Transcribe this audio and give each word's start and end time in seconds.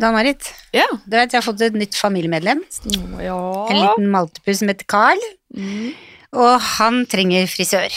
Dan-Marit, 0.00 0.48
Ja. 0.76 0.86
du 1.04 1.16
vet 1.16 1.32
jeg 1.32 1.38
har 1.42 1.46
fått 1.46 1.60
et 1.66 1.76
nytt 1.76 1.94
familiemedlem. 1.98 2.62
En 2.90 3.76
liten 3.76 4.08
maltepus 4.10 4.58
som 4.62 4.68
heter 4.72 4.86
Carl. 4.90 5.20
Mm. 5.56 5.92
Og 6.40 6.60
han 6.78 7.04
trenger 7.10 7.46
frisør. 7.50 7.90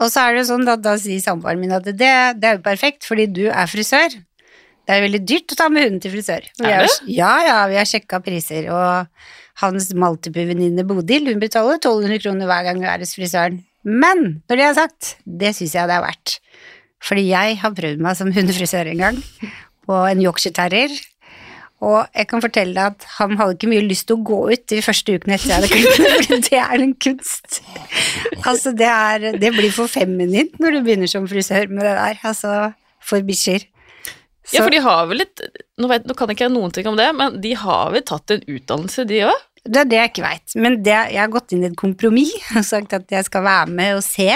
Og 0.00 0.08
så 0.12 0.22
er 0.28 0.36
det 0.38 0.46
sånn 0.48 0.66
at 0.70 0.80
da 0.84 0.94
sier 1.00 1.20
samboeren 1.20 1.60
min 1.60 1.72
at 1.76 1.84
det, 1.84 1.98
det 1.98 2.44
er 2.48 2.56
jo 2.58 2.62
perfekt, 2.64 3.04
fordi 3.08 3.26
du 3.32 3.46
er 3.50 3.66
frisør. 3.68 4.14
Det 4.88 4.96
er 4.96 5.04
veldig 5.04 5.20
dyrt 5.28 5.52
å 5.52 5.56
ta 5.58 5.68
med 5.68 5.84
hunden 5.84 6.00
til 6.02 6.12
frisør. 6.14 6.46
Vi 6.58 6.66
Er 6.66 6.80
har- 6.80 7.04
Ja, 7.06 7.32
ja, 7.46 7.58
vi 7.68 7.76
har 7.76 7.84
sjekka 7.88 8.20
priser, 8.24 8.70
og 8.72 9.06
hans 9.60 9.90
maltepuvenninne 9.92 10.86
Bodil 10.88 11.26
hun 11.28 11.38
betaler 11.40 11.78
1200 11.78 12.18
kroner 12.22 12.46
hver 12.48 12.64
gang 12.64 12.76
hun 12.80 12.88
er 12.88 12.98
hos 12.98 13.14
frisøren. 13.14 13.62
Men 13.84 14.42
når 14.48 14.56
det 14.56 14.66
er 14.66 14.74
sagt, 14.74 15.16
det 15.26 15.54
syns 15.56 15.72
jeg 15.74 15.86
det 15.88 15.96
er 15.96 16.02
verdt. 16.04 16.38
Fordi 17.00 17.28
jeg 17.30 17.56
har 17.58 17.70
prøvd 17.72 17.98
meg 18.00 18.16
som 18.16 18.32
hundefrisør 18.32 18.90
en 18.90 18.98
gang, 18.98 19.22
på 19.86 20.10
en 20.10 20.20
Yorkshire 20.20 20.52
terrier. 20.52 20.88
Og 21.80 22.04
jeg 22.12 22.28
kan 22.28 22.42
fortelle 22.44 22.76
deg 22.76 22.92
at 22.92 23.06
han 23.16 23.38
hadde 23.40 23.56
ikke 23.56 23.70
mye 23.70 23.84
lyst 23.86 24.06
til 24.10 24.18
å 24.18 24.24
gå 24.28 24.38
ut 24.52 24.64
de 24.68 24.80
første 24.84 25.14
ukene 25.16 25.36
etter 25.38 25.48
jeg 25.48 25.56
hadde 25.56 25.70
klippet 25.72 26.28
for 26.28 26.42
det 26.50 26.60
er 26.60 26.84
en 26.84 26.94
kunst. 27.06 27.60
Altså, 28.44 28.74
det, 28.76 28.90
er, 28.90 29.38
det 29.40 29.52
blir 29.56 29.72
for 29.72 29.88
feminint 29.88 30.58
når 30.60 30.76
du 30.76 30.80
begynner 30.84 31.10
som 31.10 31.28
frisør 31.30 31.72
med 31.72 31.86
det 31.88 31.94
der, 31.96 32.20
altså, 32.28 32.56
for 33.00 33.24
bikkjer. 33.24 33.64
Ja, 34.50 34.64
for 34.64 34.74
de 34.74 34.82
har 34.82 35.06
vel 35.08 35.22
litt 35.22 35.40
nå, 35.80 35.88
vet, 35.88 36.08
nå 36.08 36.16
kan 36.18 36.32
ikke 36.32 36.48
jeg 36.48 36.52
noen 36.52 36.72
ting 36.74 36.88
om 36.90 36.98
det, 36.98 37.06
men 37.16 37.38
de 37.40 37.54
har 37.56 37.94
vel 37.94 38.04
tatt 38.04 38.34
en 38.34 38.44
utdannelse, 38.44 39.06
de 39.08 39.22
òg? 39.30 39.46
Det 39.60 39.82
er 39.82 39.88
det 39.88 39.98
jeg 39.98 40.10
ikke 40.10 40.24
veit, 40.24 40.56
men 40.56 40.78
det, 40.84 40.96
jeg 41.12 41.20
har 41.20 41.32
gått 41.32 41.52
inn 41.54 41.64
i 41.64 41.70
et 41.70 41.78
kompromiss 41.78 42.34
og 42.58 42.66
sagt 42.66 42.96
at 42.96 43.08
jeg 43.12 43.28
skal 43.28 43.46
være 43.46 43.72
med 43.72 43.96
og 43.98 44.04
se 44.04 44.28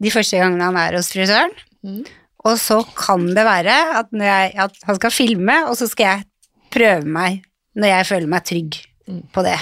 de 0.00 0.10
første 0.10 0.40
gangene 0.40 0.66
han 0.70 0.80
er 0.80 0.98
hos 0.98 1.12
frisøren. 1.12 1.54
Mm. 1.84 2.02
Og 2.48 2.56
så 2.56 2.80
kan 2.96 3.26
det 3.36 3.44
være 3.44 3.76
at, 4.00 4.12
jeg, 4.16 4.52
at 4.64 4.84
han 4.88 4.96
skal 4.96 5.12
filme, 5.12 5.56
og 5.68 5.76
så 5.76 5.90
skal 5.90 6.06
jeg 6.08 6.29
prøve 6.72 7.04
meg 7.06 7.42
når 7.78 7.92
jeg 7.94 8.08
føler 8.12 8.30
meg 8.36 8.46
trygg 8.48 8.80
Mm. 9.10 9.24
på 9.34 9.42
det. 9.42 9.56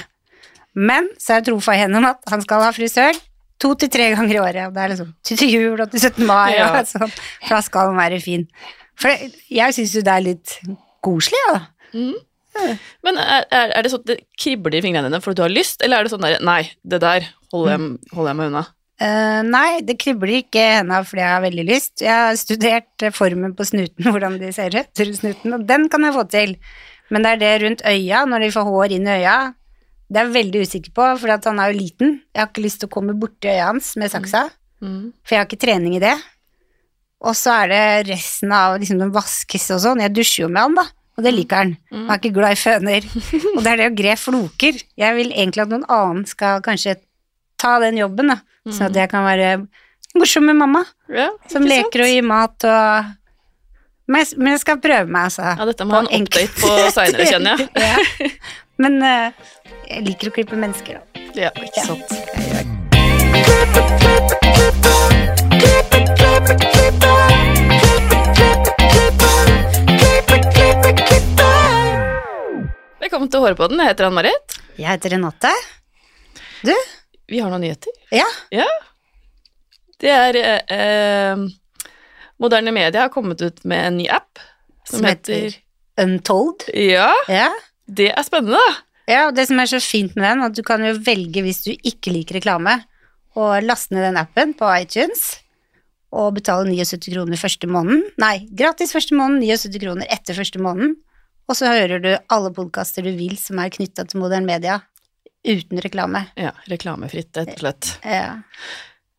Men 0.76 1.06
så 1.16 1.32
er 1.32 1.38
jeg 1.40 1.46
trofa 1.48 1.72
gjennom 1.78 2.04
at 2.04 2.18
han 2.28 2.42
skal 2.44 2.60
ha 2.66 2.72
frisør 2.76 3.16
to 3.58 3.70
til 3.80 3.88
tre 3.88 4.10
ganger 4.12 4.34
i 4.36 4.40
året. 4.42 4.66
Og 4.68 4.74
det 4.74 4.82
er 4.82 4.92
liksom 4.92 5.14
til 5.24 5.48
jul 5.48 5.80
og 5.80 5.90
til 5.90 6.00
17. 6.02 6.26
mai, 6.28 6.52
Ja. 6.58 6.66
og 6.68 6.86
sånn, 6.86 7.08
for 7.08 7.54
da 7.56 7.60
skal 7.64 7.88
han 7.88 7.96
være 7.96 8.20
fin. 8.20 8.44
For 8.98 9.08
det, 9.08 9.32
jeg 9.48 9.72
syns 9.74 9.94
jo 9.94 10.02
det 10.04 10.12
er 10.12 10.20
litt 10.26 10.58
koselig, 11.02 11.40
da. 11.48 11.60
Men 13.06 13.18
er, 13.22 13.46
er, 13.54 13.82
det 13.82 13.92
sånn 13.92 14.02
at 14.02 14.10
det 14.10 14.18
kribler 14.40 14.74
i 14.74 14.82
fingrene 14.82 15.08
dine 15.08 15.20
fordi 15.22 15.38
du 15.38 15.44
har 15.46 15.52
lyst, 15.54 15.80
eller 15.84 16.00
er 16.00 16.08
det 16.08 16.12
sånn 16.12 16.24
der 16.26 16.40
Nei, 16.44 16.64
det 16.82 17.00
der 17.04 17.28
holder 17.54 17.76
jeg, 17.76 17.92
holder 18.12 18.30
jeg 18.32 18.38
meg 18.40 18.50
unna. 18.52 18.64
Uh, 18.98 19.40
nei, 19.46 19.80
det 19.86 19.94
kribler 20.02 20.40
ikke 20.40 20.58
i 20.58 20.76
henda 20.80 20.98
fordi 21.06 21.22
jeg 21.22 21.30
har 21.30 21.44
veldig 21.44 21.64
lyst. 21.68 21.92
Jeg 22.02 22.10
har 22.12 22.34
studert 22.40 23.06
formen 23.14 23.54
på 23.54 23.64
snuten, 23.68 24.08
hvordan 24.12 24.40
de 24.42 24.50
ser 24.52 24.74
ut, 24.74 24.90
rundt 24.98 25.20
snuten, 25.22 25.54
og 25.54 25.66
den 25.70 25.88
kan 25.92 26.02
jeg 26.08 26.16
få 26.18 26.26
til. 26.34 26.56
Men 27.10 27.24
det 27.24 27.30
er 27.36 27.40
det 27.42 27.52
rundt 27.62 27.82
øya, 27.88 28.24
når 28.28 28.40
de 28.44 28.50
får 28.52 28.66
hår 28.68 28.92
inn 28.98 29.06
i 29.08 29.14
øya, 29.22 29.36
det 30.08 30.20
er 30.20 30.26
jeg 30.28 30.34
veldig 30.38 30.60
usikker 30.64 30.92
på, 30.96 31.06
for 31.20 31.30
at 31.34 31.44
han 31.48 31.58
er 31.60 31.72
jo 31.72 31.78
liten. 31.78 32.14
Jeg 32.34 32.40
har 32.42 32.48
ikke 32.50 32.64
lyst 32.64 32.80
til 32.80 32.88
å 32.88 32.94
komme 32.94 33.14
borti 33.20 33.48
øya 33.52 33.66
hans 33.72 33.94
med 34.00 34.10
saksa, 34.12 34.48
Mm. 34.80 35.12
for 35.26 35.34
jeg 35.34 35.38
har 35.40 35.46
ikke 35.48 35.58
trening 35.66 35.96
i 35.96 35.98
det. 36.04 36.14
Og 37.26 37.34
så 37.34 37.50
er 37.64 37.68
det 37.72 38.10
resten 38.12 38.52
av 38.54 38.76
liksom 38.78 39.00
den 39.00 39.10
vaskes 39.10 39.64
og 39.74 39.80
sånn. 39.82 40.00
Jeg 40.04 40.12
dusjer 40.14 40.44
jo 40.46 40.48
med 40.54 40.62
han, 40.62 40.76
da, 40.78 40.84
og 41.18 41.24
det 41.26 41.32
liker 41.34 41.56
han. 41.56 41.72
Han 41.90 42.10
er 42.14 42.20
ikke 42.20 42.34
glad 42.36 42.54
i 42.54 42.60
føner. 42.60 43.08
og 43.56 43.64
det 43.64 43.72
er 43.72 43.76
det 43.82 43.88
å 43.90 43.96
gre 43.98 44.14
floker. 44.16 44.78
Jeg 45.02 45.16
vil 45.18 45.32
egentlig 45.34 45.64
at 45.64 45.72
noen 45.74 45.88
annen 45.90 46.26
skal 46.30 46.62
kanskje 46.62 46.94
ta 47.58 47.78
den 47.82 47.98
jobben, 47.98 48.30
da, 48.30 48.38
sånn 48.70 48.86
at 48.92 49.00
jeg 49.02 49.10
kan 49.10 49.26
være 49.26 49.66
morsom 50.14 50.46
med 50.46 50.56
mamma, 50.60 50.84
Ja, 51.10 51.28
som 51.50 51.66
leker 51.66 51.88
leker 51.88 52.04
og 52.06 52.12
gir 52.14 52.22
mat 52.26 52.64
og 52.68 53.10
men 54.08 54.24
men 54.40 54.54
jeg 54.54 54.60
skal 54.62 54.78
prøve 54.80 55.04
meg, 55.12 55.28
altså. 55.28 55.42
Ja, 55.52 55.64
dette 55.68 55.84
må 55.84 55.98
ha 55.98 56.00
en 56.06 56.24
update 56.24 56.54
på 56.56 56.68
seinere, 56.96 57.26
kjenner 57.28 57.60
jeg. 57.60 57.68
ja. 57.84 58.30
Men 58.80 58.96
uh, 59.04 59.28
jeg 59.90 60.04
liker 60.06 60.30
å 60.30 60.34
klippe 60.38 60.56
mennesker, 60.56 60.96
da. 60.96 61.04
Ja, 61.36 61.50
ikke 61.60 61.84
sant. 61.84 62.08
Velkommen 72.98 73.28
til 73.32 73.44
Hårpodden. 73.44 73.84
Jeg 73.84 73.92
heter 73.92 74.08
Ann-Marit. 74.08 74.58
Jeg 74.78 74.88
heter 74.88 75.18
Renate. 75.18 75.52
Du? 76.64 76.74
Vi 77.28 77.44
har 77.44 77.52
noen 77.52 77.66
nyheter. 77.66 77.92
Ja. 78.14 78.26
Ja. 78.54 78.68
Det 80.00 80.12
er 80.14 80.38
eh, 80.40 80.76
eh, 80.78 81.48
Moderne 82.38 82.72
Media 82.74 83.06
har 83.06 83.12
kommet 83.14 83.40
ut 83.42 83.64
med 83.68 83.86
en 83.86 83.96
ny 83.98 84.06
app 84.14 84.38
som, 84.86 84.98
Som 85.00 85.08
heter 85.08 85.34
heter 85.48 85.58
Untold. 86.04 86.68
Ja, 86.74 87.10
Ja. 87.28 87.48
det 87.90 88.12
er 88.14 88.22
spennende, 88.22 88.54
da. 88.60 88.76
ja, 89.10 89.24
og 89.28 89.34
det 89.34 89.48
som 89.48 89.58
er 89.58 89.66
så 89.66 89.80
fint 89.82 90.14
med 90.16 90.24
den, 90.28 90.44
at 90.46 90.54
du 90.54 90.62
kan 90.62 90.84
jo 90.84 90.92
velge 91.02 91.42
hvis 91.42 91.64
du 91.64 91.72
ikke 91.74 92.12
liker 92.14 92.38
reklame, 92.38 92.76
å 93.34 93.48
laste 93.62 93.94
ned 93.94 94.06
den 94.06 94.16
appen 94.20 94.54
på 94.54 94.68
iTunes, 94.80 95.40
og 96.14 96.34
betale 96.38 96.64
79 96.70 97.10
kroner 97.12 97.36
første 97.36 97.66
måneden. 97.68 98.04
Nei, 98.22 98.46
gratis 98.56 98.94
første 98.94 99.14
måneden, 99.18 99.42
79 99.44 99.82
kroner 99.82 100.06
etter 100.14 100.38
første 100.38 100.62
måneden. 100.62 100.94
Og 101.48 101.56
så 101.58 101.68
hører 101.72 102.00
du 102.00 102.08
alle 102.32 102.50
podkaster 102.56 103.04
du 103.04 103.10
vil 103.16 103.34
som 103.40 103.58
er 103.60 103.70
knytta 103.74 104.06
til 104.08 104.20
moderne 104.22 104.46
media, 104.48 104.78
uten 105.48 105.80
reklame. 105.84 106.26
Ja, 106.36 106.52
reklamefritt, 106.70 107.34
rett 107.36 107.52
og 107.56 107.60
slett. 107.62 107.90
Ja. 108.04 108.38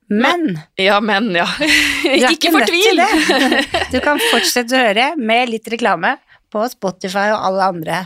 Men 0.10 0.60
Ja, 0.76 1.00
men, 1.02 1.30
ja. 1.36 1.46
ikke 2.34 2.52
fortvil! 2.54 3.02
Du 3.94 4.00
kan 4.02 4.20
fortsette 4.32 4.74
å 4.76 4.82
høre 4.88 5.12
med 5.18 5.50
litt 5.52 5.68
reklame 5.70 6.16
på 6.54 6.64
Spotify 6.72 7.28
og 7.36 7.44
alle 7.46 7.68
andre 7.74 8.00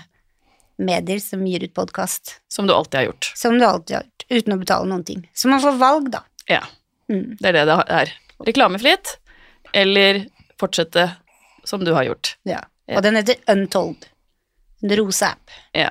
medier 0.84 1.20
som 1.24 1.46
gir 1.48 1.64
ut 1.64 1.74
podkast. 1.78 2.40
Som 2.52 2.68
du 2.68 2.74
alltid 2.76 2.98
har 3.00 3.06
gjort. 3.12 3.30
Som 3.40 3.56
du 3.60 3.66
alltid 3.66 3.96
har 3.96 4.04
gjort, 4.04 4.26
uten 4.34 4.56
å 4.56 4.60
betale 4.60 4.90
noen 4.90 5.04
ting. 5.08 5.22
Så 5.38 5.48
man 5.52 5.62
får 5.64 5.78
valg, 5.80 6.10
da. 6.12 6.24
Ja, 6.52 6.64
Mm. 7.12 7.36
det 7.40 7.50
er 7.50 7.54
det 7.54 7.64
det 7.68 7.76
er. 7.92 8.12
Reklamefritt, 8.48 9.18
eller 9.76 10.22
fortsette 10.60 11.04
som 11.68 11.84
du 11.84 11.92
har 11.94 12.04
gjort. 12.08 12.36
Ja. 12.48 12.62
Ja. 12.88 12.98
Og 12.98 13.04
den 13.04 13.16
heter 13.20 13.36
Untold. 13.52 14.06
En 14.84 14.96
rosa 15.00 15.34
app. 15.36 15.52
Ja. 15.76 15.90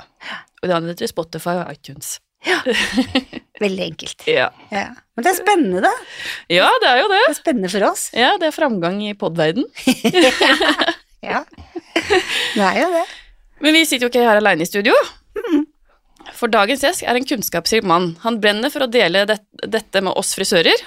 Og 0.62 0.68
den 0.68 0.88
heter 0.88 1.08
Spotify 1.08 1.54
og 1.62 1.70
iTunes. 1.72 2.18
Veldig 3.62 3.84
enkelt. 3.92 4.24
Ja. 4.26 4.48
Ja. 4.72 4.86
Men 5.14 5.24
det 5.26 5.30
er 5.32 5.38
spennende, 5.38 5.82
da. 5.84 5.92
ja, 6.50 6.68
det 6.82 6.88
er 6.90 7.00
jo 7.02 7.08
det. 7.12 7.20
Det 7.28 7.34
er 7.34 7.38
spennende 7.38 7.70
for 7.72 7.86
oss. 7.90 8.06
Ja, 8.16 8.32
det 8.40 8.48
er 8.50 8.56
framgang 8.56 9.00
i 9.06 9.14
podverden. 9.18 9.68
Ja. 11.22 11.44
Det 11.94 12.64
er 12.66 12.78
jo 12.80 12.86
det. 12.90 13.02
Men 13.62 13.76
vi 13.76 13.84
sitter 13.86 14.08
jo 14.08 14.10
ikke 14.10 14.24
her 14.26 14.40
alene 14.40 14.64
i 14.64 14.66
studio. 14.66 14.90
For 16.34 16.50
dagens 16.50 16.82
gjest 16.82 17.04
er 17.06 17.14
en 17.14 17.26
kunnskapsrik 17.30 17.86
mann. 17.86 18.08
Han 18.24 18.40
brenner 18.42 18.72
for 18.74 18.82
å 18.82 18.88
dele 18.90 19.22
det, 19.30 19.36
dette 19.70 20.02
med 20.02 20.18
oss 20.18 20.32
frisører. 20.34 20.82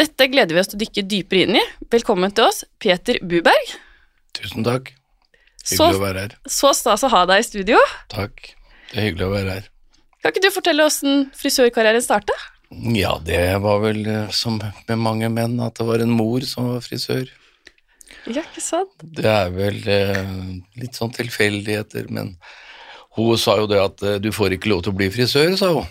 Dette 0.00 0.30
gleder 0.32 0.56
vi 0.56 0.62
oss 0.62 0.70
til 0.72 0.78
å 0.78 0.82
dykke 0.86 1.04
dypere 1.12 1.44
inn 1.44 1.58
i. 1.60 1.64
Velkommen 1.92 2.32
til 2.32 2.48
oss, 2.48 2.62
Peter 2.80 3.20
Buberg. 3.20 3.74
Tusen 4.40 4.64
takk. 4.64 4.94
Så, 5.60 5.76
Hyggelig 5.90 6.00
å 6.00 6.04
være 6.06 6.24
her. 6.24 6.38
så 6.48 6.72
stas 6.80 7.04
å 7.04 7.12
ha 7.12 7.22
deg 7.28 7.44
i 7.44 7.48
studio. 7.50 7.84
Takk. 8.12 8.54
Det 8.94 8.96
er 9.02 9.10
hyggelig 9.10 9.28
å 9.28 9.32
være 9.34 9.58
her. 9.58 9.68
Kan 10.26 10.34
ikke 10.34 10.48
du 10.48 10.54
fortelle 10.56 10.82
åssen 10.82 11.28
frisørkarrieren 11.38 12.02
starta? 12.02 12.34
Ja, 12.98 13.12
det 13.22 13.38
var 13.62 13.76
vel 13.84 14.00
eh, 14.10 14.32
som 14.34 14.56
med 14.58 14.98
mange 14.98 15.28
menn, 15.30 15.54
at 15.62 15.78
det 15.78 15.86
var 15.86 16.02
en 16.02 16.10
mor 16.18 16.42
som 16.42 16.72
var 16.72 16.82
frisør. 16.82 17.28
Ja, 18.26 18.42
ikke 18.42 18.64
sant? 18.64 19.04
Det 19.06 19.30
er 19.30 19.52
vel 19.54 19.78
eh, 19.86 20.32
litt 20.82 20.98
sånn 20.98 21.14
tilfeldigheter, 21.14 22.10
men 22.10 22.34
hun 23.14 23.38
sa 23.38 23.54
jo 23.60 23.70
det 23.70 23.78
at 23.78 24.02
eh, 24.02 24.18
du 24.18 24.32
får 24.34 24.58
ikke 24.58 24.74
lov 24.74 24.82
til 24.82 24.96
å 24.96 24.98
bli 24.98 25.12
frisør, 25.14 25.54
sa 25.62 25.70
hun. 25.78 25.86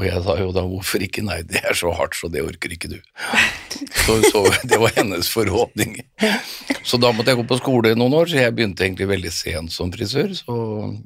Og 0.00 0.08
jeg 0.08 0.24
sa 0.24 0.40
jo 0.40 0.48
da 0.56 0.64
hvorfor 0.64 1.04
ikke, 1.04 1.28
nei 1.28 1.42
det 1.44 1.60
er 1.68 1.76
så 1.76 1.92
hardt 2.00 2.16
så 2.16 2.32
det 2.32 2.48
orker 2.48 2.72
ikke 2.72 2.94
du. 2.96 3.00
Så, 4.08 4.14
så 4.32 4.40
det 4.64 4.78
var 4.80 4.94
hennes 4.96 5.28
forhåpning. 5.28 5.98
Så 6.80 6.96
da 6.96 7.10
måtte 7.12 7.28
jeg 7.28 7.42
gå 7.42 7.44
på 7.50 7.58
skole 7.58 7.90
noen 7.92 8.14
år, 8.16 8.30
så 8.30 8.38
jeg 8.40 8.54
begynte 8.56 8.86
egentlig 8.86 9.10
veldig 9.10 9.32
sent 9.36 9.74
som 9.74 9.92
frisør, 9.92 10.32
så 10.32 10.54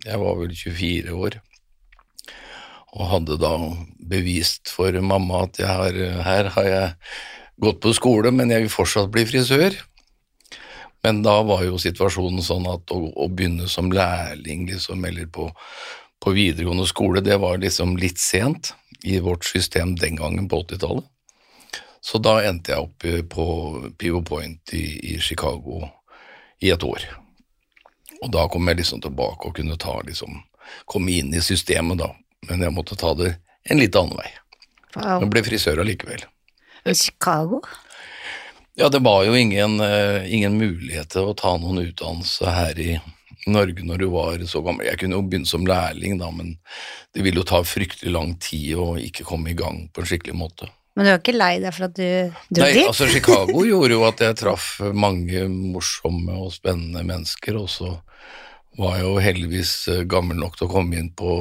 jeg 0.07 0.21
var 0.23 0.37
vel 0.39 0.55
24 0.55 1.17
år. 1.19 1.41
Og 2.93 3.09
hadde 3.09 3.39
da 3.41 3.55
bevist 4.13 4.69
for 4.73 4.93
mamma 5.01 5.47
at 5.47 5.63
har, 5.65 5.97
her 6.27 6.51
har 6.57 6.69
jeg 6.69 6.91
gått 7.63 7.81
på 7.85 7.95
skole, 7.97 8.33
men 8.35 8.53
jeg 8.53 8.67
vil 8.67 8.75
fortsatt 8.75 9.11
bli 9.13 9.25
frisør. 9.29 9.79
Men 11.03 11.23
da 11.25 11.39
var 11.47 11.65
jo 11.67 11.81
situasjonen 11.83 12.45
sånn 12.45 12.69
at 12.71 12.93
å, 12.95 13.01
å 13.11 13.27
begynne 13.29 13.67
som 13.71 13.91
lærling 13.93 14.69
liksom, 14.69 15.03
eller 15.09 15.27
på, 15.33 15.49
på 16.23 16.35
videregående 16.37 16.87
skole, 16.87 17.25
det 17.25 17.41
var 17.43 17.59
liksom 17.63 17.97
litt 17.99 18.23
sent 18.23 18.75
i 19.03 19.19
vårt 19.19 19.45
system 19.49 19.97
den 19.99 20.21
gangen 20.21 20.47
på 20.49 20.63
80-tallet. 20.63 21.09
Så 22.03 22.19
da 22.19 22.41
endte 22.43 22.75
jeg 22.75 22.83
opp 22.83 23.05
eh, 23.07 23.21
på 23.23 23.45
Pivo 23.99 24.23
Point 24.27 24.75
i, 24.75 25.15
i 25.15 25.19
Chicago 25.23 25.85
i 26.63 26.71
et 26.75 26.83
år. 26.87 27.05
Og 28.23 28.31
da 28.35 28.47
kom 28.51 28.67
jeg 28.71 28.81
liksom 28.81 29.03
tilbake 29.03 29.49
og 29.49 29.59
kunne 29.59 29.79
ta 29.79 29.97
liksom, 30.07 30.41
komme 30.91 31.15
inn 31.19 31.31
i 31.35 31.43
systemet 31.43 32.03
da, 32.03 32.11
men 32.49 32.67
jeg 32.67 32.75
måtte 32.75 32.99
ta 32.99 33.15
det 33.19 33.35
en 33.71 33.81
litt 33.81 33.97
annen 33.99 34.19
vei. 34.19 34.29
Wow. 34.97 35.23
Jeg 35.23 35.31
ble 35.33 35.45
frisør 35.47 35.83
allikevel. 35.83 36.27
I 36.85 36.95
Chicago? 36.99 37.63
Ja, 38.75 38.89
det 38.89 39.03
var 39.05 39.25
jo 39.25 39.35
ingen, 39.37 39.81
eh, 39.81 40.35
ingen 40.35 40.57
mulighet 40.59 41.13
til 41.13 41.29
å 41.29 41.37
ta 41.37 41.57
noen 41.61 41.85
utdannelse 41.85 42.55
her 42.57 42.79
i 42.81 42.93
Norge 43.47 43.85
når 43.85 43.99
du 43.99 44.07
var 44.13 44.45
så 44.49 44.63
gammel. 44.65 44.87
Jeg 44.87 45.01
kunne 45.03 45.19
jo 45.19 45.25
begynne 45.27 45.51
som 45.51 45.67
lærling, 45.67 46.19
da, 46.21 46.31
men 46.31 46.57
det 47.15 47.25
ville 47.27 47.43
jo 47.43 47.49
ta 47.49 47.63
fryktelig 47.67 48.13
lang 48.15 48.37
tid 48.41 48.79
å 48.79 48.95
ikke 49.01 49.27
komme 49.29 49.53
i 49.53 49.59
gang 49.59 49.89
på 49.93 50.03
en 50.03 50.09
skikkelig 50.09 50.37
måte. 50.39 50.71
Men 50.97 51.09
du 51.09 51.11
er 51.13 51.21
ikke 51.21 51.37
lei 51.37 51.55
deg 51.61 51.73
for 51.73 51.89
at 51.89 51.95
du 51.97 52.05
dro 52.53 52.65
Nei, 52.65 52.73
dit? 52.77 52.87
altså 52.87 53.09
Chicago 53.09 53.65
gjorde 53.71 53.97
jo 53.97 54.03
at 54.09 54.25
jeg 54.25 54.39
traff 54.43 54.67
mange 54.93 55.47
morsomme 55.49 56.37
og 56.37 56.53
spennende 56.53 57.05
mennesker, 57.09 57.57
og 57.61 57.71
så 57.73 57.95
var 58.81 58.99
jeg 58.99 59.07
jo 59.07 59.15
heldigvis 59.21 59.73
eh, 59.93 60.05
gammel 60.09 60.39
nok 60.41 60.57
til 60.59 60.69
å 60.69 60.73
komme 60.73 61.01
inn 61.01 61.11
på, 61.17 61.33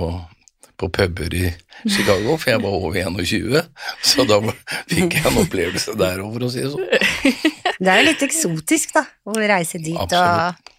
på 0.81 0.89
puber 0.93 1.33
i 1.37 1.45
Chicago, 1.85 2.35
for 2.35 2.53
jeg 2.53 2.61
var 2.63 2.75
over 2.75 2.97
21, 2.97 3.61
så 4.11 4.25
da 4.29 4.41
fikk 4.89 5.17
jeg 5.17 5.25
en 5.29 5.39
opplevelse 5.43 5.95
der 5.99 6.21
òg, 6.23 6.35
for 6.35 6.47
å 6.47 6.51
si 6.53 6.65
det 6.65 6.73
sånn. 6.73 7.47
Det 7.81 7.89
er 7.89 8.01
jo 8.01 8.09
litt 8.11 8.27
eksotisk, 8.27 8.93
da, 8.97 9.05
å 9.25 9.37
reise 9.39 9.81
dit 9.81 9.97
Absolutt. 9.97 10.69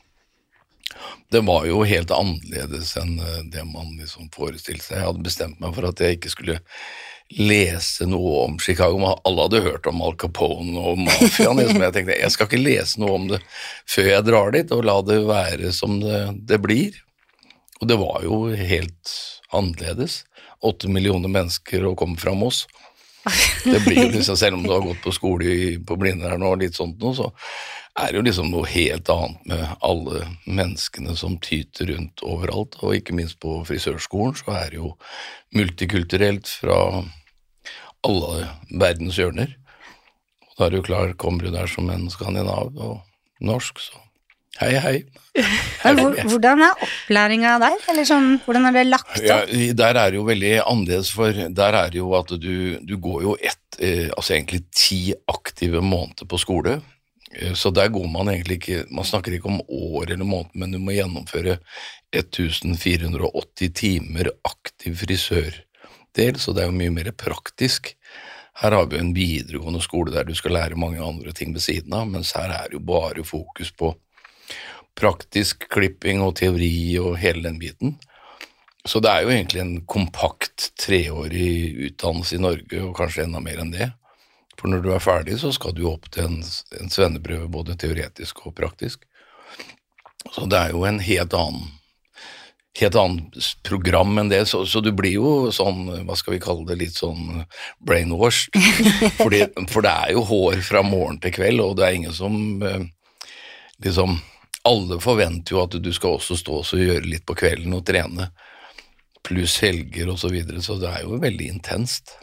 Det 1.33 1.41
var 1.49 1.65
jo 1.65 1.81
helt 1.89 2.13
annerledes 2.13 2.93
enn 3.01 3.17
eh, 3.19 3.39
det 3.55 3.65
man 3.65 3.95
liksom 3.97 4.29
forestilte 4.35 4.85
seg. 4.85 4.99
Jeg 4.99 5.09
hadde 5.09 5.25
bestemt 5.25 5.63
meg 5.63 5.73
for 5.75 5.89
at 5.89 6.03
jeg 6.05 6.19
ikke 6.19 6.33
skulle 6.35 6.59
lese 7.39 8.05
noe 8.07 8.43
om 8.45 8.59
Chicago. 8.61 9.15
Alle 9.25 9.47
hadde 9.47 9.63
hørt 9.65 9.89
om 9.89 10.03
Al 10.05 10.17
Capone 10.21 10.77
og 10.77 11.01
mafiaen, 11.01 11.57
liksom. 11.63 11.81
jeg 11.87 11.97
tenkte 11.97 12.19
jeg 12.19 12.35
skal 12.35 12.51
ikke 12.51 12.61
lese 12.61 13.01
noe 13.01 13.17
om 13.17 13.31
det 13.33 13.41
før 13.89 14.11
jeg 14.11 14.27
drar 14.29 14.53
dit, 14.59 14.77
og 14.77 14.85
la 14.89 14.99
det 15.09 15.19
være 15.29 15.73
som 15.75 15.97
det, 16.03 16.21
det 16.53 16.61
blir. 16.63 17.01
Og 17.81 17.89
det 17.91 17.99
var 17.99 18.21
jo 18.27 18.43
helt 18.53 19.17
annerledes. 19.57 20.23
Åtte 20.63 20.91
millioner 20.93 21.33
mennesker 21.33 21.85
å 21.87 21.97
komme 21.99 22.21
fra 22.21 22.35
Moss. 22.39 22.65
Det 23.65 23.79
blir 23.85 24.01
jo 24.01 24.09
liksom, 24.17 24.37
Selv 24.37 24.59
om 24.59 24.65
du 24.67 24.73
har 24.73 24.83
gått 24.83 25.03
på 25.05 25.15
skole 25.15 25.47
i, 25.47 25.79
på 25.79 25.97
Blindern 25.99 26.43
og 26.47 26.59
litt 26.63 26.79
sånt 26.79 26.99
noe, 27.03 27.15
så 27.15 27.29
er 28.01 28.11
det 28.11 28.19
jo 28.19 28.25
liksom 28.27 28.51
noe 28.51 28.69
helt 28.73 29.11
annet 29.13 29.49
med 29.51 29.65
alle 29.85 30.25
menneskene 30.47 31.15
som 31.19 31.37
tyter 31.45 31.93
rundt 31.93 32.25
overalt. 32.27 32.79
Og 32.81 32.97
ikke 32.99 33.17
minst 33.17 33.39
på 33.43 33.61
frisørskolen 33.69 34.39
så 34.39 34.57
er 34.57 34.73
det 34.73 34.81
jo 34.81 34.95
multikulturelt 35.55 36.49
fra 36.63 36.79
alle 38.03 38.49
verdens 38.71 39.21
hjørner. 39.21 39.55
Og 40.53 40.57
da 40.59 40.67
er 40.67 40.75
du 40.75 40.83
klar, 40.85 41.13
kommer 41.21 41.47
du 41.47 41.55
der 41.55 41.71
som 41.71 41.91
en 41.93 42.09
skandinav 42.13 42.73
og 42.75 43.45
norsk, 43.45 43.79
så 43.83 44.01
hei, 44.61 44.73
hei. 44.85 44.97
Men 45.97 46.17
hvordan 46.29 46.61
er 46.67 46.83
opplæringa 46.85 47.55
der? 47.63 47.77
Eller 47.89 48.07
sånn, 48.09 48.35
hvordan 48.45 48.69
er 48.69 48.77
det 48.77 48.87
lagt 48.91 49.15
opp? 49.17 49.25
Ja, 49.25 49.39
der 49.79 49.99
er 49.99 50.13
det 50.13 50.19
jo 50.21 50.27
veldig 50.29 50.53
annerledes, 50.61 51.13
for 51.17 51.33
der 51.33 51.79
er 51.79 51.93
det 51.93 52.01
jo 52.03 52.13
at 52.19 52.35
du, 52.43 52.79
du 52.85 52.97
går 53.01 53.23
jo 53.25 53.37
ett, 53.41 53.79
eh, 53.81 54.11
altså 54.13 54.37
egentlig 54.37 54.65
ti 54.77 55.15
aktive 55.33 55.81
måneder 55.85 56.29
på 56.29 56.41
skole. 56.41 56.81
Eh, 57.33 57.55
Så 57.57 57.73
der 57.73 57.89
går 57.89 58.07
man 58.13 58.29
egentlig 58.29 58.61
ikke 58.61 58.85
Man 58.93 59.09
snakker 59.09 59.33
ikke 59.33 59.49
om 59.49 59.63
år 59.65 60.13
eller 60.13 60.29
måned, 60.29 60.53
men 60.55 60.71
du 60.77 60.79
må 60.79 60.93
gjennomføre 60.99 61.59
1480 62.13 63.73
timer 63.75 64.29
aktiv 64.45 64.97
frisørdel, 65.01 66.37
så 66.39 66.53
det 66.53 66.63
er 66.65 66.69
jo 66.69 66.77
mye 66.77 66.93
mer 66.93 67.09
praktisk. 67.17 67.95
Her 68.61 68.77
har 68.77 68.87
vi 68.93 68.99
en 69.01 69.15
videregående 69.17 69.81
skole 69.81 70.13
der 70.13 70.29
du 70.29 70.35
skal 70.37 70.53
lære 70.59 70.77
mange 70.77 71.01
andre 71.01 71.33
ting 71.33 71.55
ved 71.57 71.65
siden 71.65 71.95
av, 71.97 72.05
mens 72.13 72.35
her 72.37 72.53
er 72.53 72.69
det 72.69 72.77
jo 72.77 72.85
bare 72.85 73.25
fokus 73.25 73.73
på 73.73 73.95
praktisk 74.99 75.69
klipping 75.73 76.23
og 76.25 76.37
teori 76.41 76.99
og 77.01 77.17
hele 77.23 77.45
den 77.47 77.59
biten. 77.63 77.97
Så 78.85 78.99
det 79.03 79.13
er 79.13 79.23
jo 79.23 79.31
egentlig 79.31 79.61
en 79.63 79.77
kompakt 79.87 80.73
treårig 80.81 81.75
utdannelse 81.89 82.37
i 82.37 82.43
Norge, 82.43 82.81
og 82.83 82.97
kanskje 82.99 83.27
enda 83.27 83.43
mer 83.43 83.61
enn 83.63 83.75
det. 83.75 83.93
For 84.59 84.71
når 84.71 84.83
du 84.83 84.91
er 84.95 85.03
ferdig, 85.03 85.39
så 85.41 85.53
skal 85.55 85.75
du 85.77 85.85
opp 85.91 86.09
til 86.13 86.27
en, 86.27 86.41
en 86.81 86.91
svenneprøve, 86.91 87.47
både 87.51 87.79
teoretisk 87.79 88.45
og 88.47 88.57
praktisk. 88.59 89.07
Så 90.33 90.49
det 90.51 90.59
er 90.59 90.75
jo 90.75 90.85
en 90.87 91.01
helt 91.03 91.35
annen 91.39 91.71
helt 92.81 92.97
annet 92.97 93.49
program 93.69 94.17
enn 94.19 94.31
det, 94.33 94.47
så, 94.49 94.63
så 94.67 94.81
du 94.81 94.93
blir 94.97 95.19
jo 95.19 95.53
sånn, 95.53 95.85
hva 96.07 96.17
skal 96.17 96.37
vi 96.37 96.43
kalle 96.43 96.65
det, 96.71 96.79
litt 96.81 96.97
sånn 96.97 97.43
brainwashed. 97.85 98.57
Fordi, 99.21 99.45
for 99.69 99.85
det 99.85 99.93
er 99.93 100.15
jo 100.17 100.25
hår 100.31 100.63
fra 100.65 100.81
morgen 100.87 101.21
til 101.23 101.35
kveld, 101.37 101.61
og 101.61 101.77
det 101.79 101.87
er 101.87 101.99
ingen 101.99 102.17
som 102.17 102.65
eh, 102.65 102.87
liksom 103.85 104.17
Alle 104.69 104.99
forventer 105.03 105.57
jo 105.57 105.63
at 105.65 105.75
du 105.83 105.91
skal 105.95 106.19
også 106.19 106.37
stå 106.39 106.61
og 106.63 106.79
gjøre 106.79 107.09
litt 107.09 107.25
på 107.27 107.35
kvelden 107.39 107.75
og 107.75 107.85
trene, 107.89 108.29
pluss 109.27 109.57
helger 109.63 110.11
og 110.13 110.19
så 110.23 110.31
videre, 110.31 110.63
så 110.63 110.77
det 110.83 110.91
er 110.91 111.03
jo 111.07 111.19
veldig 111.23 111.49
intenst. 111.57 112.15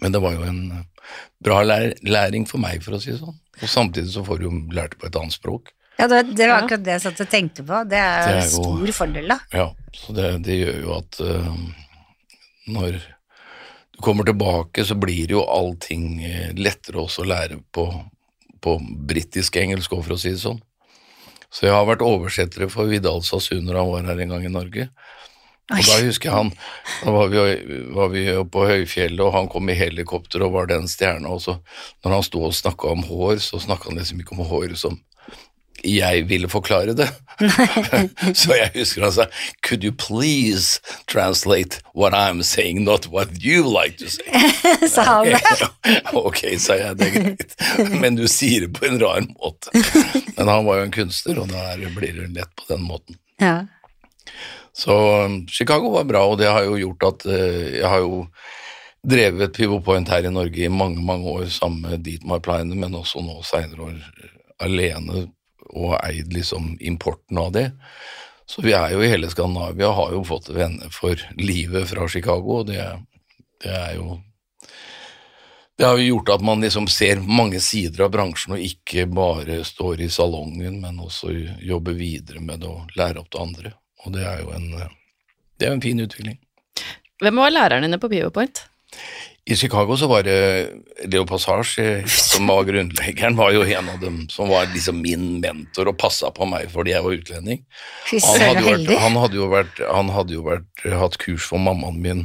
Men 0.00 0.14
det 0.14 0.20
var 0.22 0.36
jo 0.36 0.46
en 0.46 0.62
eh, 0.76 1.12
bra 1.42 1.60
læring 1.66 2.46
for 2.46 2.62
meg, 2.62 2.82
for 2.84 2.94
å 2.96 3.02
si 3.02 3.10
det 3.12 3.18
sånn. 3.20 3.36
Og 3.60 3.68
samtidig 3.68 4.12
så 4.14 4.22
får 4.26 4.38
du 4.40 4.46
jo 4.46 4.52
lært 4.74 4.94
på 4.98 5.08
et 5.10 5.18
annet 5.18 5.34
språk. 5.34 5.72
Ja, 6.00 6.06
det, 6.08 6.22
det 6.38 6.46
var 6.48 6.62
akkurat 6.62 6.84
det 6.86 6.94
jeg 6.94 7.02
satt 7.04 7.20
og 7.26 7.28
tenkte 7.34 7.64
på. 7.66 7.82
Det 7.90 7.98
er, 7.98 8.22
Det 8.24 8.36
er 8.36 8.38
en 8.40 8.54
jo- 8.54 8.62
stor 8.62 8.92
fordel, 9.02 9.26
da. 9.34 9.38
Ja, 9.52 9.66
så 10.00 10.14
det, 10.16 10.28
det 10.46 10.56
gjør 10.56 10.78
jo 10.86 10.94
at 10.96 11.18
uh, 11.20 11.50
når 12.72 12.96
du 13.92 14.00
kommer 14.00 14.24
tilbake, 14.24 14.86
så 14.88 14.96
blir 14.96 15.34
jo 15.34 15.42
allting 15.44 16.22
eh, 16.24 16.54
lettere 16.56 17.02
også 17.02 17.26
å 17.26 17.28
lære 17.28 17.58
på, 17.74 17.84
på 18.64 18.78
britisk-engelsk 19.10 19.92
for 19.98 20.16
å 20.16 20.20
si 20.22 20.32
det 20.32 20.40
sånn. 20.40 20.62
Så 21.50 21.66
jeg 21.66 21.74
har 21.74 21.86
vært 21.88 22.04
oversetter 22.06 22.70
for 22.70 22.90
Vidal 22.90 23.24
Sasun 23.26 23.64
når 23.66 23.80
han 23.80 23.90
var 23.90 24.10
her 24.12 24.22
en 24.22 24.34
gang 24.36 24.46
i 24.46 24.52
Norge. 24.52 24.90
Og 25.70 25.84
da 25.86 25.96
husker 26.02 26.30
jeg 26.30 26.34
han 26.34 26.48
Da 27.04 27.12
var 27.14 27.28
vi, 27.30 27.42
var 27.94 28.08
vi 28.10 28.24
på 28.50 28.64
høyfjellet, 28.66 29.22
og 29.22 29.34
han 29.36 29.50
kom 29.50 29.70
i 29.70 29.78
helikopter 29.78 30.42
og 30.46 30.56
var 30.56 30.70
den 30.70 30.88
stjerna, 30.90 31.30
og 31.30 31.42
så 31.44 31.58
når 32.02 32.16
han 32.16 32.26
sto 32.26 32.42
og 32.48 32.56
snakka 32.56 32.90
om 32.90 33.04
hår, 33.06 33.38
så 33.44 33.60
snakka 33.62 33.90
han 33.90 34.00
liksom 34.00 34.22
ikke 34.22 34.34
om 34.34 34.46
hår 34.50 34.74
som 34.78 34.98
jeg 35.84 36.24
ville 36.28 36.48
forklare 36.48 36.94
det. 36.96 37.08
så 38.40 38.54
jeg 38.56 38.70
husker 38.74 39.06
han 39.06 39.14
sa 39.14 39.26
Could 39.66 39.84
you 39.84 39.92
please 39.92 40.80
translate 41.06 41.80
what 41.94 42.12
I'm 42.12 42.42
saying, 42.42 42.84
not 42.84 43.06
what 43.08 43.28
you 43.40 43.64
like 43.64 43.96
to 43.98 44.10
say? 44.10 44.24
Sa 44.94 45.04
han 45.04 45.26
det? 45.26 45.70
ok, 46.12 46.44
sa 46.60 46.76
jeg, 46.76 46.98
det 47.00 47.08
er 47.08 47.16
greit. 47.16 47.56
Men 48.00 48.18
du 48.18 48.26
sier 48.28 48.66
det 48.66 48.74
på 48.76 48.86
en 48.88 49.00
rar 49.00 49.24
måte. 49.24 49.72
Men 50.36 50.48
han 50.48 50.64
var 50.68 50.80
jo 50.80 50.86
en 50.86 50.94
kunstner, 50.94 51.40
og 51.40 51.52
da 51.52 51.74
blir 51.96 52.16
det 52.20 52.30
lett 52.36 52.52
på 52.56 52.68
den 52.68 52.84
måten. 52.84 53.18
Ja. 53.40 53.64
Så 54.76 54.94
um, 55.24 55.42
Chicago 55.48 55.90
var 55.96 56.04
bra, 56.08 56.24
og 56.28 56.38
det 56.40 56.48
har 56.48 56.64
jo 56.68 56.78
gjort 56.78 57.08
at 57.08 57.26
eh, 57.28 57.80
jeg 57.80 57.88
har 57.88 58.04
jo 58.04 58.24
drevet 59.00 59.56
Pivot 59.56 59.84
Point 59.84 60.08
her 60.12 60.26
i 60.28 60.32
Norge 60.32 60.64
i 60.64 60.72
mange, 60.72 61.00
mange 61.04 61.28
år 61.28 61.48
sammen 61.52 61.82
med 61.88 62.04
Dietmar 62.04 62.42
Pleine, 62.44 62.76
men 62.76 62.96
også 62.96 63.22
nå 63.24 63.40
senere 63.48 63.88
år 63.88 63.96
eh, 63.96 64.32
alene 64.64 65.26
og 65.70 65.96
eid 66.00 66.32
liksom 66.34 66.74
importen 66.80 67.38
av 67.38 67.52
det. 67.56 67.70
Så 68.50 68.64
vi 68.64 68.74
er 68.74 68.94
jo 68.94 69.02
i 69.04 69.10
hele 69.10 69.30
Skandinavia, 69.30 69.92
har 69.94 70.10
jo 70.16 70.24
fått 70.26 70.50
venner 70.50 70.90
for 70.90 71.20
livet 71.38 71.86
fra 71.92 72.08
Chicago, 72.10 72.60
og 72.60 72.66
det, 72.72 72.82
det 73.62 73.70
er 73.70 73.94
jo 74.00 74.18
det 75.80 75.86
har 75.86 75.96
jo 75.96 76.10
gjort 76.10 76.28
at 76.34 76.42
man 76.44 76.60
liksom 76.60 76.90
ser 76.92 77.22
mange 77.24 77.56
sider 77.64 78.02
av 78.04 78.10
bransjen, 78.12 78.52
og 78.52 78.60
ikke 78.60 79.06
bare 79.08 79.62
står 79.64 80.02
i 80.04 80.10
salongen, 80.12 80.74
men 80.82 80.98
også 81.00 81.32
jobber 81.64 81.96
videre 81.96 82.42
med 82.44 82.60
det 82.60 82.68
og 82.68 82.90
lære 83.00 83.22
opp 83.22 83.30
til 83.32 83.46
andre. 83.46 83.72
Og 84.04 84.12
det 84.12 84.26
er 84.28 84.42
jo 84.42 84.50
en, 84.58 84.66
det 85.56 85.70
er 85.70 85.72
en 85.72 85.80
fin 85.80 86.02
utvikling. 86.04 86.36
Hvem 87.24 87.40
var 87.40 87.54
læreren 87.54 87.86
dine 87.88 88.00
på 88.02 88.10
PivoPoint? 88.12 88.60
I 89.50 89.56
Chicago 89.56 89.96
så 89.98 90.06
var 90.06 90.22
det 90.22 90.70
Leo 91.10 91.24
Passage, 91.26 92.04
som 92.06 92.46
var 92.46 92.64
grunnleggeren, 92.68 93.34
var 93.36 93.50
jo 93.50 93.64
en 93.66 93.88
av 93.88 93.98
dem 93.98 94.20
som 94.30 94.48
var 94.48 94.68
liksom 94.70 95.00
min 95.02 95.40
mentor 95.42 95.90
og 95.90 95.98
passa 95.98 96.30
på 96.34 96.46
meg 96.46 96.68
fordi 96.70 96.94
jeg 96.94 97.02
var 97.02 97.16
utlending. 97.16 97.64
Han 98.12 98.44
hadde, 98.44 98.62
jo 98.62 98.68
vært, 98.70 98.94
han 99.02 99.18
hadde 99.18 99.40
jo 99.40 99.48
vært, 99.50 99.82
han 99.90 100.12
hadde 100.14 100.36
jo 100.36 100.44
vært, 100.46 100.84
hatt 101.02 101.18
kurs 101.22 101.48
for 101.50 101.62
mammaen 101.62 101.98
min 101.98 102.22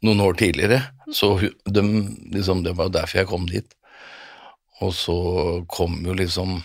noen 0.00 0.24
år 0.24 0.40
tidligere, 0.40 0.80
så 1.12 1.34
de, 1.42 1.84
liksom, 2.32 2.64
det 2.64 2.72
var 2.78 2.88
jo 2.88 2.96
derfor 2.96 3.20
jeg 3.20 3.30
kom 3.34 3.46
dit. 3.50 3.76
Og 4.80 4.96
så 4.96 5.18
kom 5.70 6.00
jo 6.06 6.16
liksom 6.16 6.62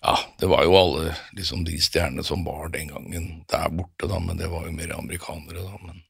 Ja, 0.00 0.16
det 0.40 0.48
var 0.48 0.64
jo 0.64 0.74
alle 0.78 1.12
liksom 1.36 1.64
de 1.66 1.76
stjernene 1.82 2.24
som 2.24 2.44
var 2.46 2.70
den 2.72 2.92
gangen 2.94 3.30
der 3.50 3.70
borte, 3.74 4.08
da, 4.08 4.20
men 4.22 4.38
det 4.40 4.48
var 4.52 4.68
jo 4.68 4.74
mer 4.74 4.92
amerikanere, 4.96 5.64
da. 5.66 5.80
Men 5.82 6.05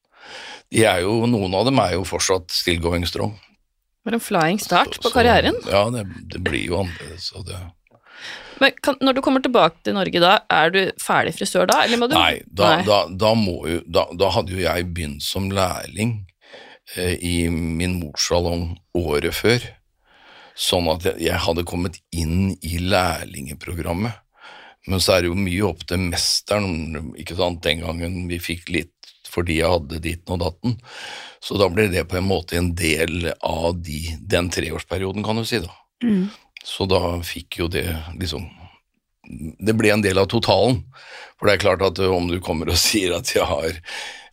jo, 1.03 1.25
noen 1.29 1.55
av 1.55 1.65
dem 1.69 1.79
er 1.79 1.95
jo 1.95 2.03
fortsatt 2.07 2.51
still 2.51 2.79
going 2.83 3.05
strong. 3.07 3.37
Det 4.03 4.11
var 4.11 4.17
en 4.17 4.23
flying 4.23 4.59
start 4.59 4.95
Så- 4.95 5.01
på 5.03 5.11
karrieren. 5.11 5.55
Så, 5.63 5.71
ja, 5.71 5.89
det, 5.89 6.05
det 6.31 6.43
blir 6.43 6.65
jo 6.65 6.77
annerledes. 6.83 7.31
Det, 7.45 7.57
Men 8.59 8.71
kan, 8.81 8.95
når 9.01 9.13
du 9.13 9.21
kommer 9.21 9.43
tilbake 9.43 9.83
til 9.83 9.93
Norge 9.93 10.19
da, 10.19 10.39
er 10.49 10.71
du 10.73 10.79
ferdig 10.97 11.35
frisør 11.35 11.67
da, 11.67 11.83
eller 11.83 11.99
må 12.01 12.07
du 12.09 12.15
Nei, 12.15 12.41
da, 12.47 12.75
Nei. 12.77 12.85
Da, 12.87 13.01
da, 13.11 13.33
må 13.35 13.67
jo, 13.67 13.81
da, 13.85 14.29
hadde 14.33 14.55
jo 14.55 14.63
jeg 14.63 14.87
begynt 14.93 15.21
som 15.21 15.51
lærling 15.51 16.25
eh, 16.95 17.17
i 17.21 17.49
min 17.51 17.99
morssalong 17.99 18.77
året 18.97 19.35
før, 19.35 19.67
sånn 20.57 20.87
at 20.89 21.05
jeg, 21.05 21.19
jeg 21.27 21.43
hadde 21.43 21.67
kommet 21.69 21.99
inn 22.11 22.55
i 22.65 22.79
lærlingeprogrammet. 22.81 24.23
Men 24.87 25.03
så 25.03 25.17
er 25.17 25.25
det 25.25 25.29
jo 25.33 25.37
mye 25.37 25.67
opp 25.67 25.83
til 25.85 25.99
mesteren, 25.99 27.11
ikke 27.19 27.35
sant, 27.37 27.59
den 27.67 27.83
gangen 27.83 28.29
vi 28.31 28.39
fikk 28.39 28.71
litt 28.71 28.96
fordi 29.37 29.61
jeg 29.61 29.69
hadde 29.69 30.01
ditten 30.03 30.35
og 30.35 30.43
datten. 30.43 30.77
Så 31.43 31.59
da 31.61 31.69
ble 31.69 31.87
det 31.93 32.07
på 32.09 32.17
en 32.19 32.27
måte 32.27 32.57
en 32.57 32.73
del 32.77 33.29
av 33.45 33.77
de, 33.85 34.01
den 34.19 34.49
treårsperioden, 34.53 35.25
kan 35.25 35.37
du 35.37 35.45
si, 35.47 35.61
da. 35.63 35.73
Mm. 36.03 36.27
Så 36.65 36.89
da 36.89 37.19
fikk 37.23 37.61
jo 37.61 37.69
det 37.71 37.85
liksom 38.17 38.49
det 39.59 39.75
ble 39.75 39.91
en 39.91 40.03
del 40.03 40.19
av 40.21 40.29
totalen. 40.31 40.81
For 41.37 41.47
det 41.47 41.57
er 41.57 41.63
klart 41.65 41.83
at 41.85 41.99
om 41.99 42.29
du 42.31 42.39
kommer 42.43 42.71
og 42.71 42.79
sier 42.87 43.17
at 43.17 43.33
jeg 43.35 43.47
har 43.47 43.75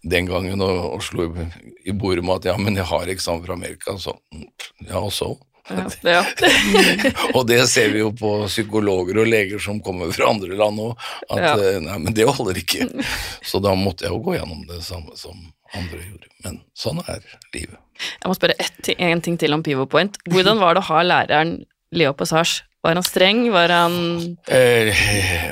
den 0.04 0.28
gangen 0.28 0.60
og, 0.64 0.80
og 0.98 1.02
slo 1.04 1.30
i, 1.30 1.48
i 1.88 1.96
bordet 1.96 2.24
med 2.24 2.42
at 2.42 2.52
ja, 2.52 2.58
men 2.60 2.76
jeg 2.76 2.88
har 2.90 3.10
eksamen 3.10 3.44
fra 3.46 3.56
Amerika, 3.56 3.96
så 4.00 4.18
ja, 4.84 5.00
og 5.00 5.12
så. 5.16 5.32
Ja, 5.68 5.84
ja. 6.16 6.22
og 7.36 7.46
det 7.48 7.62
ser 7.72 7.92
vi 7.94 8.02
jo 8.02 8.10
på 8.16 8.32
psykologer 8.50 9.22
og 9.22 9.30
leger 9.30 9.62
som 9.62 9.80
kommer 9.84 10.12
fra 10.12 10.28
andre 10.34 10.58
land 10.58 10.82
òg, 10.82 11.06
at 11.30 11.46
eh, 11.54 11.78
nei, 11.84 11.96
men 12.04 12.16
det 12.16 12.28
holder 12.28 12.60
ikke. 12.60 12.88
Så 13.48 13.62
da 13.64 13.72
måtte 13.78 14.06
jeg 14.06 14.12
jo 14.12 14.20
gå 14.26 14.36
gjennom 14.36 14.66
det 14.68 14.82
samme 14.84 15.16
som 15.20 15.38
andre 15.74 16.02
gjorde. 16.02 16.28
Men 16.44 16.60
sånn 16.76 17.00
er 17.08 17.24
livet. 17.54 17.80
Jeg 17.94 18.28
må 18.28 18.36
spørre 18.36 18.58
ett 18.60 18.92
en 18.98 19.24
ting 19.24 19.38
til 19.40 19.56
om 19.56 19.64
Pivot 19.64 19.90
Point. 19.90 20.18
Hvordan 20.28 20.60
var 20.60 20.76
det 20.76 20.84
å 20.84 20.88
ha 20.90 21.02
læreren 21.06 21.56
Leo 21.94 22.12
Passage? 22.18 22.66
Var 22.84 22.98
han 22.98 23.06
streng? 23.06 23.46
Var 23.54 23.72
han 23.72 23.94
Eh, 24.52 24.92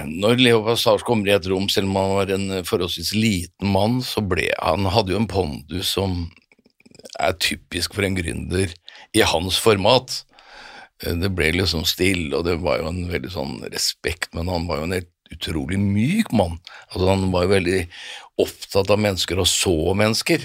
når 0.05 0.43
Leo 0.43 0.61
Passage 0.67 1.07
kommer 1.09 1.31
i 1.31 1.37
et 1.39 1.49
rom, 1.49 1.71
selv 1.73 1.89
om 1.89 1.97
han 1.97 2.15
var 2.19 2.35
en 2.35 2.49
forholdsvis 2.69 3.15
liten 3.17 3.73
mann, 3.73 4.03
så 4.05 4.21
ble 4.21 4.51
han 4.59 4.91
hadde 4.93 5.15
jo 5.15 5.23
en 5.23 5.31
pondus 5.31 5.95
som 5.97 6.27
er 7.21 7.35
typisk 7.41 7.97
for 7.97 8.07
en 8.07 8.17
gründer 8.17 8.73
i 9.13 9.25
hans 9.27 9.59
format. 9.61 10.25
Eh, 11.05 11.15
Det 11.15 11.31
ble 11.35 11.53
liksom 11.53 11.85
stille, 11.89 12.35
og 12.37 12.45
det 12.49 12.59
var 12.63 12.81
jo 12.81 12.91
en 12.93 13.05
veldig 13.11 13.33
sånn 13.33 13.59
respekt, 13.73 14.33
men 14.35 14.49
han 14.49 14.67
var 14.69 14.81
jo 14.81 14.89
en 14.89 14.97
helt 14.99 15.11
utrolig 15.33 15.79
myk 15.81 16.33
mann. 16.37 16.59
Altså 16.93 17.09
Han 17.09 17.31
var 17.33 17.47
jo 17.47 17.55
veldig 17.55 17.83
opptatt 18.43 18.91
av 18.93 19.01
mennesker 19.01 19.41
og 19.41 19.49
så 19.49 19.95
mennesker. 19.97 20.45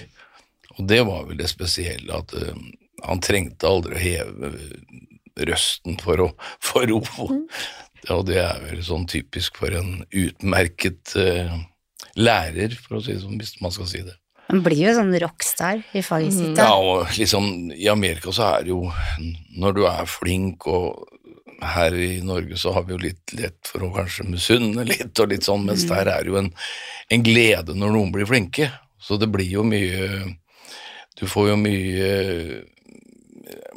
Og 0.77 0.87
det 0.87 1.01
var 1.07 1.25
vel 1.27 1.39
det 1.41 1.49
spesielle, 1.51 2.13
at 2.13 2.33
uh, 2.37 2.53
han 3.03 3.23
trengte 3.23 3.67
aldri 3.67 3.97
å 3.97 4.03
heve 4.03 4.51
røsten 5.49 5.97
for 6.01 6.21
å 6.21 6.27
få 6.63 6.85
ro. 6.89 7.01
Og 8.13 8.21
det 8.29 8.37
er 8.39 8.61
vel 8.63 8.83
sånn 8.85 9.07
typisk 9.09 9.57
for 9.59 9.73
en 9.75 10.05
utmerket 10.07 11.15
uh, 11.17 11.57
lærer, 12.15 12.77
for 12.77 12.99
å 12.99 13.03
si 13.03 13.15
det 13.15 13.23
sånn, 13.25 13.39
hvis 13.41 13.57
man 13.63 13.73
skal 13.73 13.89
si 13.89 14.03
det. 14.05 14.15
Man 14.47 14.63
blir 14.63 14.85
jo 14.85 14.95
sånn 14.95 15.11
rockstar 15.19 15.81
i 15.97 16.01
faget 16.05 16.35
sitt. 16.35 16.59
Ja, 16.59 16.71
og 16.79 17.11
liksom 17.17 17.71
i 17.75 17.89
Amerika 17.91 18.31
så 18.35 18.53
er 18.53 18.67
det 18.67 18.71
jo 18.71 18.87
Når 19.57 19.75
du 19.75 19.83
er 19.89 20.05
flink, 20.07 20.67
og 20.67 21.07
her 21.63 21.95
i 21.97 22.21
Norge 22.21 22.57
så 22.61 22.71
har 22.75 22.85
vi 22.85 22.93
jo 22.93 23.01
litt 23.01 23.33
lett 23.33 23.65
for 23.65 23.87
å 23.87 23.93
kanskje 23.95 24.27
misunne 24.29 24.85
litt 24.85 25.17
og 25.19 25.31
litt 25.31 25.47
sånn, 25.47 25.65
mens 25.65 25.87
der 25.89 26.05
er 26.11 26.23
det 26.23 26.29
jo 26.29 26.37
en, 26.37 26.51
en 27.09 27.23
glede 27.25 27.73
når 27.73 27.95
noen 27.95 28.13
blir 28.13 28.29
flinke. 28.29 28.69
Så 29.01 29.17
det 29.17 29.29
blir 29.33 29.49
jo 29.49 29.65
mye 29.65 30.35
Du 31.17 31.25
får 31.25 31.49
jo 31.49 31.57
mye 31.57 32.09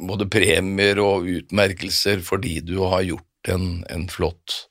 både 0.01 0.27
premier 0.29 0.99
og 1.01 1.27
utmerkelser 1.29 2.21
fordi 2.25 2.59
du 2.65 2.77
har 2.83 3.01
gjort 3.05 3.49
en, 3.53 3.83
en 3.89 4.07
flott 4.11 4.65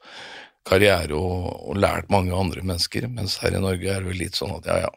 karriere 0.69 1.17
og, 1.17 1.71
og 1.71 1.81
lært 1.81 2.11
mange 2.13 2.37
andre 2.37 2.63
mennesker, 2.63 3.09
mens 3.11 3.39
her 3.43 3.57
i 3.57 3.63
Norge 3.63 3.91
er 3.91 4.03
det 4.03 4.11
vel 4.11 4.21
litt 4.23 4.39
sånn 4.39 4.55
at 4.59 4.69
ja, 4.69 4.77
ja, 4.85 4.91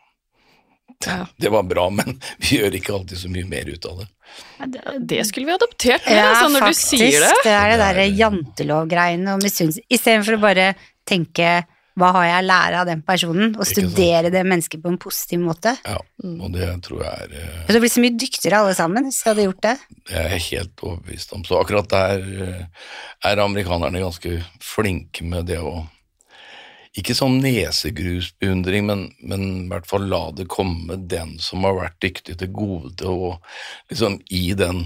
Ja. 1.07 1.25
det 1.39 1.51
var 1.51 1.63
bra, 1.63 1.89
men 1.89 2.19
vi 2.39 2.57
gjør 2.59 2.77
ikke 2.79 2.93
alltid 2.99 3.17
så 3.17 3.29
mye 3.33 3.45
mer 3.49 3.65
ut 3.69 3.85
av 3.89 3.99
det. 4.03 4.07
Det- 4.73 5.07
Det 5.07 5.25
skulle 5.27 5.45
vi 5.45 5.53
adoptert 5.53 6.05
med, 6.07 6.15
Ja, 6.17 6.29
altså, 6.33 6.49
når 6.53 6.59
faktisk. 6.67 6.91
du 6.91 6.97
sier 6.97 7.19
det. 7.19 7.33
Det 7.43 7.51
er 7.53 7.69
det 7.73 7.79
derre 7.83 8.05
er- 8.07 8.17
jantelovgreiene 8.17 9.33
og 9.35 9.43
misunnelse. 9.43 9.83
Istedenfor 9.91 10.37
å 10.37 10.41
bare 10.41 10.75
tenke 11.05 11.65
hva 11.95 12.07
har 12.15 12.23
jeg 12.25 12.39
å 12.41 12.47
lære 12.49 12.79
av 12.81 12.87
den 12.89 13.01
personen, 13.05 13.51
og 13.55 13.67
studere 13.69 14.31
det 14.33 14.41
mennesket 14.49 14.81
på 14.81 14.89
en 14.89 14.97
positiv 14.97 15.39
måte. 15.45 15.75
Ja, 15.85 15.99
og 16.25 16.51
det 16.55 16.81
tror 16.81 17.03
jeg 17.03 17.13
er, 17.13 17.35
eh, 17.37 17.65
blir 17.83 17.91
hadde 17.91 17.93
så 17.93 18.01
mye 18.01 18.17
dyktigere 18.17 18.57
alle 18.63 18.73
sammen 18.73 19.03
hvis 19.05 19.21
du 19.21 19.29
hadde 19.29 19.45
gjort 19.45 19.61
det. 19.61 19.75
det 20.09 20.15
er 20.17 20.29
jeg 20.29 20.41
helt 20.57 20.75
overbevist 20.81 21.33
om. 21.33 21.43
Så 21.43 21.59
akkurat 21.61 21.87
der 21.89 22.17
eh, 22.17 22.65
er 23.29 23.35
amerikanerne 23.43 24.01
ganske 24.01 24.43
flinke 24.59 25.21
med 25.21 25.45
det 25.45 25.59
å 25.59 25.87
ikke 26.99 27.15
sånn 27.17 27.39
nesegrusbeundring, 27.41 28.85
men, 28.85 29.05
men 29.25 29.45
i 29.49 29.69
hvert 29.71 29.87
fall 29.89 30.05
la 30.11 30.27
det 30.37 30.49
komme 30.51 30.97
den 31.09 31.37
som 31.41 31.65
har 31.65 31.77
vært 31.79 31.99
dyktig 32.05 32.37
til 32.37 32.51
gode, 32.53 33.09
og 33.09 33.39
liksom 33.89 34.19
i 34.29 34.43
den, 34.57 34.83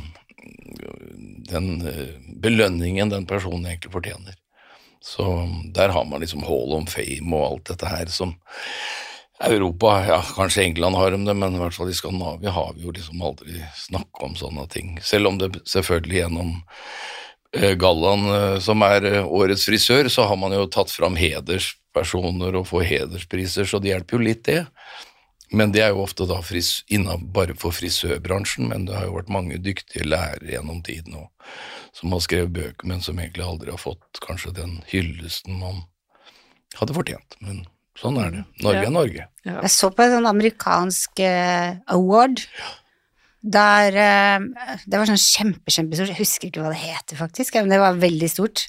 den 1.51 1.73
eh, 1.83 2.15
belønningen 2.43 3.11
den 3.11 3.27
personen 3.27 3.67
egentlig 3.67 3.91
fortjener. 3.95 4.37
Så 5.03 5.25
der 5.75 5.91
har 5.93 6.07
man 6.07 6.23
liksom 6.23 6.47
Hall 6.47 6.73
of 6.79 6.89
Fame 6.91 7.35
og 7.35 7.43
alt 7.45 7.73
dette 7.73 7.91
her 7.91 8.09
som 8.11 8.33
Europa, 9.43 10.05
ja, 10.07 10.21
kanskje 10.35 10.63
England 10.63 10.95
har 10.95 11.11
dem 11.11 11.25
det, 11.27 11.35
men 11.37 11.55
i 11.55 11.59
hvert 11.61 11.75
fall 11.75 11.91
i 11.91 11.93
Skandinavia 11.93 12.55
har 12.55 12.71
vi 12.73 12.87
jo 12.87 12.93
liksom 12.95 13.21
aldri 13.21 13.59
snakka 13.77 14.25
om 14.25 14.33
sånne 14.39 14.65
ting. 14.73 14.95
Selv 15.05 15.29
om 15.29 15.37
det 15.37 15.51
selvfølgelig 15.69 16.23
gjennom 16.23 16.55
gallaen 17.79 18.25
eh, 18.27 18.59
som 18.59 18.81
er 18.85 19.05
eh, 19.07 19.25
årets 19.25 19.65
frisør, 19.65 20.09
så 20.11 20.27
har 20.27 20.37
man 20.39 20.51
jo 20.55 20.65
tatt 20.71 20.91
fram 20.91 21.15
hederspersoner 21.19 22.55
og 22.59 22.67
får 22.67 22.83
hederspriser, 22.91 23.65
så 23.69 23.79
det 23.79 23.93
hjelper 23.93 24.17
jo 24.17 24.25
litt, 24.25 24.43
det. 24.45 24.65
Men 25.55 25.71
det 25.71 25.79
er 25.85 25.93
jo 25.95 26.03
ofte 26.03 26.27
da 26.27 26.41
fris, 26.43 26.81
innan, 26.91 27.29
bare 27.31 27.55
for 27.55 27.71
frisørbransjen, 27.71 28.67
men 28.67 28.85
det 28.89 28.97
har 28.97 29.07
jo 29.07 29.15
vært 29.15 29.31
mange 29.31 29.59
dyktige 29.63 30.03
lærere 30.03 30.51
gjennom 30.57 30.81
tiden 30.83 31.15
òg, 31.21 31.29
som 31.95 32.11
har 32.11 32.19
skrevet 32.25 32.51
bøker, 32.51 32.87
men 32.89 32.99
som 33.01 33.19
egentlig 33.19 33.45
aldri 33.47 33.71
har 33.71 33.79
fått 33.79 34.19
kanskje 34.25 34.51
den 34.57 34.81
hyllesten 34.91 35.61
man 35.61 35.85
hadde 36.75 36.97
fortjent. 36.97 37.39
Men 37.39 37.63
sånn 37.97 38.19
er 38.19 38.33
det. 38.35 38.43
Norge 38.59 38.81
Ja. 38.83 38.89
er 38.89 38.91
Norge. 38.91 39.27
Ja. 39.47 39.61
Jeg 39.61 39.71
så 39.71 39.89
på 39.89 40.03
en 40.03 40.17
sånn 40.17 40.29
amerikansk 40.29 41.23
award. 41.23 41.79
award. 41.95 42.43
Der 43.47 43.95
eh, 43.95 44.77
Det 44.83 44.99
var 44.99 45.07
sånn 45.07 45.21
kjempe, 45.21 45.71
kjempestort. 45.71 46.11
Jeg 46.11 46.19
husker 46.19 46.49
ikke 46.49 46.65
hva 46.65 46.73
det 46.73 46.81
heter, 46.81 47.19
faktisk, 47.19 47.55
men 47.61 47.71
det 47.71 47.79
var 47.79 47.99
veldig 48.01 48.29
stort. 48.31 48.65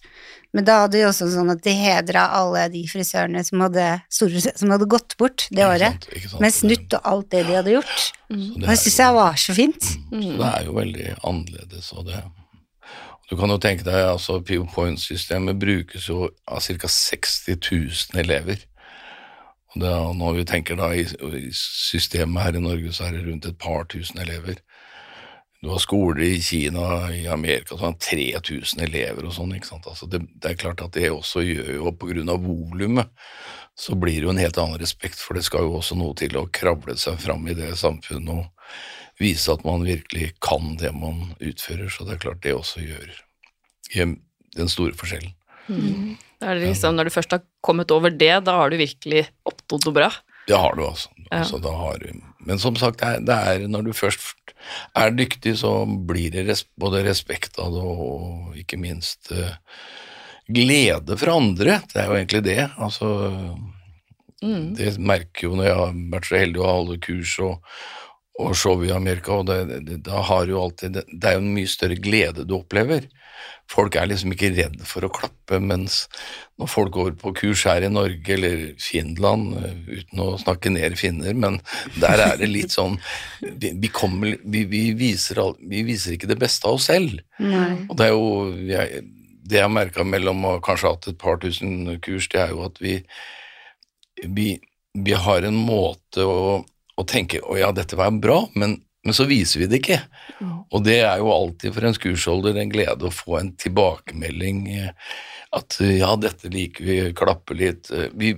Men 0.56 0.64
da 0.64 0.78
hadde 0.85 0.97
de 0.97 1.04
også 1.04 1.26
sånn 1.32 1.50
at 1.52 1.61
de 1.64 1.75
hedra 1.76 2.23
alle 2.38 2.62
de 2.73 2.80
frisørene 2.88 3.42
som 3.44 3.66
hadde, 3.66 3.85
store, 4.12 4.40
som 4.49 4.70
hadde 4.73 4.88
gått 4.88 5.16
bort 5.20 5.44
det 5.50 5.61
Ikke 5.61 5.75
året. 5.75 6.06
sant? 6.08 6.30
Sant? 6.30 6.40
Med 6.44 6.56
snutt 6.56 6.97
og 6.97 7.11
alt 7.11 7.28
det 7.35 7.42
de 7.49 7.58
hadde 7.58 7.75
gjort. 7.75 8.06
Mm. 8.30 8.47
det 8.54 8.62
Og 8.62 8.70
det 8.70 8.78
syns 8.80 8.99
jeg 9.02 9.16
var 9.18 9.42
så 9.42 9.56
fint. 9.58 9.90
Så 10.08 10.32
det 10.38 10.49
er 10.49 10.64
jo 10.70 10.78
veldig 10.78 11.08
annerledes. 11.18 11.92
Og 11.99 12.08
det. 12.08 12.23
Du 13.28 13.37
kan 13.37 13.52
jo 13.52 13.58
tenke 13.61 13.85
deg, 13.85 14.00
altså 14.14 14.38
Pivot 14.40 14.73
Point-systemet 14.73 15.58
brukes 15.61 16.08
jo 16.08 16.30
av 16.49 16.64
ca. 16.64 16.88
60 16.88 17.58
000 17.61 18.23
elever. 18.25 18.64
Og 19.75 19.82
det, 19.82 19.92
når 20.16 20.38
vi 20.38 20.44
tenker 20.49 20.78
da 20.80 20.88
i, 20.97 21.04
i 21.04 21.50
systemet 21.52 22.40
her 22.47 22.56
i 22.56 22.64
Norge, 22.64 22.92
så 22.97 23.04
er 23.04 23.18
det 23.18 23.26
rundt 23.26 23.50
et 23.50 23.58
par 23.61 23.85
tusen 23.92 24.23
elever. 24.25 24.62
Du 25.62 25.73
har 25.73 25.81
skoler 25.83 26.23
i 26.23 26.41
Kina, 26.43 27.09
i 27.11 27.25
Amerika, 27.27 27.75
så 27.75 27.88
har 27.88 27.97
3000 27.99 28.85
elever 28.85 29.27
og 29.27 29.35
sånn. 29.35 29.57
ikke 29.57 29.73
sant? 29.73 29.88
Altså 29.91 30.07
det, 30.07 30.21
det 30.38 30.53
er 30.53 30.61
klart 30.61 30.85
at 30.85 30.95
det 30.95 31.11
også 31.11 31.43
gjør 31.43 31.73
jo, 31.81 31.93
på 31.99 32.12
grunn 32.12 32.31
av 32.31 32.45
volumet, 32.47 33.11
så 33.79 33.97
blir 33.99 34.21
det 34.21 34.29
jo 34.29 34.35
en 34.35 34.43
helt 34.43 34.59
annen 34.59 34.79
respekt, 34.79 35.19
for 35.23 35.38
det 35.38 35.45
skal 35.47 35.67
jo 35.67 35.81
også 35.81 35.99
noe 35.99 36.15
til 36.19 36.38
å 36.38 36.47
kravle 36.55 36.95
seg 36.99 37.19
fram 37.23 37.47
i 37.50 37.57
det 37.59 37.73
samfunnet 37.79 38.45
og 38.45 38.47
vise 39.19 39.50
at 39.50 39.65
man 39.67 39.83
virkelig 39.87 40.33
kan 40.45 40.77
det 40.79 40.93
man 40.95 41.33
utfører, 41.43 41.91
så 41.91 42.07
det 42.07 42.17
er 42.17 42.23
klart 42.23 42.43
det 42.47 42.55
også 42.55 42.85
gjør 42.85 43.11
den 43.99 44.71
store 44.71 44.95
forskjellen. 44.99 45.35
Da 46.38 46.53
er 46.53 46.59
det 46.59 46.71
liksom, 46.71 46.95
når 46.97 47.09
du 47.09 47.15
først 47.15 47.35
har 47.35 47.43
kommet 47.67 47.91
over 47.95 48.15
det, 48.15 48.35
da 48.47 48.61
har 48.61 48.71
du 48.71 48.79
virkelig 48.79 49.27
oppnådd 49.49 49.88
noe 49.88 49.97
bra. 49.97 50.11
Det 50.49 50.57
har 50.57 50.79
du 50.79 50.85
altså. 50.87 51.11
Ja. 51.27 51.43
altså 51.43 51.59
da 51.61 51.75
har 51.77 51.99
du, 52.00 52.23
men 52.49 52.61
som 52.62 52.76
sagt, 52.81 53.02
det 53.02 53.09
er, 53.09 53.25
det 53.28 53.38
er 53.38 53.71
når 53.71 53.88
du 53.88 53.95
først 53.97 54.55
er 54.99 55.14
dyktig, 55.14 55.55
så 55.61 55.73
blir 55.87 56.33
det 56.35 56.49
res, 56.49 56.64
både 56.81 57.05
respekt 57.07 57.61
av 57.62 57.73
det 57.76 57.85
og 57.85 58.59
ikke 58.59 58.81
minst 58.81 59.31
uh, 59.33 59.55
glede 60.49 61.17
fra 61.21 61.37
andre. 61.38 61.78
Det 61.93 62.02
er 62.02 62.09
jo 62.09 62.19
egentlig 62.19 62.45
det. 62.49 62.62
Altså, 62.81 63.12
Mm. 64.43 64.75
Det 64.78 64.99
merker 65.02 65.49
jo 65.49 65.57
når 65.59 65.67
jeg 65.67 65.78
har 65.81 65.97
vært 66.12 66.28
så 66.28 66.38
heldig 66.38 66.61
å 66.62 66.71
holde 66.71 66.99
kurs 67.02 67.33
og, 67.43 67.71
og 68.38 68.52
show 68.59 68.83
i 68.87 68.93
Amerika, 68.95 69.40
og 69.40 69.49
det, 69.50 69.81
det, 69.87 70.00
da 70.07 70.23
har 70.28 70.50
jo 70.50 70.61
alltid 70.62 70.95
det, 70.95 71.05
det 71.11 71.31
er 71.31 71.38
jo 71.38 71.45
en 71.45 71.55
mye 71.57 71.71
større 71.71 71.99
glede 71.99 72.47
du 72.47 72.55
opplever. 72.61 73.09
Folk 73.68 73.99
er 74.00 74.09
liksom 74.09 74.33
ikke 74.33 74.52
redd 74.57 74.78
for 74.88 75.04
å 75.04 75.12
klappe, 75.12 75.59
mens 75.61 76.07
når 76.59 76.71
folk 76.73 76.92
går 76.95 77.16
på 77.21 77.35
kurs 77.37 77.64
her 77.68 77.85
i 77.85 77.90
Norge 77.92 78.33
eller 78.35 78.62
Finland, 78.80 79.59
eh, 79.61 79.76
uten 80.00 80.25
å 80.25 80.30
snakke 80.40 80.73
ned 80.73 80.97
finner, 81.00 81.37
men 81.37 81.61
der 82.00 82.25
er 82.25 82.40
det 82.40 82.49
litt 82.50 82.75
sånn 82.75 82.97
Vi, 83.40 83.75
vi, 83.76 83.92
kommer, 83.92 84.38
vi, 84.42 84.64
vi, 84.68 84.83
viser, 84.99 85.42
vi 85.61 85.85
viser 85.87 86.16
ikke 86.16 86.30
det 86.30 86.40
beste 86.40 86.68
av 86.68 86.78
oss 86.78 86.88
selv. 86.88 87.21
Nei. 87.38 87.85
Og 87.88 87.99
det 87.99 88.09
er 88.09 88.14
jo 88.14 88.28
jeg, 88.68 89.02
Det 89.49 89.61
jeg 89.61 89.64
har 89.64 89.73
merka 89.73 90.04
mellom 90.04 90.45
å 90.45 90.59
kanskje 90.64 90.88
ha 90.88 90.97
hatt 90.97 91.11
et 91.12 91.21
par 91.21 91.38
tusen 91.40 92.00
kurs, 92.04 92.28
det 92.33 92.42
er 92.42 92.57
jo 92.57 92.64
at 92.66 92.80
vi 92.83 92.99
vi, 94.26 94.59
vi 94.92 95.12
har 95.12 95.42
en 95.42 95.54
måte 95.54 96.25
å, 96.25 96.64
å 96.97 97.04
tenke 97.07 97.40
å 97.42 97.59
ja, 97.59 97.71
dette 97.75 97.99
var 97.99 98.14
bra, 98.18 98.42
men, 98.59 98.78
men 99.05 99.14
så 99.14 99.25
viser 99.31 99.61
vi 99.62 99.67
det 99.71 99.78
ikke. 99.83 100.00
Og 100.75 100.83
det 100.85 100.99
er 101.07 101.21
jo 101.23 101.31
alltid 101.33 101.73
for 101.76 101.87
en 101.88 101.95
skursholder 101.97 102.59
en 102.61 102.73
glede 102.73 103.07
å 103.09 103.14
få 103.14 103.38
en 103.40 103.52
tilbakemelding 103.57 104.64
eh, 104.75 104.90
at 105.57 105.78
eh, 105.81 105.99
ja, 106.00 106.11
dette 106.21 106.50
liker 106.52 106.85
vi, 106.85 106.97
klappe 107.17 107.57
litt. 107.57 107.90
eh, 107.95 108.11
Vi, 108.12 108.35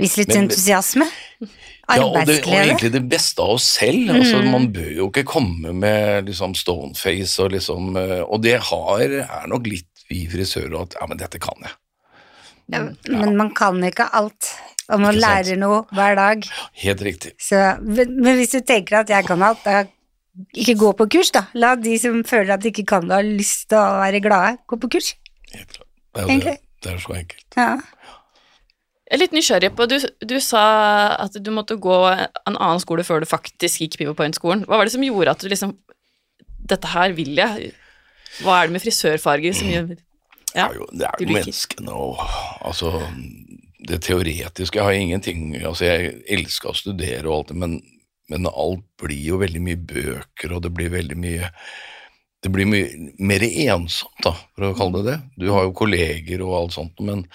Vis 0.00 0.14
litt 0.16 0.30
Men- 0.32 0.46
entusiasme. 0.46 1.04
ja, 1.44 2.04
og, 2.04 2.14
det, 2.24 2.38
og 2.46 2.54
egentlig 2.56 2.92
det 2.94 3.02
beste 3.10 3.42
av 3.44 3.56
oss 3.58 3.66
selv. 3.80 4.12
Altså, 4.14 4.38
man 4.46 4.70
bør 4.72 4.92
jo 4.96 5.08
ikke 5.10 5.26
komme 5.28 5.74
med 5.76 6.30
liksom 6.30 6.54
stoneface 6.56 7.42
og 7.44 7.50
liksom 7.52 7.96
Og 7.98 8.40
det 8.40 8.54
har, 8.70 9.02
er 9.26 9.46
nok 9.50 9.66
litt 9.68 9.86
vi 10.08 10.22
frisører 10.30 10.72
at 10.80 10.96
ja, 11.00 11.06
men 11.06 11.18
dette 11.20 11.38
kan 11.42 11.54
jeg. 11.62 11.74
Ja, 12.70 12.80
Men 13.10 13.36
man 13.36 13.50
kan 13.54 13.82
ikke 13.84 14.06
alt, 14.14 14.48
og 14.90 15.00
man 15.02 15.16
lærer 15.18 15.58
noe 15.60 15.84
hver 15.94 16.18
dag. 16.18 16.44
Helt 16.82 17.06
riktig. 17.06 17.32
Så, 17.40 17.62
men 17.80 18.16
men 18.20 18.38
hvis 18.40 18.54
du 18.56 18.60
tenker 18.66 19.00
at 19.00 19.10
jeg 19.10 19.26
kan 19.28 19.42
alt, 19.46 19.64
da 19.64 19.84
ikke 20.56 20.76
gå 20.78 20.92
på 20.98 21.06
kurs, 21.16 21.32
da. 21.34 21.44
La 21.58 21.74
de 21.78 21.96
som 22.00 22.22
føler 22.26 22.54
at 22.54 22.62
de 22.62 22.70
ikke 22.70 22.86
kan 22.94 23.06
det, 23.08 23.16
ha 23.18 23.24
lyst 23.24 23.68
til 23.70 23.80
å 23.80 24.00
være 24.00 24.22
glade, 24.24 24.58
gå 24.70 24.78
på 24.80 24.90
kurs. 24.96 25.14
Helt 25.52 25.72
klart. 25.74 25.88
Det 26.14 26.22
er, 26.22 26.40
det. 26.44 26.56
det 26.82 26.92
er 26.92 27.02
så 27.02 27.14
enkelt. 27.14 27.46
Ja. 27.56 27.70
Jeg 29.10 29.16
er 29.16 29.22
litt 29.24 29.34
nysgjerrig 29.34 29.72
på, 29.74 29.86
du, 29.90 29.96
du 30.22 30.36
sa 30.42 30.64
at 31.18 31.34
du 31.34 31.50
måtte 31.54 31.74
gå 31.82 31.96
en 32.14 32.54
annen 32.54 32.82
skole 32.82 33.02
før 33.06 33.22
du 33.22 33.26
faktisk 33.26 33.82
gikk 33.82 33.96
Pivot 33.98 34.18
Point-skolen. 34.18 34.62
Hva 34.68 34.78
var 34.78 34.86
det 34.86 34.94
som 34.94 35.02
gjorde 35.02 35.34
at 35.34 35.42
du 35.42 35.50
liksom 35.50 35.74
Dette 36.70 36.86
her 36.92 37.10
vil 37.16 37.32
jeg. 37.34 37.72
Hva 38.44 38.60
er 38.60 38.68
det 38.68 38.76
med 38.76 38.82
frisørfarger 38.84 39.56
som 39.58 39.70
gjør 39.72 39.88
Ja, 39.90 39.96
det 40.54 40.62
er 40.62 40.76
jo, 40.78 40.86
det 40.94 41.08
er 41.08 41.24
jo 41.24 41.34
menneskene 41.34 41.96
og 41.98 42.20
altså 42.66 42.92
det 43.90 44.00
teoretiske 44.06 44.78
Jeg 44.78 44.86
har 44.86 44.96
ingenting 44.96 45.54
Altså, 45.60 45.86
jeg 45.88 46.20
elsker 46.30 46.72
å 46.72 46.76
studere 46.78 47.26
og 47.28 47.36
alt 47.36 47.52
det, 47.52 47.58
men, 47.62 47.78
men 48.32 48.50
alt 48.50 48.84
blir 49.00 49.22
jo 49.32 49.40
veldig 49.42 49.62
mye 49.64 49.80
bøker, 49.80 50.54
og 50.54 50.62
det 50.66 50.74
blir 50.76 50.92
veldig 50.94 51.18
mye 51.20 51.50
Det 52.40 52.52
blir 52.52 52.68
mye 52.70 53.10
mer 53.18 53.44
ensomt, 53.46 54.20
da, 54.24 54.32
for 54.56 54.70
å 54.70 54.76
kalle 54.78 55.02
det 55.02 55.10
det. 55.10 55.18
Du 55.42 55.50
har 55.52 55.66
jo 55.66 55.76
kolleger 55.76 56.44
og 56.46 56.54
alt 56.56 56.76
sånt, 56.78 57.02
men 57.04 57.26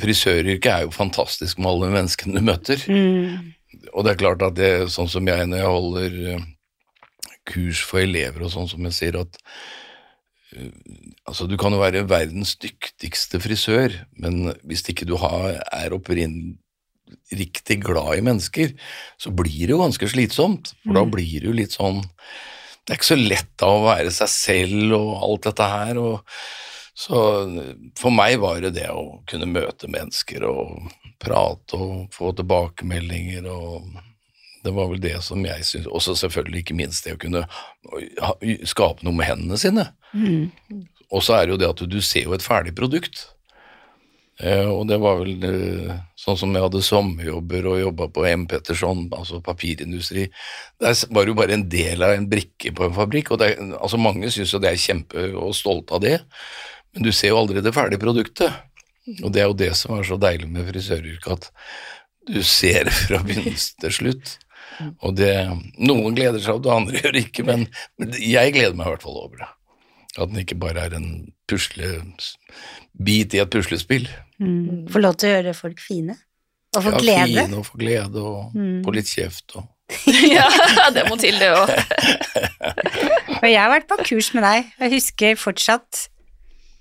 frisøryrket 0.00 0.68
er 0.72 0.84
jo 0.84 0.92
fantastisk 0.94 1.58
med 1.58 1.70
alle 1.70 1.88
menneskene 1.94 2.36
du 2.36 2.44
møter. 2.44 2.82
Mm. 2.92 3.54
Og 3.94 4.04
det 4.04 4.12
er 4.12 4.20
klart 4.20 4.44
at 4.44 4.58
det, 4.58 4.70
sånn 4.92 5.08
som 5.10 5.26
jeg 5.28 5.48
når 5.48 5.62
jeg 5.62 5.72
holder 5.72 6.18
eh, 6.34 6.44
kurs 7.48 7.82
for 7.86 8.02
elever 8.02 8.44
og 8.46 8.52
sånn 8.52 8.68
som 8.70 8.86
jeg 8.88 8.96
sier 8.96 9.20
at 9.22 9.40
altså 11.26 11.46
du 11.50 11.56
kan 11.60 11.74
jo 11.74 11.80
være 11.82 12.06
verdens 12.08 12.54
dyktigste 12.62 13.40
frisør, 13.42 13.94
men 14.20 14.52
hvis 14.66 14.84
ikke 14.90 15.08
du 15.08 15.16
har, 15.20 15.58
er 15.74 15.96
opprinn 15.96 16.56
riktig 17.34 17.80
glad 17.84 18.18
i 18.18 18.24
mennesker, 18.26 18.74
så 19.18 19.32
blir 19.34 19.66
det 19.66 19.74
jo 19.74 19.82
ganske 19.82 20.10
slitsomt, 20.10 20.72
for 20.84 20.98
da 20.98 21.04
blir 21.08 21.40
det 21.40 21.50
jo 21.50 21.56
litt 21.56 21.74
sånn 21.76 22.02
Det 22.86 22.94
er 22.94 22.98
ikke 23.00 23.08
så 23.08 23.18
lett 23.18 23.50
da 23.58 23.68
å 23.74 23.82
være 23.82 24.10
seg 24.14 24.30
selv 24.30 24.92
og 24.94 25.08
alt 25.26 25.46
dette 25.48 25.66
her, 25.72 25.98
og 25.98 26.36
så 26.96 27.22
for 27.98 28.14
meg 28.14 28.38
var 28.40 28.62
det 28.62 28.76
det 28.78 28.86
å 28.88 29.18
kunne 29.28 29.48
møte 29.50 29.90
mennesker 29.90 30.46
og 30.48 30.86
prate 31.20 31.76
og 31.76 32.14
få 32.14 32.30
tilbakemeldinger 32.38 33.48
og 33.50 33.90
det 34.66 34.74
var 34.74 34.90
vel 34.90 35.00
det 35.02 35.14
som 35.24 35.44
jeg 35.46 35.64
syntes 35.64 35.88
Også 35.88 36.16
selvfølgelig 36.18 36.64
ikke 36.64 36.76
minst 36.78 37.06
det 37.06 37.14
å 37.16 37.22
kunne 37.22 37.46
skape 38.66 39.06
noe 39.06 39.16
med 39.16 39.30
hendene 39.30 39.58
sine. 39.60 39.88
Mm. 40.12 40.50
Og 41.14 41.22
så 41.22 41.38
er 41.38 41.46
det 41.46 41.54
jo 41.54 41.62
det 41.62 41.72
at 41.72 41.82
du, 41.88 41.98
ser 42.02 42.26
jo 42.26 42.34
et 42.36 42.44
ferdig 42.44 42.74
produkt. 42.76 43.28
Eh, 44.42 44.68
og 44.68 44.84
det 44.90 44.98
var 45.00 45.20
vel 45.22 45.44
eh, 45.48 45.94
sånn 46.18 46.36
som 46.36 46.52
jeg 46.52 46.64
hadde 46.66 46.82
sommerjobber 46.84 47.68
og 47.70 47.80
jobba 47.80 48.08
på 48.12 48.26
M. 48.28 48.44
Petterson, 48.50 49.06
altså 49.16 49.40
papirindustri. 49.44 50.26
Der 50.82 50.96
var 51.08 51.24
det 51.24 51.32
jo 51.32 51.38
bare 51.38 51.56
en 51.56 51.66
del 51.72 52.04
av 52.04 52.16
en 52.16 52.28
brikke 52.28 52.74
på 52.76 52.88
en 52.88 52.96
fabrikk. 52.96 53.32
og 53.32 53.40
det, 53.40 53.54
altså 53.78 54.00
Mange 54.00 54.30
syns 54.34 54.52
jo 54.52 54.60
det 54.62 54.72
er 54.72 54.82
kjempe 54.82 55.28
og 55.40 55.56
stolte 55.56 55.96
av 55.96 56.04
det, 56.04 56.18
men 56.92 57.06
du 57.06 57.12
ser 57.14 57.32
jo 57.32 57.40
aldri 57.40 57.64
det 57.64 57.74
ferdige 57.76 58.02
produktet. 58.02 58.52
Og 59.22 59.30
det 59.32 59.42
er 59.42 59.48
jo 59.48 59.56
det 59.56 59.70
som 59.78 59.94
er 59.96 60.06
så 60.06 60.18
deilig 60.18 60.48
med 60.50 60.66
frisøryrket, 60.68 61.32
at 61.32 61.50
du 62.26 62.42
ser 62.42 62.88
det 62.88 62.96
fra 63.06 63.22
begynnelse 63.24 63.78
til 63.84 63.96
slutt. 64.00 64.36
Og 65.02 65.14
det, 65.16 65.32
Noen 65.78 66.14
gleder 66.16 66.40
seg, 66.42 66.58
og 66.58 66.64
det 66.66 66.72
andre 66.74 66.98
gjør 67.02 67.18
ikke, 67.22 67.44
men, 67.48 67.66
men 67.98 68.12
jeg 68.20 68.52
gleder 68.56 68.74
meg 68.76 68.86
i 68.88 68.94
hvert 68.94 69.06
fall 69.06 69.20
over 69.22 69.36
det. 69.42 69.48
At 70.16 70.30
den 70.32 70.40
ikke 70.42 70.56
bare 70.60 70.86
er 70.88 70.94
en 70.96 71.10
puslebit 71.48 73.34
i 73.36 73.40
et 73.42 73.50
puslespill. 73.52 74.06
Mm. 74.40 74.86
Få 74.92 75.02
lov 75.02 75.16
til 75.20 75.30
å 75.30 75.34
gjøre 75.36 75.54
folk 75.56 75.80
fine. 75.82 76.16
Og 76.76 76.82
få 76.84 76.92
Ja, 76.92 77.00
glede. 77.00 77.44
Fin 77.46 77.56
og 77.56 77.66
få 77.70 77.78
glede 77.80 78.20
og 78.22 78.54
Mm. 78.56 78.82
få 78.84 78.92
litt 78.96 79.08
kjeft 79.08 79.56
og 79.56 79.64
ja, 80.10 80.48
det 80.90 81.04
må 81.06 81.14
til, 81.14 81.36
det 81.38 81.46
òg. 81.54 81.70
Og 83.38 83.44
jeg 83.52 83.60
har 83.60 83.70
vært 83.70 83.86
på 83.86 84.00
kurs 84.02 84.32
med 84.34 84.42
deg, 84.42 84.64
og 84.74 84.82
jeg 84.82 84.92
husker 84.96 85.36
fortsatt 85.38 86.00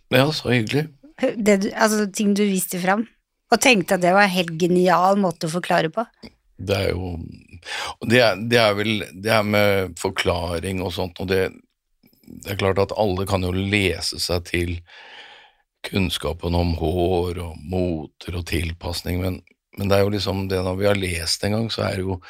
Ja, 0.09 0.23
så 0.33 0.49
hyggelig. 0.49 0.87
det 1.37 1.59
du, 1.61 1.67
altså, 1.77 2.07
ting 2.11 2.33
du 2.33 2.41
viste 2.49 2.79
fram, 2.81 3.03
og 3.53 3.61
tenkte 3.61 3.99
at 3.99 4.01
det 4.01 4.11
var 4.15 4.25
en 4.25 4.33
helt 4.33 4.55
genial 4.57 5.21
måte 5.21 5.45
å 5.45 5.53
forklare 5.53 5.91
på. 5.93 6.01
Det 6.57 6.75
er 6.79 6.89
jo 6.95 7.13
det 8.05 8.23
det 8.51 8.59
er 8.61 8.75
vel 8.77 8.93
det 9.13 9.31
her 9.31 9.45
med 9.47 9.95
forklaring 9.99 10.83
og 10.85 10.93
sånt, 10.95 11.19
og 11.21 11.29
det, 11.31 11.49
det 12.25 12.53
er 12.53 12.61
klart 12.61 12.81
at 12.81 12.95
alle 12.99 13.27
kan 13.29 13.45
jo 13.45 13.53
lese 13.55 14.19
seg 14.21 14.47
til 14.49 14.77
kunnskapen 15.85 16.55
om 16.57 16.73
hår 16.79 17.39
og 17.43 17.57
moter 17.61 18.39
og 18.39 18.47
tilpasning, 18.49 19.21
men, 19.21 19.41
men 19.77 19.89
det 19.91 19.97
er 19.97 20.05
jo 20.05 20.13
liksom 20.15 20.47
det 20.49 20.63
når 20.65 20.79
vi 20.79 20.89
har 20.89 21.01
lest 21.01 21.45
en 21.45 21.59
gang, 21.59 21.67
så 21.73 21.85
er 21.87 21.99
det 21.99 22.07
jo 22.07 22.21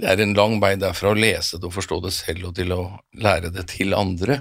det 0.00 0.08
er 0.08 0.22
en 0.24 0.36
lang 0.36 0.56
vei 0.62 0.74
derfra 0.80 1.12
å 1.12 1.18
lese 1.18 1.58
det 1.60 1.68
og 1.68 1.76
forstå 1.76 1.98
det 2.06 2.14
selv 2.16 2.50
og 2.50 2.54
til 2.56 2.72
å 2.72 2.82
lære 3.20 3.50
det 3.52 3.66
til 3.68 3.92
andre. 3.92 4.38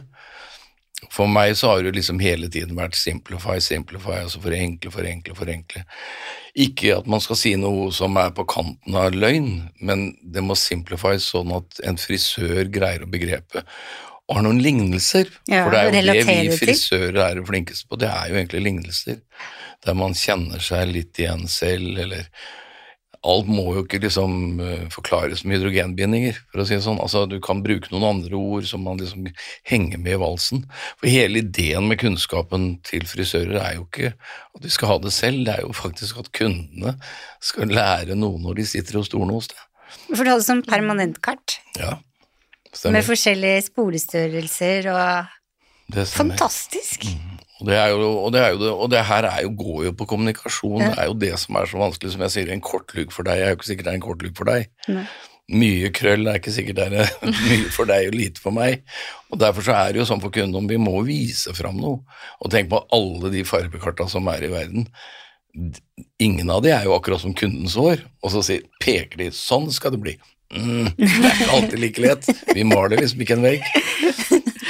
For 1.07 1.31
meg 1.31 1.55
så 1.57 1.71
har 1.71 1.85
det 1.85 1.93
liksom 1.95 2.19
hele 2.19 2.49
tiden 2.51 2.75
vært 2.77 2.97
simplify, 2.99 3.57
simplify, 3.63 4.17
altså 4.25 4.41
forenkle, 4.43 4.91
forenkle, 4.91 5.35
forenkle. 5.37 5.85
Ikke 6.59 6.97
at 6.97 7.07
man 7.09 7.23
skal 7.23 7.39
si 7.39 7.53
noe 7.59 7.87
som 7.95 8.17
er 8.19 8.33
på 8.35 8.45
kanten 8.49 8.97
av 8.99 9.15
løgn, 9.15 9.69
men 9.79 10.09
det 10.21 10.43
må 10.43 10.57
simplifies 10.59 11.29
sånn 11.31 11.55
at 11.55 11.79
en 11.87 11.99
frisør 12.01 12.67
greier 12.73 13.05
å 13.05 13.11
begrepe 13.11 13.63
og 14.29 14.37
har 14.37 14.45
noen 14.45 14.61
lignelser. 14.61 15.31
Ja, 15.49 15.63
For 15.65 15.73
det 15.73 15.79
er 15.79 15.87
jo 15.87 15.93
det 16.13 16.49
vi 16.51 16.57
frisører 16.59 17.19
er 17.23 17.39
flinkeste 17.47 17.89
på, 17.89 17.97
det 17.97 18.11
er 18.13 18.29
jo 18.29 18.37
egentlig 18.37 18.61
lignelser. 18.67 19.23
Der 19.85 19.95
man 19.97 20.13
kjenner 20.17 20.61
seg 20.61 20.91
litt 20.93 21.17
igjen 21.17 21.47
selv, 21.49 21.97
eller 22.03 22.27
Alt 23.27 23.49
må 23.51 23.65
jo 23.75 23.81
ikke 23.83 23.99
liksom 23.99 24.61
eh, 24.63 24.83
forklares 24.93 25.41
med 25.43 25.57
hydrogenbindinger, 25.57 26.37
for 26.51 26.63
å 26.63 26.65
si 26.67 26.77
det 26.77 26.85
sånn. 26.85 27.01
Altså, 27.03 27.25
du 27.27 27.35
kan 27.43 27.59
bruke 27.65 27.91
noen 27.91 28.05
andre 28.13 28.39
ord 28.39 28.67
som 28.69 28.85
man 28.87 29.01
liksom 29.01 29.27
henger 29.67 29.99
med 29.99 30.15
i 30.15 30.21
valsen. 30.21 30.61
For 31.01 31.11
hele 31.11 31.41
ideen 31.43 31.89
med 31.91 31.99
kunnskapen 31.99 32.69
til 32.87 33.03
frisører 33.09 33.59
er 33.59 33.73
jo 33.75 33.87
ikke 33.89 34.13
at 34.13 34.61
de 34.63 34.71
skal 34.71 34.93
ha 34.93 34.99
det 35.03 35.11
selv, 35.15 35.43
det 35.47 35.57
er 35.57 35.65
jo 35.67 35.75
faktisk 35.75 36.21
at 36.23 36.31
kundene 36.35 36.95
skal 37.43 37.75
lære 37.75 38.15
noe 38.15 38.39
når 38.39 38.61
de 38.61 38.69
sitter 38.71 39.01
hos 39.01 39.11
stoler 39.11 39.35
hos 39.35 39.51
deg. 39.51 39.65
For 40.13 40.23
du 40.23 40.31
hadde 40.31 40.45
sånn 40.45 40.63
permanentkart 40.67 41.57
Ja, 41.79 41.97
med 42.93 43.03
forskjellige 43.03 43.65
sporestørrelser 43.67 44.89
og 44.93 45.38
Fantastisk! 45.93 47.07
Og 47.59 47.67
det, 47.67 47.75
jo, 47.91 48.11
og, 48.23 48.29
det 48.31 48.43
jo 48.53 48.59
det, 48.61 48.69
og 48.71 48.91
det 48.91 49.01
her 49.09 49.25
er 49.27 49.41
jo, 49.43 49.49
går 49.59 49.81
jo 49.89 49.95
på 49.99 50.05
kommunikasjon, 50.07 50.79
det 50.79 50.93
er 50.95 51.09
jo 51.09 51.15
det 51.19 51.33
som 51.41 51.57
er 51.59 51.67
så 51.67 51.81
vanskelig. 51.81 52.13
Som 52.13 52.23
jeg 52.23 52.35
sier, 52.35 52.51
en 52.53 52.63
kortlugg 52.63 53.11
for 53.11 53.27
deg 53.27 53.41
er 53.41 53.51
jo 53.51 53.57
ikke 53.59 53.67
sikkert 53.67 53.89
det 53.89 53.91
er 53.91 53.99
en 53.99 54.05
kortlugg 54.05 54.37
for 54.37 54.47
deg. 54.47 54.69
Nei. 54.87 55.03
Mye 55.49 55.89
krøll 55.97 56.29
er 56.29 56.37
ikke 56.37 56.53
sikkert 56.53 56.77
det 56.77 57.01
er 57.03 57.13
mye 57.49 57.71
for 57.73 57.89
deg 57.89 58.11
og 58.11 58.15
lite 58.15 58.43
for 58.43 58.55
meg. 58.55 58.83
Og 59.33 59.41
Derfor 59.41 59.65
så 59.65 59.75
er 59.75 59.91
det 59.91 60.03
jo 60.03 60.07
sånn 60.07 60.23
for 60.23 60.33
kunden 60.33 60.55
om 60.61 60.69
vi 60.69 60.79
må 60.79 61.01
vise 61.07 61.51
fram 61.57 61.81
noe. 61.81 62.03
Og 62.39 62.53
tenk 62.53 62.71
på 62.71 62.83
alle 62.95 63.33
de 63.33 63.43
fargekarta 63.47 64.07
som 64.11 64.29
er 64.31 64.45
i 64.45 64.53
verden. 64.53 64.87
Ingen 66.21 66.53
av 66.53 66.63
de 66.63 66.71
er 66.71 66.85
jo 66.87 66.95
akkurat 66.95 67.25
som 67.25 67.35
kundens 67.35 67.75
hår. 67.79 68.05
Og 68.23 68.35
så 68.37 68.45
sier, 68.45 68.69
peker 68.79 69.19
de 69.19 69.33
sånn 69.35 69.67
skal 69.73 69.97
det 69.97 70.03
bli. 70.05 70.15
Mm, 70.53 70.93
det 70.95 71.09
er 71.09 71.33
ikke 71.35 71.51
alltid 71.57 71.81
like 71.83 72.07
lett. 72.07 72.29
Vi 72.55 72.63
maler 72.65 73.01
liksom 73.03 73.25
ikke 73.25 73.35
en 73.35 73.45
vegg. 73.49 73.67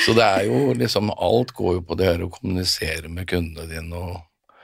Så 0.10 0.16
det 0.18 0.26
er 0.26 0.48
jo 0.50 0.74
liksom 0.78 1.12
Alt 1.14 1.54
går 1.58 1.78
jo 1.78 1.84
på 1.86 1.98
det 2.00 2.10
her 2.10 2.26
å 2.26 2.32
kommunisere 2.34 3.12
med 3.14 3.30
kundene 3.30 3.68
dine, 3.70 4.00
og, 4.00 4.58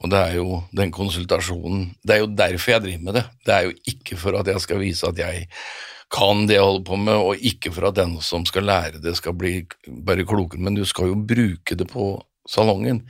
og 0.00 0.12
det 0.12 0.22
er 0.30 0.38
jo 0.38 0.62
den 0.72 0.92
konsultasjonen 0.94 1.90
Det 2.00 2.16
er 2.16 2.22
jo 2.24 2.30
derfor 2.38 2.74
jeg 2.74 2.84
driver 2.86 3.04
med 3.08 3.18
det. 3.20 3.24
Det 3.44 3.54
er 3.54 3.68
jo 3.68 3.76
ikke 3.92 4.18
for 4.20 4.38
at 4.40 4.48
jeg 4.48 4.64
skal 4.64 4.80
vise 4.82 5.10
at 5.10 5.20
jeg 5.20 5.46
kan 6.08 6.46
det 6.48 6.56
jeg 6.56 6.64
holder 6.64 6.86
på 6.88 6.96
med, 6.96 7.20
og 7.20 7.42
ikke 7.50 7.70
for 7.74 7.90
at 7.90 7.98
den 7.98 8.14
som 8.24 8.46
skal 8.48 8.64
lære 8.64 9.02
det, 9.04 9.12
skal 9.18 9.34
bli 9.36 9.58
bare 10.06 10.24
klokere, 10.24 10.62
men 10.64 10.78
du 10.78 10.86
skal 10.88 11.10
jo 11.10 11.18
bruke 11.20 11.76
det 11.76 11.84
på 11.90 12.06
salongen 12.48 13.02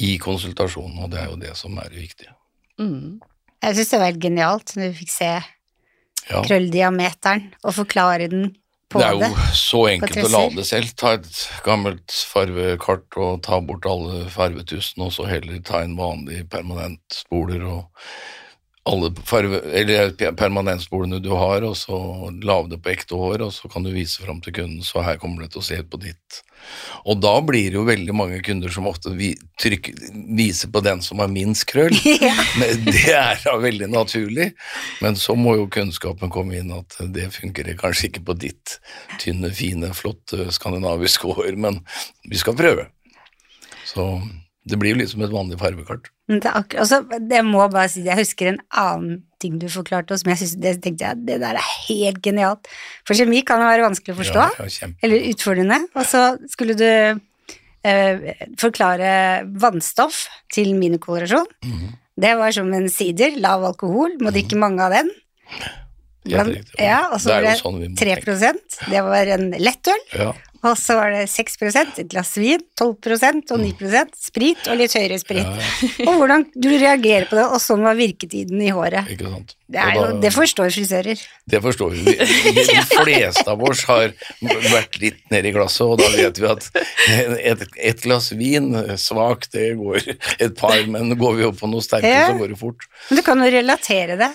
i 0.00 0.14
konsultasjonen, 0.22 1.02
og 1.04 1.10
det 1.12 1.20
er 1.20 1.26
jo 1.28 1.36
det 1.42 1.52
som 1.60 1.76
er 1.76 1.90
det 1.92 2.00
viktige. 2.00 2.32
Mm. 2.80 3.18
Jeg 3.60 3.76
syns 3.76 3.92
det 3.92 4.00
var 4.00 4.08
helt 4.08 4.22
genialt 4.22 4.72
når 4.78 4.92
du 4.94 4.98
fikk 5.02 5.12
se 5.12 5.30
Ja. 6.28 6.42
krølldiameteren 6.44 7.46
og 7.64 7.72
forklare 7.72 8.28
den 8.28 8.50
på 8.88 9.00
Det 9.02 9.08
Det 9.18 9.26
er 9.28 9.34
jo 9.34 9.54
så 9.58 9.82
enkelt 9.90 10.18
å 10.24 10.30
det 10.56 10.66
selv. 10.68 10.92
Ta 10.96 11.12
et 11.18 11.42
gammelt 11.66 12.14
farvekart 12.32 13.18
og 13.20 13.42
ta 13.44 13.60
bort 13.60 13.88
alle 13.88 14.24
farvetusene, 14.32 15.08
og 15.08 15.14
så 15.16 15.28
heller 15.28 15.60
ta 15.64 15.82
en 15.84 15.96
vanlig 15.98 16.44
permanent 16.52 17.20
spoler 17.22 17.64
og 17.68 18.06
alle 18.88 19.10
farve, 19.26 19.60
eller 19.74 20.12
permanentspolene 20.36 21.18
du 21.22 21.30
har, 21.36 21.64
og 21.66 21.76
så 21.76 21.98
lage 22.42 22.72
det 22.72 22.80
på 22.84 22.92
ekte 22.92 23.18
hår, 23.18 23.44
og 23.48 23.52
så 23.54 23.68
kan 23.72 23.84
du 23.84 23.90
vise 23.92 24.22
fram 24.22 24.40
til 24.44 24.54
kunden, 24.60 24.84
så 24.86 25.02
her 25.04 25.18
kommer 25.20 25.44
det 25.44 25.52
til 25.52 25.62
å 25.62 25.66
se 25.66 25.80
ut 25.82 25.90
på 25.92 26.00
ditt. 26.02 26.40
Og 27.08 27.20
da 27.22 27.34
blir 27.44 27.70
det 27.70 27.78
jo 27.78 27.84
veldig 27.86 28.14
mange 28.16 28.40
kunder 28.44 28.72
som 28.72 28.88
ofte 28.90 29.12
vi, 29.16 29.30
trykker, 29.60 29.94
viser 30.36 30.72
på 30.72 30.82
den 30.84 31.02
som 31.04 31.22
har 31.22 31.30
minst 31.32 31.66
krøll. 31.70 31.94
Men 32.60 32.84
det 32.88 33.04
er 33.14 33.38
da 33.44 33.54
veldig 33.62 33.90
naturlig, 33.92 34.50
men 35.02 35.16
så 35.18 35.36
må 35.38 35.54
jo 35.58 35.68
kunnskapen 35.72 36.32
komme 36.32 36.58
inn 36.58 36.72
at 36.74 36.96
det 37.14 37.28
funker 37.34 37.70
kanskje 37.78 38.08
ikke 38.10 38.24
på 38.28 38.36
ditt 38.46 38.78
tynne, 39.22 39.52
fine, 39.54 39.92
flotte 39.96 40.48
skandinaviske 40.54 41.30
hår, 41.38 41.54
men 41.60 41.80
vi 42.28 42.38
skal 42.40 42.56
prøve. 42.58 42.88
Så 43.88 44.04
Det 44.68 44.78
blir 44.80 44.94
jo 44.94 45.00
liksom 45.00 45.22
et 45.24 45.32
vanlig 45.32 45.58
fargekart. 45.60 46.10
Det 46.28 46.50
altså, 46.52 47.00
må 47.46 47.68
bare 47.72 47.88
si 47.92 48.02
jeg 48.04 48.18
husker 48.20 48.50
en 48.52 48.60
annen 48.68 49.22
ting 49.40 49.58
du 49.62 49.68
forklarte 49.70 50.12
oss, 50.16 50.24
men 50.26 50.34
jeg 50.34 50.42
synes, 50.42 50.56
det 50.60 50.72
tenkte 50.82 51.06
jeg, 51.06 51.22
det 51.28 51.38
der 51.40 51.56
er 51.60 51.70
helt 51.86 52.20
genialt. 52.24 52.68
For 53.06 53.18
kjemi 53.18 53.44
kan 53.46 53.62
jo 53.62 53.70
være 53.70 53.86
vanskelig 53.86 54.16
å 54.16 54.18
forstå, 54.18 54.46
Ja, 54.58 54.66
ja, 54.66 54.90
eller 55.06 55.28
utfordrende, 55.30 55.80
og 55.94 56.06
så 56.10 56.22
skulle 56.50 56.74
du 56.78 56.88
eh, 56.88 58.28
forklare 58.60 59.12
vannstoff 59.62 60.26
til 60.52 60.74
minikolorasjon. 60.78 61.48
Mhm. 61.64 61.96
Det 62.18 62.32
var 62.34 62.50
som 62.50 62.72
en 62.74 62.88
sider, 62.90 63.36
lav 63.38 63.62
alkohol, 63.62 64.16
må 64.18 64.32
drikke 64.34 64.58
mange 64.58 64.82
av 64.82 64.90
den. 64.96 65.12
Helt 66.26 66.34
Blant- 66.34 66.72
ja, 66.82 66.98
og 67.12 67.20
så 67.22 67.30
er 67.30 67.44
jo 67.44 67.46
det 67.46 67.58
sånn 67.60 67.78
vi 67.78 67.88
må 67.88 67.96
3 67.96 68.16
tenke. 68.26 68.90
det 68.90 69.02
var 69.06 69.30
en 69.36 69.52
lettøl, 69.52 70.02
Ja. 70.18 70.32
Og 70.66 70.74
så 70.78 70.96
var 70.98 71.12
det 71.14 71.26
6 71.30 71.56
et 71.98 72.08
glass 72.10 72.32
vin, 72.40 72.62
12% 72.80 73.52
og 73.54 73.60
9% 73.62 74.16
sprit 74.18 74.66
og 74.70 74.78
litt 74.80 74.94
høyere 74.96 75.18
sprit. 75.20 75.44
Ja, 75.44 75.54
ja, 75.58 76.06
Og 76.08 76.16
hvordan 76.18 76.46
du 76.54 76.68
reagerer 76.72 77.28
på 77.30 77.36
det, 77.38 77.44
og 77.46 77.60
sånn 77.62 77.84
var 77.86 77.94
virketiden 77.98 78.60
i 78.62 78.70
håret. 78.74 79.06
ikke 79.14 79.30
sant. 79.30 79.54
Det, 79.68 79.78
er 79.78 79.94
da- 79.98 80.16
det 80.22 80.32
forstår 80.32 80.70
frisører. 80.72 81.20
Det 81.52 81.60
forstår 81.62 81.94
vi. 81.94 82.04
De, 82.08 82.64
de 82.72 82.82
fleste 82.90 83.44
av 83.52 83.62
oss 83.68 83.84
har 83.90 84.10
vært 84.72 84.98
litt 85.02 85.20
nedi 85.30 85.52
glasset, 85.54 85.84
og 85.86 86.00
da 86.00 86.08
vet 86.16 86.40
vi 86.42 86.48
at 86.50 86.68
et, 87.52 87.64
et 87.92 88.02
glass 88.02 88.32
vin, 88.32 88.72
svakt, 88.98 89.52
det 89.54 89.74
går 89.78 90.02
et 90.38 90.56
par, 90.58 90.80
men 90.90 91.14
går 91.20 91.38
vi 91.38 91.46
opp 91.52 91.60
på 91.62 91.70
noe 91.70 91.84
sterkere, 91.84 92.24
Ja. 92.24 92.28
så 92.32 92.38
går 92.40 92.54
det 92.56 92.60
fort. 92.60 92.88
Men 93.10 93.20
du 93.20 93.26
kan 93.26 93.44
jo 93.44 93.50
relatere 93.52 94.16
det 94.18 94.32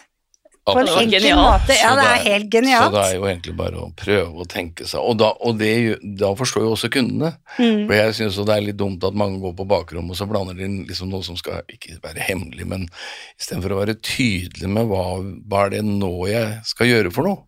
på 0.63 0.76
en 0.80 0.88
enkel 0.88 1.17
genialt. 1.19 1.41
måte. 1.43 1.76
Ja, 1.76 1.91
det 1.99 2.06
er 2.08 2.21
helt 2.23 2.49
genialt. 2.54 2.93
Så 2.93 2.95
det 2.95 3.04
er 3.04 3.15
jo 3.17 3.28
egentlig 3.28 3.56
bare 3.60 3.82
å 3.84 3.89
prøve 3.99 4.43
å 4.43 4.47
tenke 4.49 4.88
seg, 4.88 5.04
og 5.04 5.17
da, 5.19 5.32
og 5.43 5.58
det, 5.60 5.73
da 6.19 6.32
forstår 6.39 6.63
jo 6.63 6.73
også 6.78 6.89
kundene. 6.93 7.34
Mm. 7.58 7.84
For 7.84 7.95
jeg 7.97 8.17
syns 8.19 8.39
det 8.39 8.56
er 8.56 8.67
litt 8.69 8.80
dumt 8.80 9.04
at 9.04 9.17
mange 9.19 9.41
går 9.43 9.56
på 9.60 9.67
bakrommet 9.69 10.15
og 10.15 10.19
så 10.19 10.28
blander 10.30 10.56
de 10.58 10.67
inn 10.69 10.78
liksom 10.88 11.12
noe 11.12 11.26
som 11.26 11.39
skal 11.39 11.67
ikke 11.71 11.99
være 12.04 12.23
hemmelig, 12.30 12.67
men 12.69 12.88
istedenfor 13.36 13.76
å 13.76 13.82
være 13.84 13.99
tydelig 13.99 14.71
med 14.71 14.88
hva, 14.91 15.04
hva 15.49 15.65
er 15.65 15.76
det 15.76 15.84
nå 15.89 16.13
jeg 16.32 16.62
skal 16.69 16.91
gjøre 16.93 17.12
for 17.15 17.28
noe. 17.28 17.43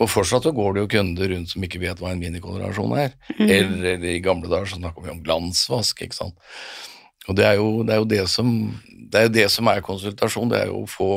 For 0.00 0.08
fortsatt 0.08 0.46
så 0.48 0.54
går 0.56 0.74
det 0.74 0.84
jo 0.86 0.92
kunder 0.94 1.28
rundt 1.28 1.50
som 1.52 1.64
ikke 1.66 1.82
vet 1.82 1.98
hva 2.00 2.14
en 2.14 2.22
minikolorasjon 2.22 2.94
er. 2.96 3.10
Eller, 3.36 3.82
eller 3.94 4.12
i 4.14 4.22
gamle 4.24 4.48
dager 4.48 4.70
så 4.70 4.78
snakker 4.78 5.04
vi 5.04 5.12
om 5.12 5.20
glansvask, 5.22 6.00
ikke 6.06 6.16
sant. 6.16 6.38
Og 7.28 7.36
det 7.36 7.44
er 7.44 7.58
jo 7.60 7.82
det, 7.84 7.92
er 7.92 8.00
jo 8.00 8.08
det, 8.08 8.22
som, 8.32 8.48
det 8.88 9.20
er 9.20 9.28
jo 9.28 9.34
det 9.34 9.44
som 9.52 9.68
er 9.68 9.84
konsultasjon, 9.84 10.48
det 10.50 10.62
er 10.62 10.72
jo 10.72 10.86
å 10.86 10.88
få 10.88 11.10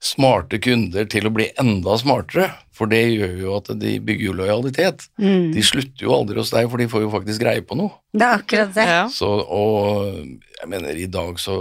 smarte 0.00 0.58
kunder 0.64 1.04
til 1.12 1.28
å 1.28 1.32
bli 1.34 1.50
enda 1.60 1.96
smartere, 2.00 2.48
for 2.72 2.88
det 2.88 3.02
gjør 3.12 3.34
jo 3.42 3.56
at 3.58 3.68
de 3.82 3.98
bygger 4.00 4.30
jo 4.30 4.36
lojalitet. 4.38 5.04
Mm. 5.20 5.50
De 5.52 5.64
slutter 5.66 6.06
jo 6.06 6.14
aldri 6.16 6.40
hos 6.40 6.52
deg, 6.54 6.70
for 6.72 6.80
de 6.80 6.88
får 6.88 7.04
jo 7.04 7.12
faktisk 7.12 7.44
greie 7.44 7.64
på 7.66 7.76
noe. 7.76 7.92
Det 8.16 8.24
er 8.24 8.40
akkurat 8.40 8.72
det. 8.76 8.86
Ja. 8.88 9.04
Så, 9.12 9.28
og 9.28 10.16
jeg 10.16 10.72
mener, 10.72 10.96
i 10.96 11.10
dag 11.10 11.36
så 11.42 11.60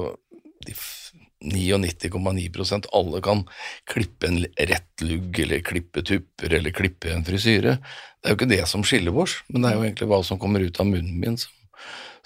99,9% 1.43 2.89
alle 2.95 3.21
kan 3.23 3.45
klippe 3.91 4.28
en 4.28 4.41
rett 4.43 5.04
lugg, 5.04 5.39
eller 5.39 5.63
klippe 5.63 6.04
tupper, 6.08 6.56
eller 6.60 6.75
klippe 6.75 7.12
en 7.13 7.28
frisyre. 7.28 7.78
Det 8.19 8.28
er 8.28 8.36
jo 8.36 8.39
ikke 8.39 8.52
det 8.52 8.65
som 8.71 8.84
skiller 8.88 9.15
oss, 9.15 9.39
men 9.47 9.63
det 9.63 9.71
er 9.71 9.80
jo 9.80 9.86
egentlig 9.88 10.10
hva 10.12 10.23
som 10.28 10.39
kommer 10.39 10.63
ut 10.63 10.80
av 10.80 10.88
munnen 10.88 11.19
min 11.19 11.39
som, 11.39 11.52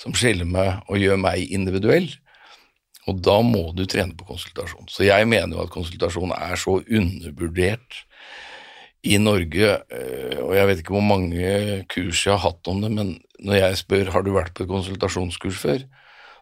som 0.02 0.14
skiller 0.18 0.50
meg 0.50 0.82
og 0.90 1.02
gjør 1.02 1.22
meg 1.22 1.54
individuell. 1.54 2.10
Og 3.10 3.20
da 3.24 3.40
må 3.44 3.66
du 3.76 3.84
trene 3.90 4.16
på 4.16 4.28
konsultasjon. 4.30 4.88
Så 4.92 5.04
jeg 5.08 5.28
mener 5.28 5.58
jo 5.58 5.66
at 5.66 5.74
konsultasjon 5.74 6.32
er 6.36 6.56
så 6.60 6.78
undervurdert 6.80 8.04
i 9.04 9.18
Norge, 9.20 9.74
eh, 9.92 10.38
og 10.40 10.54
jeg 10.56 10.70
vet 10.70 10.80
ikke 10.80 10.96
hvor 10.96 11.04
mange 11.04 11.82
kurs 11.92 12.22
jeg 12.24 12.38
har 12.38 12.46
hatt 12.46 12.72
om 12.72 12.80
det, 12.80 12.92
men 12.94 13.18
når 13.44 13.60
jeg 13.60 13.82
spør 13.82 14.14
har 14.14 14.24
du 14.24 14.32
vært 14.32 14.54
på 14.56 14.64
et 14.64 14.72
konsultasjonskurs 14.72 15.60
før, 15.60 15.84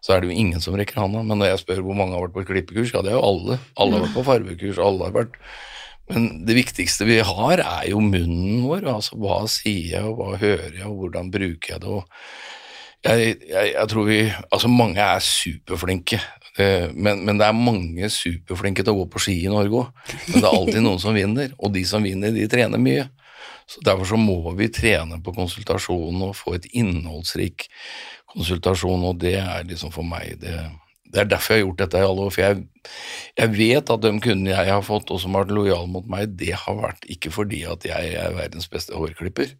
så 0.02 0.14
er 0.14 0.22
det 0.22 0.30
jo 0.30 0.38
ingen 0.44 0.62
som 0.62 0.78
rekker 0.78 1.02
handa. 1.02 1.22
Men 1.26 1.42
når 1.42 1.54
jeg 1.54 1.64
spør 1.64 1.82
hvor 1.86 1.98
mange 1.98 2.14
har 2.18 2.24
vært 2.26 2.36
på 2.36 2.44
et 2.44 2.50
klippekurs, 2.50 2.94
ja 2.94 3.02
det 3.06 3.14
er 3.14 3.18
jo 3.18 3.26
alle. 3.26 3.58
Alle 3.82 3.98
har 3.98 4.06
vært 4.06 4.18
på 4.18 4.26
farvekurs, 4.30 4.82
alle 4.82 5.10
har 5.10 5.18
vært 5.18 5.38
Men 6.12 6.42
det 6.44 6.58
viktigste 6.58 7.06
vi 7.08 7.22
har, 7.24 7.62
er 7.62 7.86
jo 7.88 8.02
munnen 8.04 8.66
vår. 8.66 8.88
Altså 8.90 9.16
hva 9.22 9.44
sier 9.48 9.94
jeg, 9.94 10.02
og 10.04 10.18
hva 10.18 10.40
hører 10.42 10.74
jeg, 10.76 10.88
og 10.90 10.98
hvordan 11.06 11.30
bruker 11.32 11.76
jeg 11.76 11.84
det. 11.86 11.94
og 11.94 12.04
jeg, 13.06 13.38
jeg, 13.48 13.70
jeg 13.74 13.88
tror 13.90 14.06
vi 14.10 14.18
Altså, 14.52 14.68
mange 14.68 15.02
er 15.02 15.24
superflinke, 15.24 16.20
men, 16.58 17.24
men 17.26 17.40
det 17.40 17.48
er 17.48 17.56
mange 17.56 18.10
superflinke 18.12 18.84
til 18.84 18.94
å 18.94 19.02
gå 19.02 19.08
på 19.14 19.22
ski 19.24 19.38
i 19.46 19.52
Norge 19.52 19.84
òg. 19.84 20.06
Men 20.28 20.36
det 20.36 20.44
er 20.44 20.52
alltid 20.52 20.84
noen 20.84 21.02
som 21.04 21.16
vinner, 21.16 21.54
og 21.58 21.74
de 21.76 21.86
som 21.88 22.04
vinner, 22.04 22.34
de 22.36 22.48
trener 22.52 22.82
mye. 22.82 23.08
Så 23.72 23.84
Derfor 23.88 24.10
så 24.10 24.20
må 24.20 24.56
vi 24.60 24.68
trene 24.74 25.22
på 25.24 25.34
konsultasjonen 25.36 26.28
og 26.28 26.36
få 26.36 26.58
et 26.58 26.68
innholdsrik 26.76 27.70
konsultasjon, 28.32 29.04
og 29.08 29.20
det 29.24 29.38
er 29.40 29.68
liksom 29.68 29.94
for 29.96 30.08
meg 30.08 30.40
det 30.44 30.58
det 31.12 31.20
er 31.20 31.28
derfor 31.28 31.54
jeg 31.54 31.60
har 31.60 31.66
gjort 31.66 31.82
dette 31.82 32.00
i 32.00 32.06
alle 32.08 32.26
år, 32.26 32.32
for 32.32 32.42
jeg, 32.46 32.60
jeg 33.36 33.52
vet 33.58 33.90
at 33.92 34.04
de 34.04 34.12
kundene 34.24 34.54
jeg 34.54 34.72
har 34.72 34.86
fått, 34.86 35.12
og 35.12 35.20
som 35.20 35.36
har 35.36 35.44
vært 35.44 35.56
lojale 35.58 35.90
mot 35.92 36.08
meg, 36.08 36.38
det 36.40 36.54
har 36.56 36.78
vært 36.78 37.08
ikke 37.12 37.34
fordi 37.36 37.66
at 37.68 37.84
jeg 37.88 38.14
er 38.22 38.38
verdens 38.38 38.70
beste 38.72 38.96
hårklipper, 38.96 39.52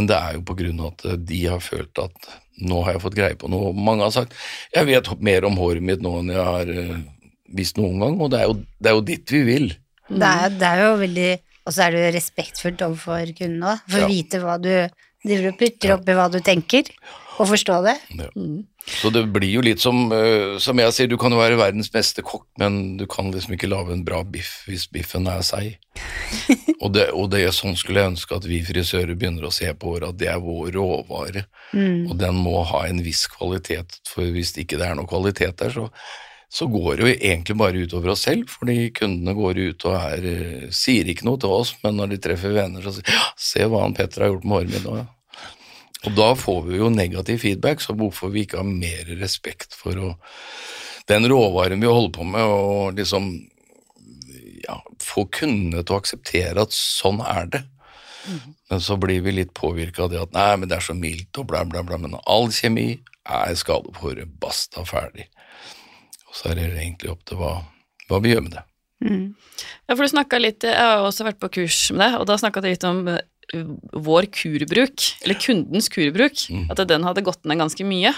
men 0.00 0.08
det 0.08 0.16
er 0.16 0.38
jo 0.38 0.44
på 0.48 0.56
grunn 0.56 0.80
av 0.80 0.94
at 0.94 1.26
de 1.28 1.40
har 1.44 1.60
følt 1.60 2.00
at 2.00 2.30
nå 2.60 2.80
har 2.86 2.96
jeg 2.96 3.02
fått 3.04 3.16
greie 3.18 3.36
på 3.40 3.48
noe. 3.52 3.70
Mange 3.76 4.06
har 4.06 4.12
sagt 4.14 4.32
jeg 4.72 4.88
vet 4.88 5.10
mer 5.20 5.44
om 5.48 5.58
håret 5.60 5.84
mitt 5.84 6.00
nå 6.04 6.14
enn 6.22 6.32
jeg 6.32 6.46
har 6.46 6.72
eh, 6.72 6.96
visst 7.56 7.76
noen 7.80 8.00
gang, 8.00 8.16
og 8.20 8.32
det 8.32 8.40
er 8.40 8.48
jo, 8.48 8.56
det 8.80 8.90
er 8.90 8.96
jo 8.96 9.04
dit 9.12 9.32
vi 9.36 9.42
vil. 9.44 9.68
Det 10.08 10.26
er, 10.30 10.56
det 10.56 10.66
er 10.66 10.82
jo 10.86 10.96
veldig 11.04 11.30
Og 11.68 11.74
så 11.76 11.84
er 11.84 11.92
det 11.94 12.00
jo 12.02 12.12
respektfullt 12.16 12.82
overfor 12.86 13.30
kunden 13.36 13.62
òg, 13.68 13.82
for 13.86 14.00
Ja. 14.00 14.06
å 14.06 14.10
vite 14.10 14.40
hva 14.42 14.56
du 14.58 14.70
driver 15.26 15.50
og 15.50 15.58
putter 15.60 15.92
oppi 15.94 16.14
hva 16.16 16.24
du 16.32 16.38
tenker, 16.40 16.88
og 17.40 17.48
forstå 17.48 17.80
det. 17.86 17.96
Ja. 18.18 18.28
Så 19.00 19.10
det 19.12 19.22
blir 19.32 19.48
jo 19.48 19.62
litt 19.64 19.80
som, 19.80 20.12
eh, 20.12 20.58
som 20.60 20.78
jeg 20.80 20.92
sier, 20.96 21.08
du 21.08 21.16
kan 21.20 21.32
jo 21.32 21.40
være 21.40 21.58
verdens 21.60 21.90
beste 21.92 22.24
kokk, 22.26 22.46
men 22.60 22.96
du 23.00 23.06
kan 23.10 23.30
liksom 23.32 23.54
ikke 23.56 23.70
lage 23.70 23.94
en 23.94 24.04
bra 24.04 24.22
biff 24.24 24.64
hvis 24.68 24.86
biffen 24.92 25.28
er 25.30 25.44
seig. 25.46 25.76
og, 26.82 26.92
det, 26.96 27.10
og 27.16 27.30
det 27.32 27.44
er 27.46 27.54
sånn 27.56 27.78
skulle 27.80 28.02
jeg 28.02 28.14
ønske 28.14 28.36
at 28.36 28.48
vi 28.48 28.62
frisører 28.66 29.16
begynner 29.16 29.48
å 29.48 29.54
se 29.54 29.70
på 29.72 29.94
året, 29.96 30.10
at 30.12 30.20
det 30.20 30.30
er 30.32 30.42
vår 30.42 30.72
råvare, 30.76 31.44
og 31.76 32.16
den 32.20 32.40
må 32.40 32.64
ha 32.72 32.86
en 32.88 33.04
viss 33.04 33.26
kvalitet, 33.30 34.00
for 34.08 34.26
hvis 34.34 34.56
ikke 34.60 34.80
det 34.80 34.90
er 34.90 34.98
noe 34.98 35.08
kvalitet 35.10 35.60
der, 35.60 35.72
så, 35.74 35.86
så 36.50 36.66
går 36.70 36.90
det 36.96 37.06
jo 37.06 37.14
egentlig 37.14 37.56
bare 37.60 37.86
utover 37.86 38.12
oss 38.16 38.26
selv, 38.26 38.50
fordi 38.50 38.90
kundene 38.96 39.36
går 39.38 39.62
ut 39.70 39.86
og 39.86 39.96
er, 40.00 40.28
eh, 40.34 40.68
sier 40.74 41.08
ikke 41.08 41.28
noe 41.28 41.40
til 41.40 41.56
oss, 41.60 41.76
men 41.84 42.00
når 42.00 42.14
de 42.14 42.20
treffer 42.26 42.56
venner, 42.56 42.84
så 42.84 42.96
sier 42.96 43.06
de 43.06 43.16
ja, 43.16 43.30
se 43.50 43.70
hva 43.70 43.86
han 43.86 43.96
Petter 43.96 44.26
har 44.26 44.34
gjort 44.34 44.46
med 44.48 44.58
håret 44.58 44.76
mitt. 44.76 45.16
Og 46.08 46.16
da 46.16 46.30
får 46.38 46.62
vi 46.68 46.78
jo 46.80 46.88
negativ 46.92 47.42
feedback, 47.42 47.82
så 47.84 47.94
hvorfor 47.96 48.32
vi 48.32 48.46
ikke 48.46 48.62
har 48.62 48.68
mer 48.68 49.10
respekt 49.20 49.76
for 49.76 49.98
å, 50.00 50.12
den 51.10 51.28
råvaren 51.28 51.82
vi 51.82 51.90
holder 51.90 52.14
på 52.14 52.28
med, 52.28 52.44
og 52.44 52.96
liksom 52.96 53.34
ja, 54.64 54.78
få 55.02 55.26
kundene 55.34 55.84
til 55.84 55.96
å 55.96 56.00
akseptere 56.00 56.64
at 56.64 56.76
sånn 56.76 57.20
er 57.24 57.52
det. 57.52 57.62
Men 58.70 58.80
så 58.84 58.96
blir 59.00 59.20
vi 59.24 59.34
litt 59.34 59.52
påvirka 59.56 60.04
av 60.04 60.12
det 60.12 60.20
at 60.22 60.34
nei, 60.36 60.50
men 60.60 60.70
det 60.70 60.78
er 60.78 60.84
så 60.84 60.96
mildt 60.96 61.40
og 61.40 61.48
bla, 61.50 61.64
bla, 61.68 61.82
bla. 61.86 61.98
Men 62.00 62.18
all 62.20 62.50
kjemi 62.54 63.00
er 63.24 63.54
skade 63.58 63.92
på 63.96 64.06
håret. 64.06 64.32
Basta, 64.40 64.84
ferdig. 64.88 65.26
Og 66.28 66.36
så 66.36 66.50
er 66.52 66.60
det 66.60 66.68
egentlig 66.76 67.12
opp 67.12 67.24
til 67.28 67.40
hva, 67.40 67.56
hva 68.08 68.20
vi 68.22 68.34
gjør 68.34 68.44
med 68.46 68.58
det. 68.58 68.64
Ja, 69.88 69.94
for 69.96 70.04
du 70.04 70.12
snakket 70.12 70.44
litt, 70.44 70.64
Jeg 70.68 70.76
har 70.76 71.02
også 71.02 71.24
vært 71.24 71.40
på 71.40 71.48
kurs 71.56 71.78
med 71.90 72.04
deg, 72.04 72.18
og 72.20 72.26
da 72.28 72.36
snakka 72.38 72.60
du 72.60 72.68
litt 72.68 72.84
om 72.84 73.06
eh, 73.08 73.22
vår 73.50 74.28
kurbruk, 74.34 75.04
eller 75.24 75.38
kundens 75.42 75.88
kurbruk. 75.92 76.42
At 76.70 76.82
den 76.90 77.06
hadde 77.06 77.24
gått 77.26 77.44
ned 77.48 77.60
ganske 77.60 77.86
mye. 77.86 78.12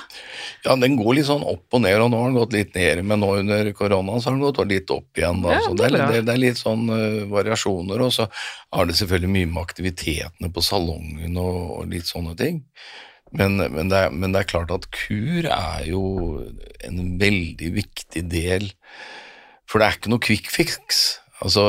Ja, 0.66 0.76
den 0.76 0.96
går 0.98 1.18
litt 1.18 1.28
sånn 1.28 1.44
opp 1.46 1.72
og 1.72 1.84
ned, 1.84 1.98
og 2.00 2.10
nå 2.12 2.20
har 2.20 2.30
den 2.30 2.40
gått 2.40 2.56
litt 2.56 2.74
ned, 2.76 3.04
men 3.08 3.22
nå 3.22 3.30
under 3.40 3.70
koronaen 3.76 4.22
så 4.22 4.30
har 4.30 4.36
den 4.36 4.44
gått 4.44 4.60
litt 4.70 4.92
opp 4.94 5.18
igjen. 5.18 5.40
Da. 5.44 5.56
Ja, 5.56 5.62
så 5.66 5.76
det 5.78 5.88
det 5.92 6.00
er 6.00 6.02
er, 6.02 6.12
det, 6.16 6.26
det 6.28 6.34
er 6.34 6.42
litt 6.42 6.60
sånn 6.60 6.84
uh, 6.92 7.22
variasjoner, 7.32 8.04
og 8.04 8.12
så 8.14 8.28
har 8.28 8.88
det 8.88 8.98
selvfølgelig 9.00 9.32
mye 9.38 9.52
med 9.54 9.62
aktivitetene 9.62 10.52
på 10.52 10.64
salongen 10.64 11.40
og, 11.40 11.56
og 11.78 11.88
litt 11.92 12.10
sånne 12.10 12.36
ting. 12.38 12.62
Men, 13.32 13.56
men, 13.56 13.88
det 13.88 13.96
er, 13.96 14.12
men 14.12 14.34
det 14.34 14.42
er 14.42 14.50
klart 14.50 14.72
at 14.74 14.90
kur 14.92 15.48
er 15.48 15.86
jo 15.88 16.04
en 16.84 17.00
veldig 17.20 17.72
viktig 17.78 18.26
del, 18.28 18.68
for 19.64 19.80
det 19.80 19.88
er 19.88 19.96
ikke 19.96 20.12
noe 20.12 20.24
quick 20.26 20.52
fix. 20.52 21.00
Altså, 21.42 21.62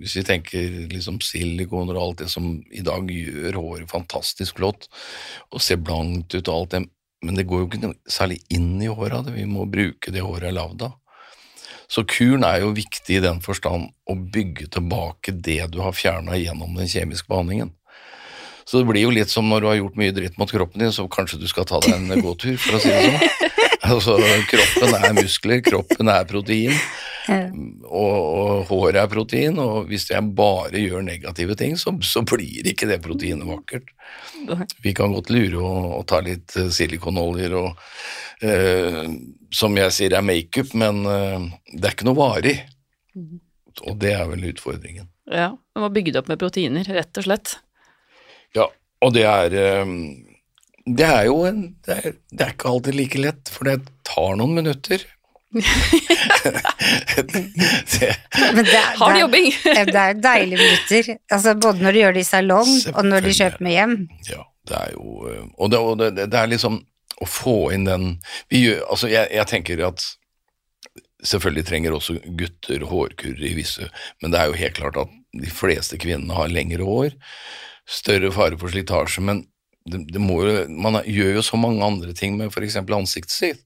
hvis 0.00 0.16
vi 0.16 0.24
tenker 0.24 0.76
liksom 0.88 1.20
silikoner 1.24 1.98
og 1.98 2.02
alt 2.02 2.22
det 2.24 2.30
som 2.32 2.54
i 2.72 2.84
dag 2.84 3.10
gjør 3.12 3.58
håret 3.60 3.92
fantastisk 3.92 4.56
flott, 4.60 4.88
og 5.52 5.60
ser 5.60 5.82
blankt 5.84 6.32
ut 6.32 6.48
og 6.48 6.54
alt 6.54 6.76
det, 6.76 6.82
men 7.26 7.36
det 7.36 7.46
går 7.48 7.62
jo 7.62 7.68
ikke 7.68 7.82
noe 7.82 8.12
særlig 8.12 8.40
inn 8.52 8.76
i 8.80 8.88
håret 8.92 9.28
vi 9.34 9.44
må 9.48 9.66
bruke 9.68 10.12
det 10.14 10.24
håret 10.24 10.48
er 10.48 10.56
lagd 10.56 10.86
av. 10.88 10.96
Så 11.86 12.02
kuren 12.08 12.42
er 12.46 12.64
jo 12.64 12.74
viktig 12.74 13.18
i 13.18 13.22
den 13.22 13.38
forstand 13.44 13.92
å 14.10 14.16
bygge 14.16 14.70
tilbake 14.74 15.36
det 15.36 15.60
du 15.70 15.78
har 15.84 15.94
fjerna 15.94 16.38
gjennom 16.38 16.74
den 16.74 16.88
kjemiske 16.90 17.30
behandlingen. 17.30 17.75
Så 18.66 18.80
det 18.82 18.88
blir 18.88 19.04
jo 19.06 19.14
litt 19.14 19.30
som 19.30 19.46
når 19.46 19.62
du 19.62 19.68
har 19.70 19.78
gjort 19.78 19.98
mye 20.00 20.14
dritt 20.14 20.38
mot 20.40 20.50
kroppen 20.50 20.82
din, 20.82 20.94
så 20.94 21.06
kanskje 21.10 21.38
du 21.38 21.46
skal 21.50 21.68
ta 21.68 21.78
deg 21.84 21.94
en 21.94 22.24
gåtur, 22.24 22.56
for 22.58 22.78
å 22.78 22.82
si 22.82 22.90
det 22.90 23.04
sånn. 23.06 23.52
Altså, 23.86 24.16
kroppen 24.50 24.94
er 24.98 25.12
muskler, 25.14 25.60
kroppen 25.62 26.08
er 26.10 26.24
protein. 26.26 26.74
Og, 27.26 28.14
og 28.16 28.64
håret 28.70 28.98
er 28.98 29.10
protein, 29.10 29.58
og 29.62 29.90
hvis 29.90 30.08
jeg 30.10 30.32
bare 30.34 30.80
gjør 30.80 31.04
negative 31.06 31.54
ting, 31.58 31.76
så, 31.78 31.92
så 32.02 32.24
blir 32.26 32.66
ikke 32.66 32.88
det 32.90 32.98
proteinet 33.04 33.46
vakkert. 33.46 33.92
Vi 34.82 34.94
kan 34.96 35.14
godt 35.14 35.30
lure 35.34 35.60
og, 35.60 35.88
og 36.00 36.06
ta 36.10 36.20
litt 36.24 36.56
eh, 36.58 36.70
silikonoljer 36.72 37.54
og 37.58 37.70
eh, 38.46 39.04
Som 39.54 39.78
jeg 39.78 39.94
sier 39.94 40.14
er 40.18 40.26
makeup, 40.26 40.74
men 40.78 41.02
eh, 41.10 41.46
det 41.74 41.84
er 41.84 41.96
ikke 41.96 42.08
noe 42.08 42.18
varig. 42.18 42.56
Og 43.86 43.98
det 44.00 44.14
er 44.16 44.26
vel 44.30 44.48
utfordringen. 44.50 45.10
Ja, 45.30 45.50
må 45.78 45.90
bygge 45.92 46.14
det 46.14 46.22
opp 46.22 46.30
med 46.30 46.40
proteiner, 46.40 46.86
rett 46.96 47.18
og 47.18 47.26
slett. 47.26 47.56
Og 49.04 49.12
det 49.14 49.26
er 49.28 49.56
eh, 49.60 49.86
Det 50.86 51.08
er 51.08 51.24
jo 51.28 51.42
en 51.48 51.60
det 51.86 51.98
er, 51.98 52.16
det 52.32 52.46
er 52.46 52.54
ikke 52.54 52.70
alltid 52.70 52.94
like 52.96 53.20
lett, 53.20 53.52
for 53.52 53.68
det 53.68 53.80
tar 54.06 54.36
noen 54.38 54.54
minutter. 54.56 54.98
det, 55.56 55.62
Men 58.54 58.64
det, 58.64 58.82
Hard 58.98 59.14
det 59.14 59.20
jobbing. 59.20 59.52
Det 59.92 60.02
er 60.02 60.14
deilige 60.20 60.58
minutter. 60.58 61.16
Altså, 61.30 61.54
både 61.54 61.82
når 61.82 61.92
de 61.92 61.98
gjør 62.02 62.12
det 62.16 62.24
i 62.24 62.28
salong, 62.28 62.72
og 62.92 63.04
når 63.06 63.20
de 63.24 63.34
kjøper 63.38 63.64
med 63.64 63.72
hjem. 63.76 63.96
Ja, 64.28 64.42
det 64.68 64.76
er 64.82 64.90
jo 64.96 65.04
eh, 65.30 65.44
Og 65.56 65.66
det, 65.72 65.78
og 65.80 65.98
det, 66.02 66.08
det 66.18 66.40
er 66.40 66.52
liksom 66.52 66.74
å 67.16 67.26
få 67.28 67.58
inn 67.72 67.88
den 67.88 68.04
vi 68.52 68.58
gjør, 68.66 68.82
Altså, 68.92 69.06
jeg, 69.12 69.24
jeg 69.32 69.46
tenker 69.48 69.86
at 69.86 70.00
selvfølgelig 71.26 71.64
trenger 71.68 71.94
også 71.96 72.12
gutter 72.38 72.80
hårkurre 72.86 73.46
i 73.48 73.56
visse, 73.56 73.84
men 74.20 74.32
det 74.32 74.38
er 74.40 74.46
jo 74.50 74.60
helt 74.60 74.76
klart 74.76 74.96
at 75.00 75.10
de 75.36 75.50
fleste 75.52 75.96
kvinnene 76.00 76.36
har 76.36 76.52
lengre 76.52 76.84
hår, 76.86 77.10
større 77.86 78.32
fare 78.34 78.58
for 78.60 78.72
slitasje, 78.72 79.22
men 79.24 79.44
det, 79.86 80.02
det 80.10 80.22
må 80.22 80.40
man 80.82 80.98
gjør 81.06 81.38
jo 81.38 81.44
så 81.46 81.58
mange 81.60 81.84
andre 81.86 82.14
ting 82.16 82.34
med 82.38 82.50
f.eks. 82.50 82.80
ansiktet 82.82 83.34
sitt. 83.34 83.62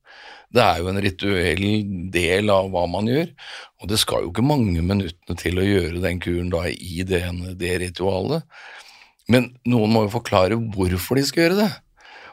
Det 0.51 0.63
er 0.65 0.81
jo 0.83 0.91
en 0.91 0.99
rituell 1.01 1.65
del 2.11 2.51
av 2.51 2.73
hva 2.73 2.83
man 2.91 3.07
gjør, 3.09 3.29
og 3.81 3.91
det 3.93 4.01
skal 4.03 4.25
jo 4.25 4.33
ikke 4.33 4.45
mange 4.45 4.83
minuttene 4.83 5.39
til 5.39 5.61
å 5.61 5.67
gjøre 5.67 6.03
den 6.03 6.19
kuren 6.23 6.51
da 6.51 6.65
i 6.69 7.05
det, 7.07 7.23
det 7.61 7.77
ritualet. 7.85 8.43
Men 9.31 9.53
noen 9.71 9.95
må 9.95 10.05
jo 10.07 10.17
forklare 10.17 10.59
hvorfor 10.75 11.21
de 11.21 11.25
skal 11.29 11.47
gjøre 11.47 11.61
det. 11.63 11.71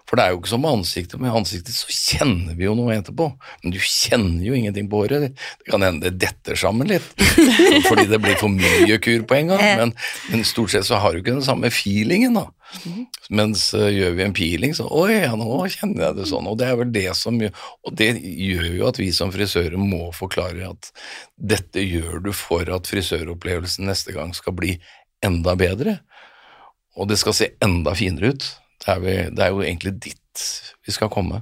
For 0.08 0.15
det 0.15 0.24
er 0.24 0.34
jo 0.34 0.39
ikke 0.39 0.52
som 0.54 0.62
med 0.63 0.78
ansiktet. 0.80 1.20
Med 1.20 1.36
ansiktet 1.36 1.76
så 1.76 1.91
kjenner 1.91 2.56
vi 2.56 2.63
jo 2.63 2.76
noe 2.78 2.96
etterpå, 2.96 3.28
men 3.63 3.74
du 3.76 3.80
kjenner 3.84 4.46
jo 4.46 4.56
ingenting 4.56 4.88
på 4.91 5.02
håret. 5.04 5.34
Det 5.36 5.72
kan 5.72 5.84
hende 5.84 6.08
det 6.08 6.22
detter 6.24 6.56
sammen 6.60 6.88
litt, 6.88 7.08
fordi 7.89 8.06
det 8.08 8.22
blir 8.24 8.38
for 8.39 8.54
mye 8.54 9.00
kur 9.04 9.26
på 9.28 9.39
en 9.39 9.52
gang. 9.52 9.65
Men, 9.82 9.96
men 10.32 10.46
stort 10.48 10.72
sett 10.72 10.88
så 10.88 11.02
har 11.04 11.12
du 11.12 11.20
ikke 11.20 11.36
den 11.36 11.43
samme 11.46 11.72
feelingen, 11.76 12.39
da. 12.39 12.48
Mens 13.32 13.70
uh, 13.76 13.88
gjør 13.91 14.15
vi 14.15 14.24
en 14.26 14.36
peeling, 14.36 14.76
så 14.76 14.88
oi, 14.91 15.12
ja, 15.13 15.34
nå 15.39 15.48
kjenner 15.72 16.10
jeg 16.10 16.17
det 16.20 16.28
sånn. 16.32 16.48
Og 16.52 16.58
det 16.60 16.67
er 16.67 16.80
vel 16.80 16.91
det 16.96 17.08
som 17.15 17.39
gjør 17.39 17.63
Og 17.88 17.96
det 18.00 18.10
gjør 18.20 18.67
jo 18.76 18.89
at 18.89 19.00
vi 19.00 19.08
som 19.15 19.32
frisører 19.32 19.80
må 19.80 20.10
forklare 20.15 20.67
at 20.72 20.91
dette 21.36 21.84
gjør 21.84 22.22
du 22.28 22.32
for 22.36 22.67
at 22.76 22.89
frisøropplevelsen 22.89 23.88
neste 23.88 24.15
gang 24.15 24.36
skal 24.36 24.56
bli 24.58 24.78
enda 25.24 25.56
bedre. 25.60 26.00
Og 26.98 27.12
det 27.12 27.20
skal 27.22 27.36
se 27.38 27.52
enda 27.63 27.96
finere 27.98 28.34
ut. 28.36 28.48
Er, 28.88 29.00
vi, 29.04 29.15
det 29.36 29.43
er 29.45 29.54
jo 29.54 29.62
egentlig 29.65 29.95
dit 30.04 30.43
vi 30.88 30.93
skal 30.95 31.10
komme. 31.12 31.41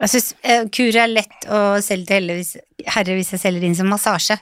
Jeg 0.00 0.08
synes 0.14 0.30
uh, 0.42 0.62
kur 0.72 0.96
er 0.96 1.10
lett 1.12 1.44
å 1.52 1.58
selge 1.84 2.08
til 2.08 2.30
herre 2.30 2.38
hvis, 2.40 2.54
herre 2.88 3.16
hvis 3.18 3.34
jeg 3.36 3.42
selger 3.42 3.66
inn 3.68 3.76
som 3.78 3.90
massasje. 3.92 4.38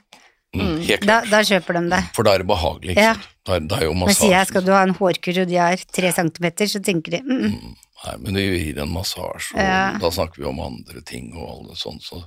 Mm, 0.57 0.79
helt 0.87 1.03
Da, 1.05 1.19
klart. 1.21 1.27
da 1.33 1.41
kjøper 1.45 1.77
de 1.77 1.81
det. 1.93 1.99
For 2.17 2.25
da 2.25 2.33
er 2.35 2.41
det 2.45 2.47
behagelig, 2.49 2.95
ikke 2.95 3.03
Ja. 3.11 3.17
Da 3.49 3.57
er, 3.57 3.61
da 3.69 3.77
er 3.81 3.85
jo 3.89 3.93
Men 3.97 4.09
sier 4.15 4.31
jeg 4.31 4.39
massasje 4.39 4.47
skal 4.53 4.65
du 4.65 4.71
ha 4.73 4.79
en 4.87 4.95
hårkur 4.97 5.43
og 5.43 5.51
de 5.51 5.59
har 5.61 5.83
tre 5.93 6.13
centimeter, 6.17 6.69
så 6.73 6.81
tenker 6.85 7.19
de 7.19 7.21
mm, 7.27 7.43
mm. 7.53 7.75
Nei, 7.99 8.15
men 8.23 8.37
det 8.39 8.45
gir 8.47 8.79
en 8.81 8.93
massasje, 8.95 9.51
og 9.57 9.61
Ja. 9.61 9.99
da 9.99 10.11
snakker 10.15 10.39
vi 10.39 10.47
om 10.47 10.61
andre 10.63 11.03
ting 11.05 11.33
og 11.35 11.49
alle 11.51 11.77
sånt. 11.77 12.05
så 12.07 12.23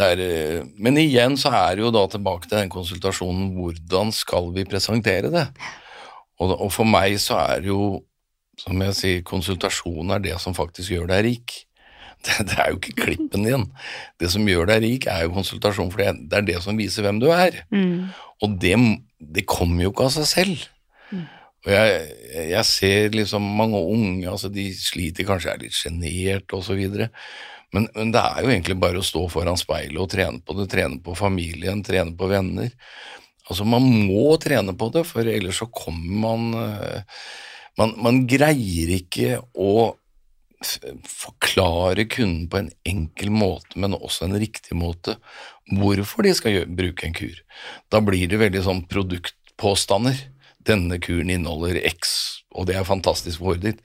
det 0.00 0.06
er 0.14 0.22
eh, 0.24 0.64
Men 0.80 0.96
igjen 0.96 1.36
så 1.38 1.52
er 1.52 1.76
det 1.76 1.84
jo 1.84 1.90
da 1.94 2.06
tilbake 2.08 2.48
til 2.48 2.58
den 2.58 2.72
konsultasjonen, 2.72 3.52
hvordan 3.60 4.10
skal 4.16 4.50
vi 4.56 4.64
presentere 4.64 5.30
det? 5.30 5.46
Og, 6.40 6.50
og 6.56 6.72
for 6.72 6.88
meg 6.88 7.18
så 7.20 7.36
er 7.44 7.60
det 7.60 7.68
jo, 7.70 8.00
som 8.60 8.82
jeg 8.86 8.96
sier, 8.98 9.24
konsultasjon 9.26 10.12
er 10.14 10.22
det 10.24 10.36
som 10.42 10.56
faktisk 10.56 10.94
gjør 10.94 11.10
deg 11.14 11.24
rik. 11.30 11.56
Det, 12.26 12.42
det 12.48 12.54
er 12.58 12.70
jo 12.72 12.78
ikke 12.80 13.04
klippen 13.04 13.44
din. 13.44 13.64
Det 14.18 14.26
som 14.32 14.46
gjør 14.48 14.66
deg 14.66 14.80
rik, 14.82 15.04
er 15.12 15.26
jo 15.26 15.34
konsultasjon, 15.36 15.92
for 15.92 16.00
det, 16.00 16.34
er 16.34 16.46
det 16.48 16.56
som 16.64 16.74
viser 16.80 17.04
hvem 17.04 17.20
du 17.22 17.28
er. 17.30 17.60
Mm. 17.70 18.08
Og 18.42 18.56
det, 18.58 18.72
det 19.20 19.44
kommer 19.46 19.84
jo 19.84 19.92
ikke 19.92 20.08
av 20.08 20.14
seg 20.16 20.26
selv. 20.30 20.64
Og 21.66 21.72
jeg, 21.74 22.02
jeg 22.52 22.68
ser 22.68 23.14
liksom 23.14 23.46
mange 23.58 23.78
unge, 23.78 24.26
altså 24.30 24.50
de 24.54 24.68
sliter 24.78 25.26
kanskje, 25.26 25.52
er 25.52 25.62
litt 25.64 25.74
sjenert 25.74 26.54
videre. 26.70 27.08
Men, 27.74 27.88
men 27.96 28.12
det 28.14 28.22
er 28.22 28.44
jo 28.44 28.52
egentlig 28.52 28.78
bare 28.78 29.02
å 29.02 29.06
stå 29.06 29.24
foran 29.32 29.58
speilet 29.58 29.98
og 29.98 30.10
trene 30.12 30.38
på 30.46 30.54
det, 30.60 30.68
trene 30.70 31.00
på 31.02 31.16
familien, 31.18 31.82
trene 31.84 32.14
på 32.16 32.30
venner. 32.30 32.70
Altså 33.50 33.66
man 33.66 33.82
må 33.82 34.36
trene 34.42 34.76
på 34.78 34.92
det, 34.94 35.02
for 35.10 35.26
ellers 35.26 35.58
så 35.62 35.66
kommer 35.74 36.22
man 36.22 36.46
eh, 36.62 37.18
Man, 37.76 37.94
man 38.00 38.24
greier 38.30 38.92
ikke 38.96 39.40
å 39.52 39.94
forklare 41.06 42.06
kunden 42.08 42.46
på 42.48 42.60
en 42.62 42.70
enkel 42.88 43.30
måte, 43.34 43.76
men 43.76 43.96
også 43.96 44.26
en 44.26 44.38
riktig 44.40 44.76
måte, 44.78 45.18
hvorfor 45.68 46.24
de 46.26 46.32
skal 46.36 46.54
gjøre, 46.54 46.76
bruke 46.78 47.06
en 47.06 47.16
kur. 47.16 47.36
Da 47.92 48.00
blir 48.04 48.24
det 48.30 48.40
veldig 48.40 48.64
sånn 48.64 48.82
produktpåstander. 48.90 50.16
Denne 50.66 50.98
kuren 50.98 51.30
inneholder 51.30 51.78
X, 51.92 52.16
og 52.50 52.66
det 52.70 52.78
er 52.78 52.88
fantastisk 52.88 53.38
for 53.38 53.52
håret 53.52 53.68
ditt. 53.68 53.84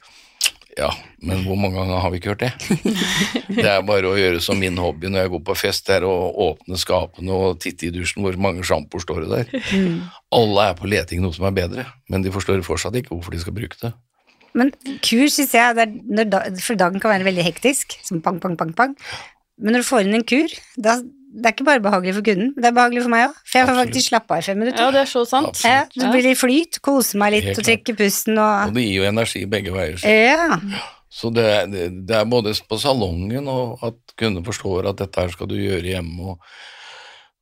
Ja, 0.78 0.90
men 1.20 1.42
hvor 1.44 1.58
mange 1.60 1.76
ganger 1.76 2.00
har 2.00 2.12
vi 2.14 2.20
ikke 2.22 2.32
hørt 2.32 2.44
det? 2.46 2.52
Det 3.62 3.68
er 3.68 3.82
bare 3.84 4.08
å 4.08 4.16
gjøre 4.16 4.40
som 4.44 4.60
min 4.60 4.78
hobby 4.80 5.10
når 5.12 5.26
jeg 5.26 5.32
går 5.34 5.42
på 5.50 5.56
fest, 5.60 5.84
det 5.90 5.98
er 5.98 6.06
å 6.08 6.14
åpne 6.46 6.80
skapene 6.80 7.36
og 7.36 7.60
titte 7.64 7.90
i 7.90 7.92
dusjen 7.94 8.24
hvor 8.24 8.38
mange 8.40 8.64
sjampoer 8.68 9.04
står 9.04 9.26
det 9.26 9.42
der. 9.42 9.66
Alle 10.32 10.70
er 10.70 10.78
på 10.80 10.88
leting 10.88 11.24
noe 11.24 11.36
som 11.36 11.50
er 11.50 11.58
bedre, 11.58 11.86
men 12.12 12.24
de 12.24 12.32
forstår 12.32 12.64
fortsatt 12.64 12.96
ikke 13.02 13.12
hvorfor 13.14 13.36
de 13.36 13.42
skal 13.44 13.58
bruke 13.58 13.80
det. 13.82 13.92
Men 14.58 14.72
kur 15.04 15.28
syns 15.32 15.54
jeg, 15.56 15.76
er 15.80 16.60
for 16.64 16.80
dagen 16.80 17.04
kan 17.04 17.14
være 17.14 17.28
veldig 17.28 17.46
hektisk, 17.48 17.98
som 18.08 18.24
pang, 18.24 18.40
pang, 18.44 18.58
pang, 18.60 18.74
pang. 18.76 18.96
Men 19.62 19.76
når 19.76 19.84
du 19.84 19.90
får 19.92 20.08
inn 20.08 20.18
en 20.18 20.28
kur, 20.28 20.56
da, 20.80 20.98
det 21.32 21.46
er 21.48 21.54
ikke 21.56 21.64
bare 21.68 21.80
behagelig 21.84 22.14
for 22.18 22.26
kunden, 22.28 22.50
det 22.58 22.66
er 22.68 22.74
behagelig 22.76 23.02
for 23.06 23.14
meg 23.14 23.28
òg. 23.30 23.36
For 23.48 23.60
jeg 23.62 23.68
får 23.70 23.78
faktisk 23.86 24.08
slappe 24.10 24.36
av 24.36 24.42
i 24.42 24.46
fem 24.50 24.58
minutter. 24.60 24.84
Ja, 24.84 24.92
det 24.92 25.02
er 25.06 25.12
så 25.12 25.22
sant. 25.30 25.62
Ja, 25.64 25.84
det 25.96 26.10
blir 26.12 26.26
litt 26.28 26.40
flyt, 26.42 26.82
kose 26.84 27.18
meg 27.22 27.32
litt 27.38 27.48
Helt 27.52 27.62
og 27.62 27.68
trekke 27.70 27.96
pusten 28.00 28.38
Og 28.42 28.68
og 28.68 28.74
det 28.76 28.84
gir 28.84 28.98
jo 29.04 29.08
energi 29.10 29.46
begge 29.46 29.72
veier. 29.72 29.96
så- 30.02 30.12
Ja. 30.12 30.60
Så 31.12 31.30
det, 31.34 31.44
er- 31.44 31.68
det, 31.68 32.06
det 32.08 32.16
er 32.16 32.26
både 32.26 32.54
på 32.70 32.78
salongen 32.80 33.48
og 33.52 33.80
at 33.84 33.96
kunden 34.18 34.44
forstår 34.44 34.88
at 34.90 34.98
dette 34.98 35.20
her 35.20 35.30
skal 35.30 35.48
du 35.48 35.56
gjøre 35.56 35.84
hjemme. 35.84 36.20
Og, 36.32 36.40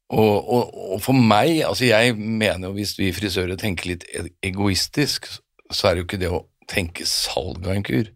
og, 0.09 0.49
og, 0.49 0.93
og 0.95 1.01
for 1.05 1.13
meg, 1.13 1.61
altså 1.67 1.85
jeg 1.85 2.15
mener 2.17 2.67
jo 2.69 2.73
hvis 2.79 2.95
vi 2.97 3.11
frisører 3.13 3.57
tenker 3.61 3.91
litt 3.91 4.05
e- 4.09 4.29
egoistisk, 4.49 5.27
så 5.71 5.87
er 5.89 5.93
det 5.95 6.01
jo 6.01 6.07
ikke 6.07 6.21
det 6.23 6.31
å 6.33 6.45
tenke 6.69 7.05
salg 7.09 7.65
av 7.65 7.73
en 7.75 7.83
kur, 7.85 8.09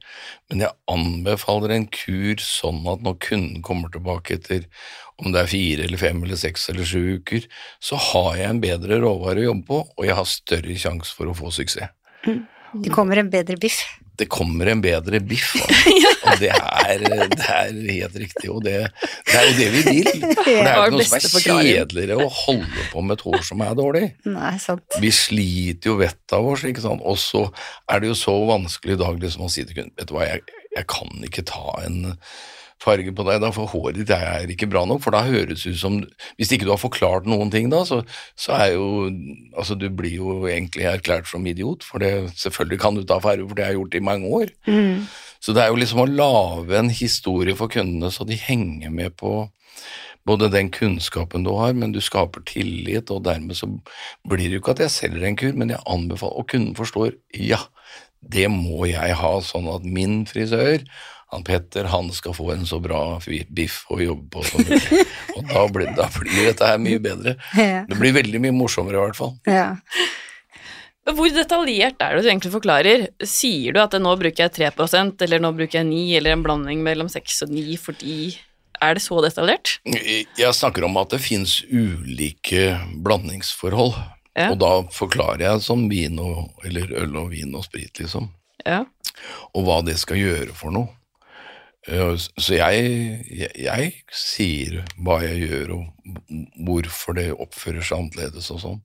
men 0.49 0.59
jeg 0.61 0.69
anbefaler 0.89 1.71
en 1.73 1.87
kur 1.89 2.35
sånn 2.41 2.83
at 2.91 3.01
når 3.05 3.15
kunden 3.25 3.61
kommer 3.65 3.89
tilbake 3.93 4.35
etter 4.39 4.65
om 5.21 5.33
det 5.33 5.43
er 5.43 5.51
fire 5.51 5.85
eller 5.85 6.01
fem 6.01 6.23
eller 6.25 6.39
seks 6.39 6.69
eller 6.73 6.87
sju 6.89 7.19
uker, 7.19 7.45
så 7.83 7.99
har 8.11 8.37
jeg 8.39 8.49
en 8.49 8.61
bedre 8.63 9.01
råvare 9.03 9.43
å 9.43 9.49
jobbe 9.51 9.67
på, 9.69 9.81
og 9.97 10.07
jeg 10.07 10.17
har 10.17 10.29
større 10.29 10.77
sjanse 10.79 11.13
for 11.13 11.29
å 11.29 11.35
få 11.37 11.51
suksess 11.53 11.91
Det 12.73 12.89
kommer 12.93 13.19
en 13.21 13.29
bedre 13.29 13.57
biff. 13.61 13.83
det 14.17 14.25
kommer 14.29 14.65
en 14.69 14.81
bedre 14.81 15.19
biff. 15.19 15.53
Altså. 16.23 16.37
Og 16.37 16.39
det 16.39 16.49
er, 16.55 17.01
det 17.33 17.47
er 17.51 17.71
helt 17.97 18.13
riktig, 18.15 18.47
og 18.49 18.61
det, 18.63 18.77
det 19.27 19.33
er 19.35 19.43
jo 19.49 19.55
det 19.57 19.65
vi 19.73 19.81
vil. 19.89 20.21
For 20.37 20.45
det 20.47 20.71
er 20.71 20.77
jo 20.77 20.85
ikke 20.85 20.93
noe 20.95 21.19
som 21.19 21.35
er 21.35 21.43
kjedeligere 21.43 22.15
å 22.23 22.29
holde 22.31 22.85
på 22.93 23.03
med 23.03 23.17
et 23.17 23.23
hår 23.27 23.43
som 23.43 23.63
er 23.65 23.73
dårlig. 23.75 24.03
Nei, 24.31 24.53
sant. 24.63 24.97
Vi 25.03 25.11
sliter 25.13 25.91
jo 25.91 25.97
vettet 25.99 26.35
av 26.37 26.47
oss, 26.53 26.63
ikke 26.69 26.85
sant. 26.85 27.03
Og 27.03 27.19
så 27.19 27.43
er 27.91 28.01
det 28.01 28.09
jo 28.13 28.15
så 28.17 28.37
vanskelig 28.47 28.95
i 28.95 29.01
dag 29.03 29.19
liksom 29.19 29.43
å 29.45 29.51
si 29.51 29.65
til 29.67 29.81
kunden 29.81 29.93
Vet 29.99 30.09
du 30.09 30.15
hva, 30.15 30.29
jeg, 30.31 30.45
jeg 30.77 30.87
kan 30.95 31.27
ikke 31.27 31.43
ta 31.51 31.75
en 31.83 31.99
farge 32.83 33.13
på 33.15 33.25
deg, 33.27 33.39
da, 33.43 33.49
for 33.55 33.71
håret 33.71 33.97
ditt 33.97 34.11
er 34.13 34.51
ikke 34.51 34.69
bra 34.71 34.83
nok. 34.89 35.01
For 35.05 35.15
da 35.15 35.23
høres 35.27 35.63
det 35.63 35.75
ut 35.75 35.81
som 35.81 35.99
Hvis 36.37 36.51
ikke 36.51 36.67
du 36.67 36.73
har 36.73 36.81
forklart 36.81 37.27
noen 37.29 37.51
ting 37.53 37.71
da, 37.71 37.83
så, 37.87 38.01
så 38.39 38.57
er 38.59 38.73
jo 38.75 38.87
Altså, 39.55 39.77
du 39.79 39.87
blir 39.89 40.17
jo 40.19 40.37
egentlig 40.49 40.87
erklært 40.89 41.29
som 41.29 41.45
idiot, 41.47 41.85
for 41.87 42.03
det, 42.03 42.33
selvfølgelig 42.39 42.81
kan 42.81 42.97
du 42.97 43.03
ta 43.07 43.19
farge, 43.23 43.47
for 43.47 43.55
det 43.57 43.65
har 43.65 43.73
jeg 43.73 43.81
gjort 43.81 43.99
i 43.99 44.07
mange 44.11 44.31
år. 44.39 44.53
Mm. 44.67 45.05
Så 45.43 45.53
det 45.55 45.63
er 45.63 45.73
jo 45.73 45.81
liksom 45.81 46.03
å 46.03 46.09
lage 46.09 46.79
en 46.79 46.89
historie 46.93 47.55
for 47.57 47.71
kundene 47.71 48.11
så 48.13 48.25
de 48.27 48.37
henger 48.39 48.93
med 48.93 49.15
på 49.19 49.43
både 50.27 50.49
den 50.51 50.69
kunnskapen 50.71 51.43
du 51.43 51.51
har, 51.57 51.73
men 51.75 51.91
du 51.91 51.99
skaper 52.01 52.43
tillit, 52.47 53.11
og 53.11 53.25
dermed 53.25 53.57
så 53.59 53.67
blir 54.29 54.47
det 54.47 54.57
jo 54.57 54.63
ikke 54.63 54.75
at 54.77 54.83
jeg 54.85 54.95
selger 54.95 55.27
en 55.27 55.39
kur, 55.39 55.51
men 55.59 55.73
jeg 55.73 55.83
anbefaler, 55.83 56.39
og 56.39 56.47
kunden 56.51 56.77
forstår, 56.79 57.17
ja, 57.35 57.59
det 58.23 58.47
må 58.51 58.87
jeg 58.87 59.17
ha, 59.19 59.33
sånn 59.43 59.67
at 59.71 59.83
min 59.83 60.21
frisør, 60.29 60.85
han 61.33 61.43
Petter, 61.47 61.89
han 61.89 62.11
skal 62.13 62.35
få 62.37 62.51
en 62.53 62.65
så 62.69 62.77
bra 62.83 63.19
biff 63.49 63.83
å 63.91 63.99
jobbe 64.01 64.29
på 64.33 64.43
som 64.47 64.63
mulig. 64.63 65.05
Og 65.35 65.47
da 65.49 65.63
blir, 65.73 65.89
da 65.97 66.07
blir 66.15 66.49
dette 66.51 66.67
her 66.69 66.81
mye 66.81 67.01
bedre. 67.01 67.35
Det 67.89 67.97
blir 67.99 68.13
veldig 68.15 68.41
mye 68.45 68.55
morsommere 68.55 68.99
i 68.99 69.05
hvert 69.07 69.19
fall. 69.19 69.35
ja. 69.49 69.71
Hvor 71.03 71.27
detaljert 71.35 71.99
er 71.99 72.15
det 72.15 72.21
du 72.23 72.29
egentlig 72.29 72.53
forklarer? 72.53 73.01
Sier 73.27 73.75
du 73.75 73.81
at 73.83 73.91
nå 73.99 74.13
bruker 74.21 74.45
jeg 74.45 74.53
3% 74.71 75.19
eller 75.25 75.41
nå 75.43 75.49
bruker 75.57 75.81
jeg 75.81 75.89
9 75.89 76.03
eller 76.15 76.31
en 76.37 76.45
blanding 76.45 76.79
mellom 76.85 77.09
6 77.11 77.41
og 77.43 77.51
9 77.51 77.75
fordi 77.83 78.15
Er 78.79 78.95
det 78.95 79.03
så 79.03 79.19
detaljert? 79.23 79.73
Jeg 79.83 80.55
snakker 80.55 80.87
om 80.87 80.95
at 81.01 81.11
det 81.11 81.19
fins 81.23 81.57
ulike 81.67 82.77
blandingsforhold. 83.03 83.93
Ja. 84.35 84.47
Og 84.53 84.57
da 84.63 84.71
forklarer 84.95 85.43
jeg 85.43 85.61
som 85.67 85.85
vin 85.91 86.15
og, 86.23 86.55
eller 86.63 86.95
øl 87.03 87.19
og 87.19 87.29
vin 87.35 87.51
og 87.55 87.67
sprit, 87.67 87.99
liksom. 87.99 88.31
Ja. 88.65 88.85
Og 89.53 89.67
hva 89.67 89.81
det 89.85 89.99
skal 90.01 90.19
gjøre 90.23 90.55
for 90.55 90.71
noe. 90.71 90.87
Eh, 91.87 92.15
Så 92.39 92.55
jeg, 92.55 92.83
jeg, 93.27 93.51
jeg 93.59 93.93
sier 94.15 94.83
hva 95.03 95.19
jeg 95.23 95.47
gjør 95.49 95.73
og 95.77 95.89
hvorfor 96.65 97.15
det 97.17 97.29
oppfører 97.33 97.83
seg 97.83 97.97
annerledes 97.99 98.49
og 98.53 98.61
sånn. 98.61 98.81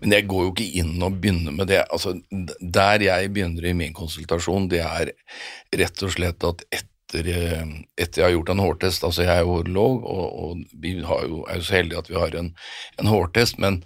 Men 0.00 0.14
jeg 0.16 0.28
går 0.30 0.46
jo 0.46 0.54
ikke 0.54 0.70
inn 0.82 1.02
og 1.02 1.18
begynner 1.22 1.54
med 1.54 1.70
det. 1.70 1.82
Altså, 1.94 2.16
der 2.60 3.04
jeg 3.06 3.32
begynner 3.34 3.68
i 3.68 3.76
min 3.78 3.94
konsultasjon, 3.96 4.70
det 4.72 4.82
er 4.86 5.12
rett 5.78 6.02
og 6.02 6.14
slett 6.14 6.46
at 6.46 6.64
etter, 6.70 7.28
eh, 7.30 7.76
etter 7.96 8.22
jeg 8.22 8.28
har 8.28 8.34
gjort 8.36 8.54
en 8.54 8.64
hårtest 8.64 9.04
Altså, 9.04 9.26
jeg 9.26 9.42
er 9.42 9.48
horolog, 9.48 10.02
og, 10.02 10.26
og 10.42 10.80
vi 10.82 10.96
har 11.06 11.26
jo, 11.28 11.44
er 11.46 11.60
jo 11.60 11.68
så 11.68 11.78
heldige 11.78 12.02
at 12.02 12.10
vi 12.10 12.18
har 12.18 12.38
en, 12.38 12.52
en 12.98 13.12
hårtest, 13.12 13.62
men 13.62 13.82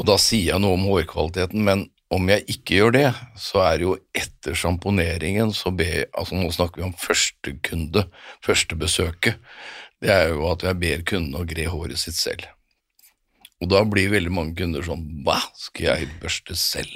og 0.00 0.06
da 0.08 0.14
sier 0.16 0.54
jeg 0.54 0.62
noe 0.62 0.78
om 0.78 0.86
hårkvaliteten, 0.88 1.60
men 1.66 1.82
om 2.12 2.28
jeg 2.28 2.44
ikke 2.52 2.78
gjør 2.78 2.94
det, 2.96 3.06
så 3.40 3.62
er 3.64 3.78
det 3.78 3.86
jo 3.86 3.94
etter 4.16 4.56
sjamponeringen 4.58 5.52
så 5.56 5.72
ber 5.74 6.10
Altså 6.10 6.36
nå 6.36 6.50
snakker 6.52 6.82
vi 6.82 6.88
om 6.90 6.96
første 6.98 7.54
kunde, 7.64 8.04
første 8.44 8.76
besøket. 8.78 9.38
Det 10.02 10.10
er 10.12 10.32
jo 10.34 10.44
at 10.50 10.64
jeg 10.66 10.80
ber 10.82 11.06
kunden 11.08 11.38
å 11.38 11.46
gre 11.48 11.68
håret 11.72 12.00
sitt 12.02 12.18
selv. 12.18 12.44
Og 13.62 13.70
da 13.70 13.84
blir 13.86 14.10
veldig 14.10 14.32
mange 14.34 14.56
kunder 14.58 14.82
sånn 14.84 15.04
Hva, 15.22 15.38
skal 15.54 15.92
jeg 15.92 16.10
børste 16.22 16.56
selv? 16.58 16.90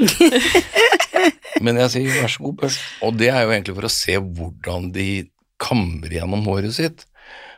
Men 1.65 1.79
jeg 1.81 1.93
sier 1.95 2.17
vær 2.19 2.33
så 2.33 2.43
god, 2.43 2.57
børst. 2.61 2.83
Og 3.07 3.17
det 3.17 3.31
er 3.31 3.47
jo 3.47 3.55
egentlig 3.55 3.77
for 3.79 3.89
å 3.89 3.93
se 3.95 4.19
hvordan 4.21 4.91
de 4.93 5.09
kammer 5.63 6.13
gjennom 6.13 6.45
håret 6.51 6.75
sitt. 6.77 7.07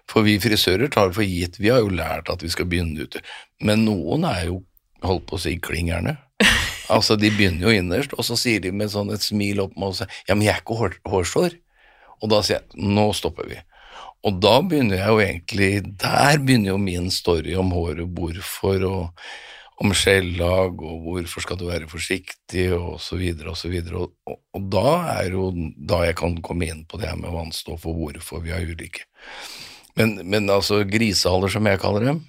For 0.08 0.24
vi 0.24 0.38
frisører 0.40 0.92
tar 0.92 1.10
det 1.10 1.18
for 1.18 1.26
gitt, 1.26 1.58
vi 1.60 1.72
har 1.72 1.82
jo 1.82 1.90
lært 1.92 2.30
at 2.32 2.44
vi 2.44 2.52
skal 2.52 2.68
begynne 2.70 3.08
ute. 3.08 3.24
Men 3.64 3.84
noen 3.88 4.28
er 4.28 4.46
jo, 4.52 4.62
holdt 5.04 5.26
på 5.28 5.36
å 5.36 5.42
si, 5.42 5.56
klingerne. 5.62 6.16
Altså, 6.92 7.16
de 7.20 7.30
begynner 7.34 7.68
jo 7.68 7.80
innerst, 7.82 8.14
og 8.16 8.24
så 8.26 8.36
sier 8.38 8.62
de 8.64 8.72
med 8.74 8.92
sånn 8.92 9.12
et 9.14 9.24
smil 9.24 9.60
opp 9.64 9.74
med 9.76 9.92
oss 9.92 10.04
Ja, 10.28 10.34
men 10.34 10.46
jeg 10.46 10.54
er 10.54 10.62
ikke 10.62 10.78
hår, 10.78 11.00
hårsår. 11.08 11.58
Og 12.22 12.32
da 12.32 12.40
sier 12.42 12.62
jeg 12.62 12.88
nå 12.96 13.10
stopper 13.16 13.48
vi. 13.50 13.58
Og 14.26 14.40
da 14.42 14.56
begynner 14.66 14.98
jeg 14.98 15.12
jo 15.12 15.20
egentlig 15.22 15.68
Der 16.02 16.40
begynner 16.42 16.72
jo 16.72 16.80
min 16.82 17.12
story 17.14 17.54
om 17.58 17.70
håret, 17.76 18.08
hvorfor, 18.16 18.86
og 18.88 19.28
om 19.78 19.92
skjellag, 19.94 20.80
og 20.82 21.04
hvorfor 21.04 21.44
skal 21.44 21.58
du 21.60 21.68
være 21.68 21.86
forsiktig, 21.90 22.64
og 22.74 22.96
så 23.02 23.14
videre, 23.20 23.52
og 23.52 23.60
så 23.60 23.70
videre. 23.70 24.00
Og, 24.02 24.16
og, 24.26 24.40
og 24.58 24.64
da 24.74 24.94
er 25.20 25.36
jo 25.36 25.52
da 25.76 26.02
jeg 26.08 26.16
kan 26.18 26.34
komme 26.42 26.66
inn 26.66 26.82
på 26.88 26.98
det 26.98 27.12
her 27.12 27.20
med 27.20 27.30
vannstoff, 27.30 27.86
og 27.86 28.00
hvorfor 28.00 28.42
vi 28.42 28.56
er 28.56 28.66
ulike. 28.66 29.06
Men, 29.98 30.16
men 30.26 30.50
altså, 30.50 30.80
grisehaler, 30.82 31.52
som 31.52 31.70
jeg 31.70 31.78
kaller 31.82 32.10
dem 32.10 32.24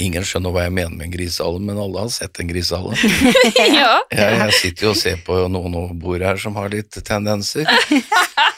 Ingen 0.00 0.24
skjønner 0.26 0.54
hva 0.54 0.64
jeg 0.66 0.74
mener 0.76 0.96
med 0.96 1.08
en 1.08 1.12
grisehale, 1.12 1.60
men 1.62 1.80
alle 1.80 2.04
har 2.04 2.12
sett 2.14 2.40
en 2.40 2.48
grisehale. 2.48 2.96
ja. 3.80 3.92
Jeg, 4.10 4.38
jeg 4.40 4.56
sitter 4.58 4.88
jo 4.88 4.92
og 4.94 5.00
ser 5.00 5.20
på 5.26 5.36
noen 5.52 5.76
over 5.76 5.94
bordet 5.94 6.28
her 6.30 6.40
som 6.40 6.56
har 6.58 6.72
litt 6.72 6.96
tendenser. 7.06 7.68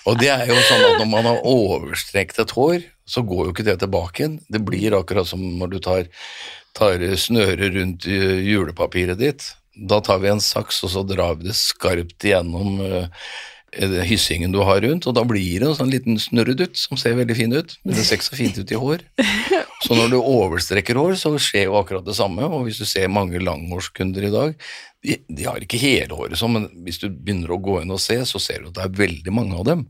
Og 0.09 0.19
det 0.19 0.33
er 0.35 0.49
jo 0.51 0.59
sånn 0.67 0.85
at 0.87 0.99
når 1.01 1.09
man 1.11 1.29
har 1.29 1.45
overstrekt 1.47 2.41
et 2.43 2.55
hår, 2.57 2.83
så 3.07 3.23
går 3.27 3.47
jo 3.47 3.55
ikke 3.55 3.67
det 3.67 3.79
tilbake 3.83 4.23
igjen. 4.23 4.39
Det 4.51 4.63
blir 4.67 4.97
akkurat 4.99 5.29
som 5.29 5.43
når 5.59 5.75
du 5.75 5.79
tar, 5.83 6.07
tar 6.79 7.03
snøret 7.19 7.75
rundt 7.77 8.07
julepapiret 8.07 9.21
ditt. 9.21 9.53
Da 9.73 10.03
tar 10.05 10.21
vi 10.23 10.31
en 10.33 10.43
saks, 10.43 10.83
og 10.85 10.93
så 10.93 11.05
drar 11.07 11.39
vi 11.39 11.49
det 11.49 11.57
skarpt 11.57 12.27
igjennom 12.29 12.81
eh, 12.85 13.29
hyssingen 13.73 14.53
du 14.53 14.61
har 14.67 14.83
rundt, 14.85 15.07
og 15.09 15.17
da 15.17 15.25
blir 15.25 15.63
det 15.63 15.69
en 15.71 15.77
sånn 15.79 15.93
liten 15.93 16.19
snurredutt 16.21 16.77
som 16.77 16.99
ser 17.01 17.17
veldig 17.17 17.37
fin 17.39 17.55
ut, 17.55 17.75
men 17.85 17.97
det 17.97 18.05
ser 18.05 18.19
ikke 18.19 18.29
så 18.29 18.39
fint 18.39 18.59
ut 18.61 18.73
i 18.73 18.81
hår. 18.81 19.05
Så 19.83 19.97
når 19.99 20.13
du 20.13 20.19
overstrekker 20.21 20.95
hår, 20.95 21.17
så 21.19 21.33
skjer 21.43 21.65
jo 21.67 21.75
akkurat 21.81 22.05
det 22.07 22.15
samme, 22.15 22.47
og 22.47 22.69
hvis 22.69 22.79
du 22.79 22.87
ser 22.87 23.11
mange 23.11 23.41
langhårskunder 23.43 24.29
i 24.29 24.31
dag, 24.31 24.53
de, 25.03 25.17
de 25.27 25.49
har 25.49 25.59
ikke 25.59 25.81
hele 25.83 26.15
håret 26.15 26.39
sånn, 26.39 26.55
men 26.55 26.69
hvis 26.87 27.01
du 27.03 27.09
begynner 27.11 27.51
å 27.51 27.59
gå 27.59 27.81
inn 27.81 27.91
og 27.91 27.99
se, 27.99 28.21
så 28.29 28.39
ser 28.39 28.63
du 28.63 28.71
at 28.71 28.77
det 28.79 28.85
er 28.85 29.01
veldig 29.01 29.35
mange 29.35 29.59
av 29.59 29.67
dem. 29.67 29.83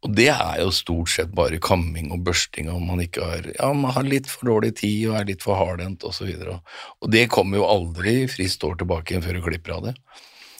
Og 0.00 0.14
det 0.16 0.30
er 0.32 0.62
jo 0.62 0.72
stort 0.72 1.12
sett 1.12 1.32
bare 1.36 1.60
kamming 1.60 2.08
og 2.14 2.22
børsting 2.24 2.70
om 2.72 2.86
man 2.88 3.02
ikke 3.04 3.26
har, 3.26 3.48
ja, 3.52 3.68
man 3.76 3.92
har 3.92 4.08
litt 4.08 4.30
for 4.32 4.48
dårlig 4.48 4.72
tid 4.80 5.10
og 5.10 5.18
er 5.20 5.28
litt 5.28 5.44
for 5.44 5.60
hardhendt 5.60 6.06
og 6.08 6.16
så. 6.16 6.24
Og 6.24 7.12
det 7.12 7.26
kommer 7.32 7.60
jo 7.60 7.68
aldri 7.68 8.22
friskt 8.32 8.64
år 8.64 8.80
tilbake 8.80 9.12
igjen 9.12 9.26
før 9.26 9.36
du 9.36 9.44
klipper 9.44 9.76
av 9.76 9.90
det. 9.90 9.98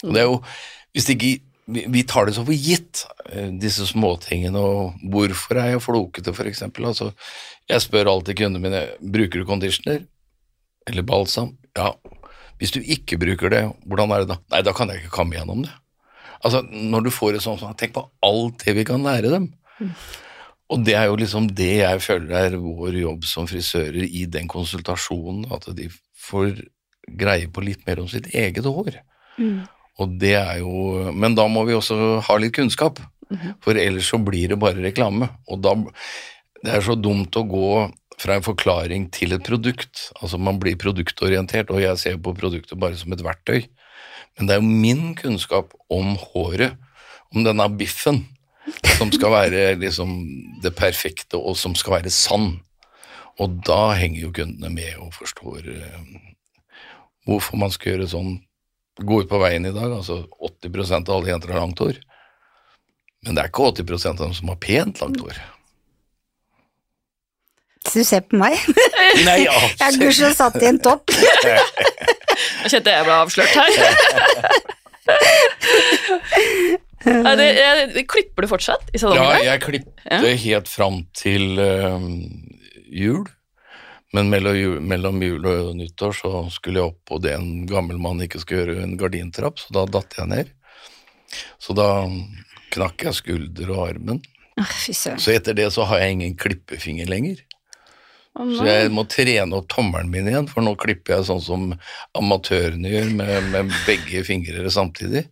Og 0.04 0.12
det 0.12 0.20
er 0.20 0.28
jo, 0.28 0.42
hvis 0.92 1.08
det 1.08 1.16
ikke 1.16 1.49
vi, 1.74 1.84
vi 1.88 2.04
tar 2.08 2.28
det 2.28 2.36
så 2.36 2.44
for 2.46 2.56
gitt, 2.56 3.04
eh, 3.30 3.50
disse 3.62 3.86
småtingene, 3.88 4.60
og 4.60 5.10
hvorfor 5.12 5.60
er 5.60 5.74
jeg 5.74 5.84
flokete, 5.84 6.34
for 6.36 6.50
eksempel. 6.50 6.88
Altså, 6.90 7.10
jeg 7.70 7.84
spør 7.84 8.10
alltid 8.12 8.38
kundene 8.40 8.64
mine, 8.64 8.82
bruker 9.00 9.40
du 9.42 9.48
conditioner 9.48 10.04
eller 10.88 11.06
balsam? 11.06 11.54
Ja. 11.78 11.92
Hvis 12.60 12.74
du 12.74 12.80
ikke 12.82 13.18
bruker 13.20 13.52
det, 13.52 13.62
hvordan 13.88 14.12
er 14.12 14.24
det 14.24 14.34
da? 14.34 14.40
Nei, 14.52 14.64
da 14.66 14.74
kan 14.76 14.90
jeg 14.92 15.02
ikke 15.02 15.14
komme 15.20 15.38
gjennom 15.38 15.62
det. 15.64 15.72
Altså, 16.44 16.62
når 16.64 17.06
du 17.06 17.12
får 17.12 17.36
et 17.36 17.44
sånt, 17.44 17.62
sånn, 17.62 17.76
tenk 17.78 17.94
på 17.96 18.04
alt 18.24 18.64
det 18.64 18.74
vi 18.76 18.84
kan 18.88 19.04
lære 19.04 19.32
dem. 19.32 19.50
Og 20.70 20.84
det 20.86 20.94
er 20.96 21.08
jo 21.10 21.18
liksom 21.18 21.48
det 21.56 21.72
jeg 21.80 22.02
føler 22.04 22.36
er 22.36 22.60
vår 22.60 23.00
jobb 23.00 23.24
som 23.26 23.48
frisører 23.50 24.04
i 24.06 24.26
den 24.30 24.48
konsultasjonen, 24.50 25.48
at 25.52 25.66
de 25.76 25.88
får 26.20 26.62
greie 27.20 27.48
på 27.50 27.64
litt 27.64 27.82
mer 27.88 28.02
om 28.02 28.08
sitt 28.10 28.28
eget 28.36 28.68
hår. 28.68 29.00
Og 29.98 30.14
det 30.20 30.36
er 30.38 30.60
jo 30.62 31.10
Men 31.12 31.34
da 31.34 31.46
må 31.50 31.64
vi 31.66 31.74
også 31.74 32.20
ha 32.24 32.36
litt 32.38 32.54
kunnskap, 32.56 33.00
for 33.62 33.78
ellers 33.78 34.10
så 34.10 34.18
blir 34.18 34.48
det 34.48 34.60
bare 34.60 34.80
reklame. 34.82 35.28
Og 35.48 35.60
da 35.62 35.74
Det 36.60 36.72
er 36.76 36.82
så 36.84 36.94
dumt 36.94 37.36
å 37.36 37.46
gå 37.48 37.90
fra 38.20 38.36
en 38.36 38.44
forklaring 38.44 39.08
til 39.10 39.32
et 39.32 39.44
produkt. 39.44 40.10
Altså 40.20 40.38
man 40.38 40.58
blir 40.60 40.76
produktorientert, 40.76 41.70
og 41.70 41.80
jeg 41.80 41.96
ser 41.98 42.18
på 42.20 42.34
produktet 42.36 42.78
bare 42.78 42.98
som 43.00 43.12
et 43.12 43.24
verktøy. 43.24 43.64
Men 44.36 44.46
det 44.46 44.54
er 44.54 44.60
jo 44.60 44.80
min 44.84 45.14
kunnskap 45.16 45.72
om 45.88 46.16
håret, 46.20 46.76
om 47.32 47.44
denne 47.46 47.66
biffen, 47.80 48.26
som 48.98 49.10
skal 49.12 49.32
være 49.32 49.62
liksom 49.80 50.12
det 50.62 50.74
perfekte, 50.76 51.38
og 51.38 51.56
som 51.56 51.74
skal 51.78 51.98
være 51.98 52.12
sann. 52.12 52.60
Og 53.40 53.60
da 53.64 53.94
henger 53.96 54.26
jo 54.26 54.34
kundene 54.36 54.70
med 54.74 54.98
og 55.00 55.14
forstår 55.16 55.70
eh, 55.72 56.14
hvorfor 57.28 57.60
man 57.60 57.72
skal 57.72 57.94
gjøre 57.94 58.10
sånn. 58.12 58.34
Gå 59.00 59.22
ut 59.22 59.30
på 59.30 59.40
veien 59.40 59.64
i 59.64 59.72
dag, 59.72 59.92
altså 59.96 60.24
80 60.38 60.92
av 60.98 61.14
alle 61.16 61.32
jenter 61.32 61.54
har 61.54 61.62
langt 61.62 61.80
hår. 61.80 61.96
Men 63.24 63.36
det 63.36 63.42
er 63.42 63.48
ikke 63.50 63.70
80 63.72 64.06
av 64.10 64.20
dem 64.20 64.34
som 64.36 64.52
har 64.52 64.60
pent 64.60 65.00
langt 65.00 65.20
hår. 65.24 65.40
Så 67.88 67.98
du 67.98 68.04
ser 68.04 68.20
på 68.28 68.36
meg. 68.40 68.58
Nei, 69.28 69.38
Jeg 69.46 69.86
er 69.86 69.96
gudskjelov 70.00 70.36
satt 70.36 70.60
i 70.60 70.68
en 70.68 70.80
topp. 70.84 71.10
Nå 72.60 72.68
kjente 72.70 72.92
jeg 72.92 73.06
ble 73.08 73.16
avslørt 73.16 73.54
her. 73.56 73.70
Nei, 77.00 77.32
det, 77.40 77.46
jeg, 77.56 78.04
klipper 78.12 78.44
du 78.44 78.50
fortsatt 78.50 78.92
i 78.92 79.00
salongen? 79.00 79.24
Ja, 79.24 79.54
jeg 79.56 79.80
jeg 79.80 79.84
ja. 80.04 80.34
helt 80.44 80.68
fram 80.68 81.00
til 81.16 81.56
eh, 81.62 82.00
jul. 82.92 83.24
Men 84.16 84.30
mellom 84.30 85.20
jul, 85.22 85.44
og 85.46 85.76
nyttår 85.78 86.16
så 86.18 86.32
skulle 86.50 86.80
jeg 86.80 86.90
opp 86.90 87.12
og 87.14 87.22
det 87.22 87.36
en 87.36 87.66
gammel 87.70 88.00
mann 88.02 88.22
ikke 88.24 88.40
skulle 88.42 88.64
gjøre, 88.64 88.82
en 88.82 88.96
gardintrapp, 88.98 89.60
så 89.62 89.70
da 89.76 89.84
datt 89.86 90.16
jeg 90.18 90.30
ned. 90.32 90.50
Så 91.62 91.76
da 91.78 91.86
knakk 92.74 93.06
jeg 93.06 93.18
skulder 93.20 93.70
og 93.70 93.84
armen. 93.86 94.18
Åh, 94.60 94.74
Så 94.90 95.32
etter 95.32 95.54
det 95.56 95.70
så 95.72 95.86
har 95.86 96.02
jeg 96.02 96.18
ingen 96.18 96.36
klippefinger 96.38 97.06
lenger. 97.10 97.38
Oh, 98.38 98.50
Så 98.56 98.66
jeg 98.66 98.90
må 98.94 99.06
trene 99.10 99.58
opp 99.58 99.70
tommelen 99.70 100.10
min 100.10 100.28
igjen, 100.30 100.50
for 100.50 100.62
nå 100.66 100.74
klipper 100.78 101.16
jeg 101.16 101.28
sånn 101.30 101.42
som 101.42 101.70
amatørene 102.18 102.90
gjør, 102.90 103.10
med, 103.18 103.50
med 103.54 103.74
begge 103.86 104.22
fingre 104.26 104.70
samtidig. 104.74 105.26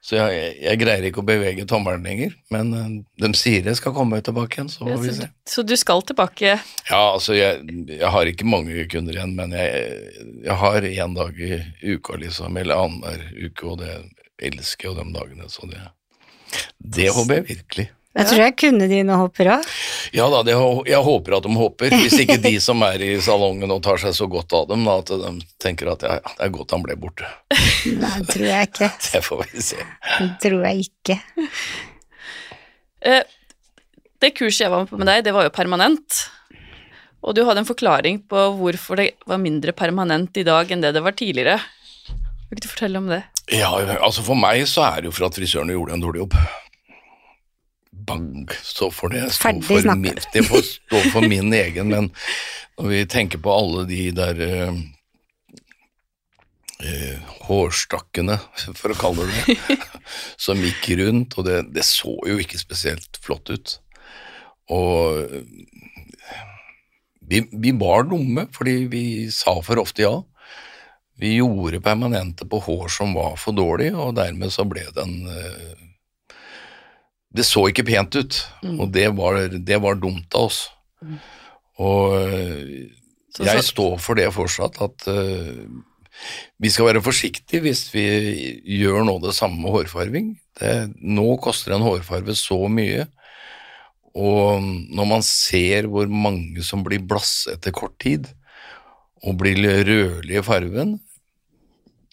Så 0.00 0.14
jeg, 0.16 0.52
jeg 0.62 0.78
greier 0.78 1.04
ikke 1.08 1.20
å 1.20 1.26
bevege 1.26 1.64
tommelen 1.68 2.04
lenger, 2.06 2.34
men 2.54 2.68
eh, 2.78 2.92
de 3.24 3.30
sier 3.36 3.66
jeg 3.66 3.76
skal 3.80 3.92
komme 3.96 4.20
tilbake 4.24 4.54
igjen, 4.60 4.70
så 4.70 4.86
Ja, 4.86 4.94
får 4.94 5.02
vi 5.04 5.14
se. 5.16 5.26
så 5.50 5.64
du 5.66 5.74
skal 5.76 6.04
tilbake 6.06 6.52
Ja, 6.54 7.00
altså, 7.14 7.34
jeg, 7.34 7.64
jeg 7.90 8.12
har 8.14 8.30
ikke 8.30 8.46
mange 8.48 8.86
kunder 8.92 9.18
igjen, 9.18 9.34
men 9.36 9.52
jeg, 9.58 9.90
jeg 10.46 10.56
har 10.62 10.86
én 10.86 11.18
dag 11.18 11.42
i 11.42 11.58
uka, 11.96 12.16
liksom, 12.22 12.56
eller 12.62 12.78
annenhver 12.78 13.26
uke, 13.50 13.66
og 13.74 13.82
det 13.82 13.96
elsker 14.52 14.92
jo 14.92 14.96
de 15.00 15.08
dagene, 15.18 15.50
så 15.50 15.66
det 15.68 15.82
Det 16.78 17.10
håper 17.12 17.40
jeg 17.40 17.48
virkelig. 17.50 17.88
Jeg 18.18 18.26
tror 18.32 18.40
jeg 18.42 18.54
kunne 18.58 18.88
dine 18.90 19.16
hopper 19.20 19.50
òg. 19.54 19.66
Ja 20.16 20.26
da, 20.32 20.40
det, 20.46 20.54
jeg 20.90 21.02
håper 21.06 21.36
at 21.38 21.44
de 21.46 21.52
håper, 21.54 21.94
hvis 22.02 22.16
ikke 22.24 22.38
de 22.42 22.54
som 22.68 22.82
er 22.86 23.04
i 23.06 23.12
salongen 23.22 23.70
og 23.70 23.82
tar 23.86 24.00
seg 24.02 24.16
så 24.16 24.26
godt 24.30 24.52
av 24.58 24.66
dem, 24.72 24.82
da, 24.88 24.96
at 25.04 25.12
de 25.12 25.32
tenker 25.62 25.92
at 25.92 26.02
ja, 26.06 26.16
ja, 26.18 26.32
det 26.40 26.48
er 26.48 26.54
godt 26.56 26.74
han 26.74 26.82
ble 26.86 26.96
borte. 26.98 27.28
Nei, 27.94 28.14
det 28.24 28.32
tror 28.34 28.48
jeg 28.48 28.70
ikke. 28.72 28.90
Det 29.12 29.22
får 29.28 29.44
vi 29.46 29.64
se. 29.70 29.78
Det 30.18 30.30
tror 30.42 30.66
jeg 30.66 30.88
ikke. 30.88 31.18
eh, 33.06 33.22
Det 34.20 34.32
kurset 34.34 34.64
jeg 34.66 34.72
var 34.74 34.82
med 34.84 34.90
på 34.90 34.98
med 34.98 35.10
deg, 35.12 35.24
det 35.28 35.34
var 35.36 35.46
jo 35.46 35.54
permanent. 35.54 36.24
Og 37.22 37.34
du 37.34 37.42
hadde 37.46 37.62
en 37.64 37.68
forklaring 37.68 38.20
på 38.30 38.44
hvorfor 38.58 38.98
det 39.00 39.08
var 39.26 39.40
mindre 39.42 39.72
permanent 39.74 40.36
i 40.38 40.44
dag 40.46 40.70
enn 40.70 40.82
det 40.82 40.92
det 40.94 41.02
var 41.02 41.14
tidligere. 41.18 41.58
Vil 42.48 42.58
ikke 42.58 42.66
du 42.66 42.72
fortelle 42.72 43.00
om 43.02 43.08
det? 43.10 43.22
Ja, 43.52 43.70
altså 44.02 44.22
For 44.24 44.38
meg 44.38 44.62
så 44.70 44.84
er 44.86 45.02
det 45.02 45.10
jo 45.10 45.14
for 45.16 45.26
at 45.28 45.36
frisørene 45.38 45.74
gjorde 45.74 45.96
en 45.96 46.02
dårlig 46.04 46.22
jobb. 46.22 46.36
Bang, 48.08 48.52
så 48.64 48.90
får 48.90 49.14
det 49.14 49.24
stå 49.36 49.54
for, 49.64 49.94
min, 49.96 50.20
det 50.34 50.44
får 50.48 50.62
stå 50.66 51.02
for 51.12 51.28
min 51.28 51.52
egen, 51.54 51.92
men 51.92 52.12
når 52.78 52.94
vi 52.94 53.02
tenker 53.10 53.42
på 53.42 53.52
alle 53.52 53.84
de 53.88 54.02
der 54.16 54.40
eh, 54.44 54.80
eh, 56.84 57.34
hårstakkene, 57.48 58.38
for 58.78 58.94
å 58.94 58.98
kalle 58.98 59.26
det 59.28 59.58
det, 59.58 59.78
som 60.48 60.62
gikk 60.62 60.90
rundt, 61.00 61.38
og 61.38 61.48
det, 61.48 61.60
det 61.74 61.86
så 61.86 62.14
jo 62.28 62.38
ikke 62.40 62.60
spesielt 62.60 63.20
flott 63.22 63.50
ut. 63.50 63.76
Og 64.74 65.24
eh, 65.24 65.42
vi, 67.28 67.44
vi 67.52 67.74
var 67.76 68.08
dumme, 68.08 68.46
fordi 68.54 68.80
vi 68.92 69.04
sa 69.34 69.58
for 69.64 69.82
ofte 69.82 70.06
ja. 70.06 70.16
Vi 71.18 71.34
gjorde 71.40 71.80
permanente 71.82 72.46
på 72.46 72.60
hår 72.62 72.88
som 72.94 73.12
var 73.16 73.34
for 73.42 73.56
dårlig, 73.56 73.90
og 73.98 74.14
dermed 74.16 74.54
så 74.54 74.64
ble 74.68 74.86
den 74.94 75.24
eh, 75.26 75.87
Det 77.38 77.44
så 77.46 77.62
ikke 77.70 77.86
pent 77.86 78.16
ut, 78.18 78.38
og 78.74 78.88
det 78.94 79.08
var, 79.16 79.38
det 79.70 79.78
var 79.84 79.98
dumt 80.02 80.34
av 80.34 80.48
oss. 80.48 80.64
Og 81.78 82.16
eh, 82.18 82.88
Så- 83.36 83.44
jeg 83.46 83.62
står 83.68 83.98
for 84.02 84.18
det 84.18 84.26
fortsatt, 84.34 84.80
at 84.82 85.04
uh, 85.06 85.62
vi 86.58 86.70
skal 86.74 86.88
være 86.88 87.02
forsiktige 87.04 87.60
hvis 87.62 87.84
vi 87.94 88.02
gjør 88.80 89.04
nå 89.06 89.14
det 89.22 89.34
samme 89.36 89.60
med 89.62 89.70
hårfarving. 89.76 90.32
Det, 90.58 90.72
nå 90.98 91.36
koster 91.44 91.76
en 91.76 91.84
hårfarve 91.86 92.34
så 92.34 92.58
mye, 92.72 93.04
og 94.18 94.64
når 94.90 95.06
man 95.06 95.22
ser 95.22 95.86
hvor 95.86 96.08
mange 96.10 96.64
som 96.66 96.82
blir 96.82 97.04
blasse 97.06 97.52
etter 97.54 97.70
kort 97.76 97.94
tid, 98.02 98.26
og 99.22 99.36
blir 99.38 99.54
rødlige 99.86 100.42
i 100.42 100.46
farven 100.46 100.98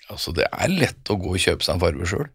Altså, 0.06 0.30
det 0.38 0.46
er 0.54 0.70
lett 0.70 1.10
å 1.10 1.16
gå 1.18 1.32
og 1.34 1.42
kjøpe 1.42 1.66
seg 1.66 1.76
en 1.76 1.82
farve 1.82 2.06
sjøl. 2.06 2.28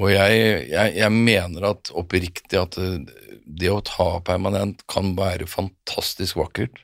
Og 0.00 0.08
jeg, 0.12 0.38
jeg, 0.70 0.94
jeg 0.96 1.12
mener 1.12 1.66
at 1.74 1.90
oppriktig 1.98 2.60
at 2.60 2.78
eh, 2.80 3.02
det 3.44 3.68
å 3.72 3.82
ta 3.84 4.08
permanent 4.24 4.86
kan 4.90 5.12
være 5.18 5.48
fantastisk 5.50 6.38
vakkert. 6.40 6.80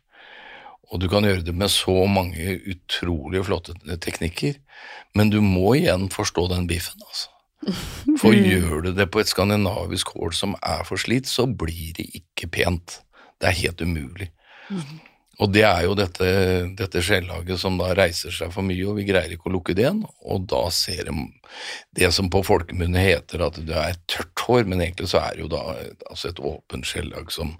Og 0.88 1.02
du 1.02 1.08
kan 1.12 1.24
gjøre 1.26 1.44
det 1.44 1.54
med 1.56 1.72
så 1.72 2.04
mange 2.08 2.58
utrolig 2.68 3.42
flotte 3.48 3.74
teknikker, 4.00 4.56
men 5.16 5.32
du 5.32 5.40
må 5.44 5.74
igjen 5.76 6.08
forstå 6.12 6.46
den 6.52 6.68
biffen, 6.68 7.00
altså. 7.04 7.34
For 8.20 8.36
gjør 8.52 8.86
du 8.86 8.92
det 8.96 9.08
på 9.12 9.20
et 9.20 9.30
skandinavisk 9.30 10.14
hår 10.16 10.36
som 10.36 10.56
er 10.62 10.84
for 10.88 11.00
slitt, 11.00 11.28
så 11.28 11.48
blir 11.48 11.92
det 11.98 12.08
ikke 12.20 12.48
pent. 12.60 13.00
Det 13.38 13.50
er 13.50 13.60
helt 13.64 13.84
umulig. 13.84 14.30
Og 15.38 15.52
det 15.54 15.62
er 15.62 15.84
jo 15.86 15.94
dette, 15.94 16.28
dette 16.74 17.02
skjellaget 17.04 17.60
som 17.62 17.76
da 17.78 17.92
reiser 17.94 18.34
seg 18.34 18.50
for 18.50 18.66
mye, 18.66 18.82
og 18.90 18.96
vi 18.98 19.06
greier 19.06 19.30
ikke 19.34 19.46
å 19.50 19.54
lukke 19.54 19.76
det 19.76 19.84
igjen, 19.84 20.00
og 20.26 20.48
da 20.50 20.64
ser 20.74 21.06
de 21.06 21.14
det 21.94 22.10
som 22.14 22.26
på 22.32 22.42
folkemunne 22.46 23.04
heter 23.04 23.44
at 23.46 23.60
det 23.68 23.76
er 23.78 24.00
tørt 24.10 24.42
hår, 24.48 24.66
men 24.66 24.82
egentlig 24.82 25.10
så 25.12 25.22
er 25.22 25.36
det 25.36 25.44
jo 25.44 25.50
da 25.52 25.62
altså 26.10 26.32
et 26.32 26.42
åpent 26.42 26.88
skjellag 26.90 27.30
som 27.34 27.54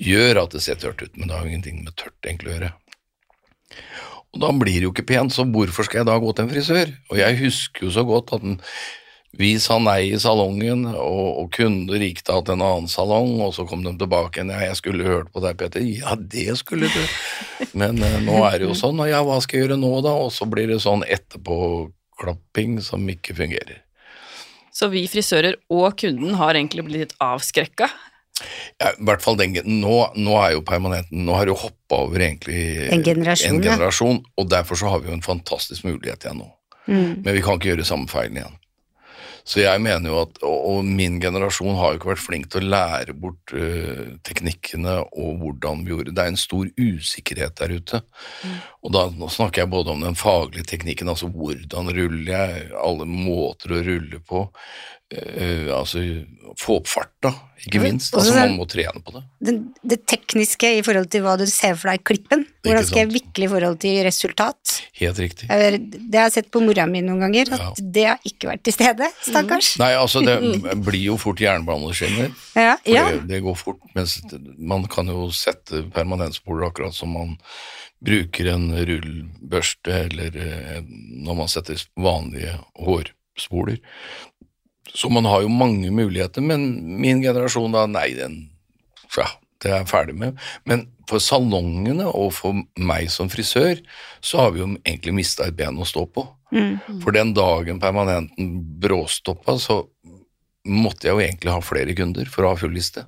gjør 0.00 0.44
at 0.44 0.56
det 0.56 0.64
ser 0.64 0.80
tørt 0.80 1.04
ut, 1.04 1.12
men 1.16 1.28
det 1.28 1.36
har 1.36 1.44
jo 1.44 1.52
ingenting 1.52 1.82
med 1.84 1.96
tørt 2.00 2.16
egentlig 2.24 2.54
å 2.54 2.56
gjøre. 2.56 2.72
Og 4.32 4.42
da 4.44 4.50
blir 4.56 4.78
det 4.78 4.88
jo 4.88 4.94
ikke 4.94 5.08
pent, 5.08 5.34
så 5.34 5.44
hvorfor 5.48 5.84
skal 5.84 6.02
jeg 6.02 6.08
da 6.08 6.16
gå 6.20 6.32
til 6.32 6.46
en 6.46 6.52
frisør? 6.52 6.96
Og 7.12 7.20
jeg 7.20 7.38
husker 7.42 7.86
jo 7.88 7.92
så 7.92 8.04
godt 8.08 8.32
at 8.36 8.44
den, 8.44 8.58
vi 9.36 9.50
sa 9.60 9.76
nei 9.82 10.14
i 10.14 10.18
salongen, 10.20 10.86
og, 10.88 11.26
og 11.42 11.50
kunder 11.52 12.00
gikk 12.00 12.22
da 12.24 12.38
til 12.40 12.56
en 12.56 12.64
annen 12.64 12.88
salong, 12.90 13.34
og 13.44 13.52
så 13.56 13.66
kom 13.68 13.84
de 13.84 13.92
tilbake 14.00 14.40
igjen. 14.40 14.52
Ja, 14.54 14.70
jeg 14.70 14.78
skulle 14.80 15.08
hørt 15.08 15.32
på 15.34 15.42
deg, 15.44 15.58
Peter. 15.60 15.84
Ja, 15.84 16.16
det 16.16 16.56
skulle 16.62 16.88
du. 16.88 17.02
Men 17.78 18.00
eh, 18.02 18.18
nå 18.24 18.40
er 18.48 18.56
det 18.58 18.70
jo 18.70 18.76
sånn, 18.78 19.00
og 19.04 19.10
ja, 19.10 19.20
hva 19.26 19.36
skal 19.44 19.58
jeg 19.58 19.66
gjøre 19.68 19.80
nå 19.82 19.92
da? 20.06 20.14
Og 20.24 20.32
så 20.34 20.48
blir 20.48 20.70
det 20.72 20.80
sånn 20.84 21.04
etterpåklapping 21.04 22.78
som 22.84 23.04
ikke 23.12 23.36
fungerer. 23.36 23.84
Så 24.72 24.88
vi 24.92 25.04
frisører 25.10 25.58
og 25.74 25.98
kunden 26.00 26.38
har 26.38 26.56
egentlig 26.56 26.86
blitt 26.86 27.04
litt 27.04 27.16
avskrekka. 27.22 27.90
Ja, 28.78 28.92
I 28.94 29.06
hvert 29.06 29.24
fall 29.24 29.36
den, 29.40 29.56
nå, 29.66 29.94
nå 30.14 30.34
er 30.38 30.52
jo 30.54 30.60
permanenten 30.62 31.24
Nå 31.26 31.34
har 31.34 31.48
jo 31.50 31.56
hoppa 31.58 32.04
over 32.04 32.22
egentlig 32.22 32.84
En 32.86 33.02
generasjon, 33.02 33.56
en 33.56 33.64
ja. 33.64 33.72
generasjon, 33.72 34.20
og 34.38 34.46
derfor 34.52 34.78
så 34.78 34.92
har 34.92 35.02
vi 35.02 35.10
jo 35.10 35.16
en 35.16 35.24
fantastisk 35.24 35.82
mulighet 35.82 36.22
igjen 36.22 36.38
nå. 36.44 36.46
Mm. 36.86 37.24
Men 37.24 37.34
vi 37.34 37.42
kan 37.42 37.58
ikke 37.58 37.72
gjøre 37.72 37.88
samme 37.88 38.06
feilen 38.06 38.38
igjen. 38.38 38.54
Så 39.48 39.62
jeg 39.62 39.80
mener 39.80 40.12
jo 40.12 40.18
at, 40.26 40.40
og, 40.44 40.58
og 40.70 40.88
min 40.88 41.16
generasjon 41.22 41.78
har 41.78 41.94
jo 41.94 42.00
ikke 42.00 42.10
vært 42.10 42.24
flink 42.24 42.50
til 42.52 42.66
å 42.66 42.70
lære 42.74 43.14
bort 43.16 43.54
uh, 43.56 44.10
teknikkene 44.28 44.98
og 45.08 45.40
hvordan 45.40 45.86
vi 45.86 45.94
gjorde 45.94 46.12
det. 46.12 46.24
Er 46.24 46.34
en 46.34 46.40
stor 46.40 46.68
usikkerhet 46.76 47.56
der 47.60 47.72
ute. 47.78 48.02
Og 48.84 48.92
da 48.94 49.06
snakker 49.32 49.64
jeg 49.64 49.72
både 49.72 49.94
om 49.94 50.04
den 50.04 50.18
faglige 50.18 50.68
teknikken, 50.68 51.08
altså 51.08 51.30
hvordan 51.32 51.90
ruller 51.96 52.32
jeg, 52.34 52.68
alle 52.76 53.08
måter 53.08 53.74
å 53.74 53.82
rulle 53.88 54.20
på, 54.28 54.44
eh, 55.14 55.68
altså 55.74 56.02
få 56.58 56.78
opp 56.80 56.88
farta, 56.90 57.30
ikke 57.62 57.80
minst. 57.82 58.14
Altså 58.16 58.32
man 58.34 58.54
må 58.56 58.64
trene 58.70 59.00
på 59.04 59.12
det. 59.14 59.20
Det, 59.44 59.52
det 59.92 59.98
tekniske 60.10 60.70
i 60.78 60.82
forhold 60.86 61.08
til 61.12 61.22
hva 61.24 61.34
du 61.38 61.44
ser 61.50 61.76
for 61.78 61.90
deg 61.90 62.00
i 62.00 62.04
klippen. 62.10 62.44
Hvordan 62.64 62.86
skal 62.88 63.02
jeg 63.04 63.10
vikle 63.12 63.46
i 63.46 63.50
forhold 63.52 63.76
til 63.82 63.98
resultat? 64.06 64.74
Helt 64.98 65.18
riktig. 65.22 65.48
Jeg- 65.50 65.80
Det 65.92 66.18
har 66.18 66.26
jeg 66.30 66.32
sett 66.38 66.50
på 66.50 66.62
mora 66.64 66.86
mi 66.86 67.00
noen 67.04 67.20
ganger, 67.20 67.52
at 67.52 67.60
Ja. 67.60 67.72
det 67.78 68.06
har 68.06 68.18
ikke 68.24 68.48
vært 68.50 68.62
til 68.64 68.72
stede. 68.72 69.10
Stakkars. 69.22 69.78
Nei, 69.78 69.92
altså 69.94 70.24
det 70.24 70.38
blir 70.88 71.04
jo 71.12 71.16
fort 71.16 71.38
jernbaneskinner. 71.40 72.32
Ja, 72.56 72.76
ja. 72.86 73.04
det, 73.12 73.26
det 73.28 73.42
går 73.44 73.56
fort, 73.56 73.78
mens 73.94 74.18
man 74.58 74.86
kan 74.88 75.06
jo 75.06 75.28
sette 75.30 75.84
permanentspoler 75.94 76.68
akkurat 76.70 76.94
som 76.94 77.12
man 77.12 77.36
bruker 78.02 78.46
en 78.54 78.70
rullbørste, 78.72 79.90
eller 80.08 80.36
eh, 80.38 80.82
når 80.86 81.36
man 81.44 81.48
setter 81.50 81.80
vanlige 81.98 82.54
hårspoler. 82.78 83.78
Så 84.94 85.10
man 85.12 85.28
har 85.28 85.42
jo 85.44 85.52
mange 85.52 85.90
muligheter, 85.94 86.44
men 86.44 86.68
min 87.00 87.20
generasjon 87.22 87.74
da, 87.74 87.86
nei, 87.90 88.10
den 88.16 88.38
ja, 89.16 89.26
det 89.62 89.70
er 89.70 89.80
jeg 89.80 89.90
ferdig 89.90 90.16
med. 90.18 90.38
Men 90.68 90.86
for 91.08 91.22
salongene 91.22 92.06
og 92.08 92.32
for 92.36 92.56
meg 92.76 93.08
som 93.12 93.30
frisør, 93.32 93.80
så 94.20 94.42
har 94.42 94.54
vi 94.54 94.62
jo 94.62 94.70
egentlig 94.76 95.16
mista 95.16 95.48
et 95.48 95.56
ben 95.58 95.78
å 95.80 95.88
stå 95.88 96.04
på. 96.12 96.24
Mm. 96.54 97.00
For 97.02 97.14
den 97.16 97.34
dagen 97.36 97.80
permanenten 97.82 98.52
bråstoppa, 98.80 99.58
så 99.60 99.82
måtte 100.68 101.08
jeg 101.08 101.16
jo 101.16 101.24
egentlig 101.24 101.54
ha 101.54 101.64
flere 101.64 101.96
kunder 101.96 102.28
for 102.30 102.44
å 102.44 102.52
ha 102.52 102.60
full 102.60 102.74
liste. 102.76 103.06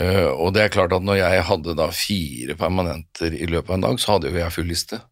Eh, 0.00 0.28
og 0.30 0.54
det 0.56 0.64
er 0.64 0.72
klart 0.72 0.94
at 0.96 1.04
når 1.04 1.20
jeg 1.20 1.46
hadde 1.50 1.76
da 1.76 1.90
fire 1.92 2.56
permanenter 2.58 3.34
i 3.36 3.48
løpet 3.48 3.74
av 3.74 3.78
en 3.78 3.88
dag, 3.88 4.00
så 4.00 4.14
hadde 4.14 4.32
jo 4.32 4.40
jeg 4.40 4.56
full 4.56 4.70
liste. 4.72 5.02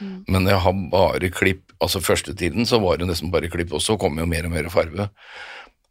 Men 0.00 0.48
jeg 0.50 0.60
har 0.64 0.78
bare 0.90 1.30
klipp, 1.34 1.72
altså 1.82 2.00
første 2.02 2.34
tiden 2.38 2.66
så 2.66 2.80
var 2.82 2.98
det 2.98 3.08
nesten 3.08 3.30
bare 3.34 3.50
klipp, 3.52 3.72
og 3.76 3.82
så 3.84 3.96
kom 4.00 4.18
jo 4.18 4.26
mer 4.26 4.48
og 4.48 4.54
mer 4.54 4.70
farve. 4.72 5.08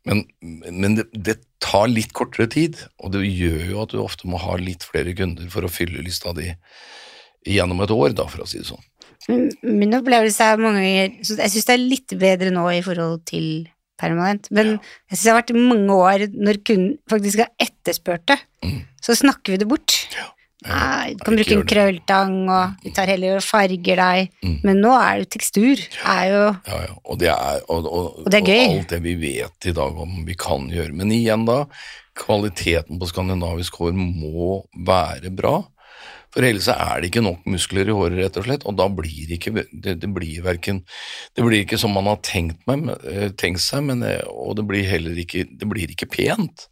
Men, 0.04 0.26
men 0.41 0.97
det, 0.97 1.06
det 1.16 1.38
tar 1.64 1.88
litt 1.88 2.12
kortere 2.16 2.49
tid, 2.51 2.82
og 2.99 3.14
det 3.14 3.22
gjør 3.24 3.62
jo 3.72 3.84
at 3.86 3.93
du 3.93 4.01
ofte 4.04 4.28
må 4.28 4.41
ha 4.41 4.58
litt 4.60 4.84
flere 4.84 5.14
kunder 5.16 5.47
for 5.54 5.64
å 5.64 5.72
fylle 5.72 6.04
lista 6.04 6.34
di 6.36 6.49
gjennom 7.47 7.80
et 7.84 7.93
år, 7.95 8.12
da, 8.18 8.26
for 8.32 8.43
å 8.43 8.47
si 8.49 8.60
det 8.60 8.68
sånn. 8.68 8.84
Min 9.64 9.95
opplevelse 9.95 10.43
er 10.43 10.60
mange 10.60 10.82
ganger 10.84 11.14
så 11.24 11.38
Jeg 11.39 11.51
syns 11.54 11.68
det 11.70 11.74
er 11.78 11.84
litt 11.86 12.14
bedre 12.20 12.49
nå 12.51 12.66
i 12.74 12.82
forhold 12.84 13.22
til 13.30 13.45
permanent, 13.99 14.49
men 14.51 14.74
jeg 14.74 15.16
syns 15.16 15.24
det 15.24 15.32
har 15.32 15.39
vært 15.39 15.54
mange 15.56 15.95
år 15.95 16.26
når 16.34 16.60
kunden 16.68 16.97
faktisk 17.12 17.45
har 17.45 17.54
etterspurt 17.64 18.26
det, 18.34 18.39
Mm. 18.64 18.82
så 19.04 19.16
snakker 19.16 19.51
vi 19.51 19.58
det 19.60 19.68
bort. 19.68 19.95
Nei, 20.64 21.14
du 21.18 21.24
kan 21.26 21.36
bruke 21.38 21.55
en 21.57 21.66
krølltang, 21.68 22.36
og 22.47 22.86
vi 22.86 22.93
tar 22.95 23.09
heller 23.11 23.39
og 23.39 23.43
farger 23.45 23.99
deg. 23.99 24.30
Mm. 24.45 24.55
Men 24.64 24.80
nå 24.84 24.93
er 24.95 25.24
det 25.24 25.32
tekstur. 25.36 25.82
Er 26.07 26.24
jo 26.32 26.43
Ja, 26.70 26.80
ja, 26.86 26.93
og 27.03 27.20
det 27.20 27.30
er, 27.34 27.59
og, 27.68 27.89
og, 27.89 28.24
Og 28.24 28.32
det 28.32 28.39
er 28.41 28.47
gøy. 28.47 28.64
alt 28.80 28.95
det 28.95 29.01
vi 29.03 29.18
vet 29.20 29.70
i 29.70 29.76
dag 29.76 29.99
om 30.05 30.24
vi 30.28 30.38
kan 30.39 30.70
gjøre. 30.72 30.95
Men 30.95 31.11
igjen 31.11 31.45
da, 31.49 31.66
kvaliteten 32.18 32.99
på 33.01 33.09
skandinavisk 33.11 33.82
hår 33.82 33.95
må 33.97 34.64
være 34.88 35.34
bra. 35.36 35.59
For 36.34 36.41
ellers 36.47 36.66
er 36.72 37.01
det 37.01 37.11
ikke 37.11 37.22
nok 37.22 37.43
muskler 37.45 37.91
i 37.91 37.93
håret, 37.93 38.18
rett 38.18 38.38
og 38.41 38.47
slett, 38.47 38.64
og 38.66 38.78
da 38.80 38.88
blir 38.89 39.28
det 39.30 39.38
ikke, 39.38 39.68
det, 39.70 39.99
det 40.01 40.09
blir 40.16 40.41
hverken, 40.41 40.80
det 41.38 41.45
blir 41.45 41.61
ikke 41.61 41.78
som 41.78 41.93
man 41.93 42.09
har 42.09 42.18
tenkt, 42.26 42.57
meg, 42.70 42.88
eh, 43.05 43.28
tenkt 43.38 43.61
seg, 43.61 43.84
men, 43.86 44.01
eh, 44.07 44.24
og 44.34 44.55
det 44.57 44.66
blir 44.66 44.88
heller 44.89 45.20
ikke, 45.22 45.45
det 45.45 45.70
blir 45.70 45.93
ikke 45.93 46.09
pent. 46.09 46.66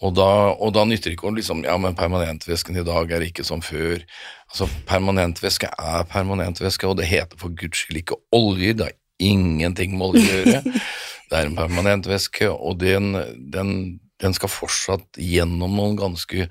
Og 0.00 0.14
da, 0.16 0.28
og 0.56 0.72
da 0.76 0.86
nytter 0.88 1.10
det 1.10 1.18
ikke 1.18 1.28
å 1.30 1.34
liksom, 1.36 1.64
ja, 1.68 1.76
men 1.80 1.96
permanentvæsken 1.98 2.78
i 2.80 2.86
dag 2.86 3.12
er 3.12 3.26
ikke 3.26 3.44
som 3.46 3.62
før. 3.64 4.02
Altså, 4.50 4.68
permanentvæske 4.88 5.70
er 5.70 6.06
permanentvæske, 6.10 6.88
og 6.88 6.98
det 7.00 7.10
heter 7.10 7.40
for 7.40 7.54
guds 7.56 7.84
skyld 7.84 8.00
ikke 8.02 8.20
oljer, 8.36 8.76
det 8.78 8.88
har 8.88 8.96
ingenting 9.20 9.96
med 9.98 10.12
olje 10.12 10.26
å 10.26 10.44
gjøre. 10.44 10.62
Det 11.30 11.38
er 11.38 11.46
en 11.46 11.54
permanentvæske, 11.54 12.48
og 12.50 12.80
den, 12.80 13.12
den, 13.54 13.68
den 14.18 14.32
skal 14.34 14.50
fortsatt 14.50 15.14
gjennom 15.14 15.76
noen 15.78 15.92
ganske 15.94 16.48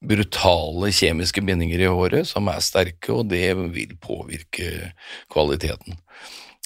brutale 0.00 0.88
kjemiske 0.96 1.42
bindinger 1.44 1.82
i 1.84 1.90
håret, 1.92 2.30
som 2.30 2.48
er 2.48 2.62
sterke, 2.64 3.12
og 3.12 3.28
det 3.28 3.50
vil 3.74 3.92
påvirke 4.00 4.94
kvaliteten. 5.28 5.98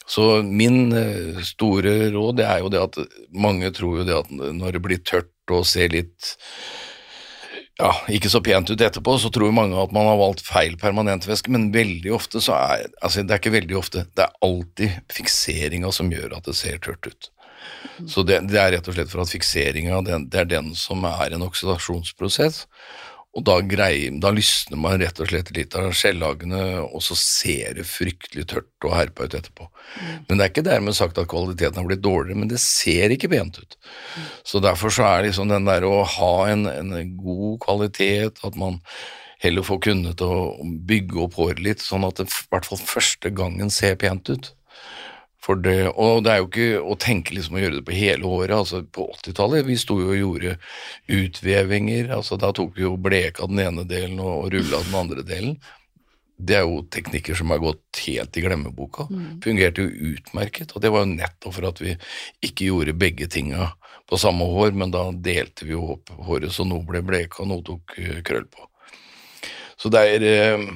Så 0.08 0.28
min 0.46 0.92
eh, 0.96 1.42
store 1.44 2.12
råd 2.14 2.38
det 2.38 2.46
er 2.46 2.62
jo 2.62 2.70
det 2.72 2.80
at 2.80 3.00
mange 3.34 3.68
tror 3.76 4.00
jo 4.00 4.06
det 4.08 4.16
at 4.16 4.30
når 4.32 4.78
det 4.78 4.84
blir 4.86 5.02
tørt 5.02 5.28
og 5.54 5.66
ser 5.68 5.92
litt 5.94 6.34
ja, 7.78 7.92
ikke 8.10 8.30
så 8.30 8.40
pent 8.42 8.70
ut 8.72 8.80
etterpå, 8.82 9.14
så 9.22 9.30
tror 9.30 9.54
mange 9.54 9.78
at 9.78 9.92
man 9.94 10.08
har 10.10 10.18
valgt 10.18 10.42
feil 10.42 10.74
permanentvæske, 10.80 11.52
men 11.54 11.68
veldig 11.74 12.10
ofte 12.16 12.42
så 12.42 12.56
er 12.58 12.88
altså 12.98 13.22
det 13.22 13.36
er 13.36 13.42
ikke 13.42 13.54
veldig 13.54 13.76
ofte, 13.78 14.06
det 14.18 14.24
er 14.24 14.38
alltid 14.42 14.96
fikseringa 15.14 15.92
som 15.94 16.10
gjør 16.10 16.40
at 16.40 16.48
det 16.48 16.56
ser 16.58 16.80
tørt 16.82 17.06
ut. 17.06 17.30
Så 18.10 18.24
det, 18.26 18.40
det 18.50 18.58
er 18.58 18.72
rett 18.74 18.88
og 18.90 18.96
slett 18.96 19.10
for 19.12 19.22
at 19.22 19.30
fikseringa, 19.30 20.00
det 20.02 20.40
er 20.40 20.50
den 20.50 20.72
som 20.78 21.06
er 21.06 21.34
en 21.34 21.44
oksidasjonsprosess. 21.46 22.64
Og 23.36 23.44
da, 23.44 23.58
greier, 23.60 24.14
da 24.22 24.30
lysner 24.34 24.80
man 24.80 24.96
rett 25.02 25.20
og 25.20 25.28
slett 25.28 25.50
litt 25.54 25.76
av 25.78 25.92
skjellagene, 25.94 26.62
og 26.86 27.02
så 27.04 27.14
ser 27.18 27.76
det 27.76 27.84
fryktelig 27.86 28.46
tørt 28.50 28.86
og 28.88 28.96
herpa 28.96 29.28
ut 29.28 29.36
etterpå. 29.36 29.68
Men 30.26 30.38
det 30.38 30.46
er 30.46 30.52
ikke 30.52 30.64
dermed 30.66 30.96
sagt 30.96 31.20
at 31.20 31.28
kvaliteten 31.30 31.78
har 31.78 31.86
blitt 31.86 32.02
dårligere, 32.02 32.40
men 32.40 32.50
det 32.50 32.60
ser 32.64 33.12
ikke 33.14 33.30
pent 33.30 33.60
ut. 33.60 33.78
Så 34.48 34.62
derfor 34.64 34.94
så 34.94 35.06
er 35.10 35.28
liksom 35.28 35.52
den 35.52 35.68
der 35.68 35.86
å 35.86 36.00
ha 36.16 36.32
en, 36.50 36.66
en 36.72 37.14
god 37.20 37.60
kvalitet, 37.66 38.40
at 38.48 38.58
man 38.58 38.80
heller 39.44 39.66
får 39.66 39.82
kunnet 39.86 40.22
å 40.24 40.32
bygge 40.88 41.20
opp 41.28 41.38
håret 41.38 41.62
litt, 41.62 41.84
sånn 41.84 42.08
at 42.08 42.18
det 42.18 42.26
i 42.30 42.46
hvert 42.50 42.66
fall 42.66 42.80
første 42.80 43.30
gangen 43.30 43.70
ser 43.70 43.98
pent 44.00 44.32
ut. 44.32 44.54
For 45.48 45.56
det, 45.64 45.94
og 45.96 46.26
det 46.26 46.32
er 46.32 46.42
jo 46.42 46.48
ikke 46.50 46.80
å 46.92 46.94
tenke 47.00 47.32
liksom 47.32 47.56
å 47.56 47.60
gjøre 47.62 47.78
det 47.78 47.86
på 47.88 47.96
hele 47.96 48.28
året. 48.28 48.52
altså 48.52 48.82
På 48.84 49.06
80-tallet 49.14 49.64
vi 49.64 49.78
sto 49.80 49.96
jo 49.96 50.10
og 50.12 50.18
gjorde 50.20 50.58
utvevinger. 51.16 52.10
altså 52.18 52.36
Da 52.36 52.50
tok 52.52 52.76
vi 52.76 52.84
jo 52.84 52.98
bleka 53.00 53.48
den 53.48 53.62
ene 53.64 53.86
delen 53.88 54.20
og, 54.20 54.34
og 54.42 54.50
rulla 54.52 54.82
den 54.84 54.98
andre 55.00 55.24
delen. 55.24 55.56
Det 56.36 56.58
er 56.58 56.66
jo 56.68 56.82
teknikker 56.92 57.34
som 57.34 57.48
har 57.50 57.62
gått 57.62 58.02
helt 58.04 58.36
i 58.36 58.42
glemmeboka. 58.44 59.08
Mm. 59.08 59.38
Fungerte 59.42 59.86
jo 59.86 60.12
utmerket. 60.12 60.76
Og 60.76 60.84
det 60.84 60.92
var 60.92 61.06
jo 61.06 61.14
nettopp 61.14 61.56
for 61.56 61.68
at 61.70 61.80
vi 61.80 61.96
ikke 62.44 62.68
gjorde 62.68 62.98
begge 63.00 63.30
tinga 63.32 63.70
på 64.08 64.20
samme 64.20 64.44
hår, 64.52 64.76
men 64.76 64.92
da 64.92 65.06
delte 65.12 65.64
vi 65.64 65.72
jo 65.72 65.94
opp 65.96 66.12
håret 66.28 66.52
så 66.52 66.68
noe 66.68 66.84
ble 66.84 67.00
bleka, 67.04 67.40
og 67.42 67.50
noe 67.50 67.64
tok 67.64 67.96
eh, 68.00 68.20
krøll 68.24 68.46
på. 68.52 68.68
Så 69.80 69.90
det 69.92 70.04
er 70.12 70.28
eh, 70.28 70.68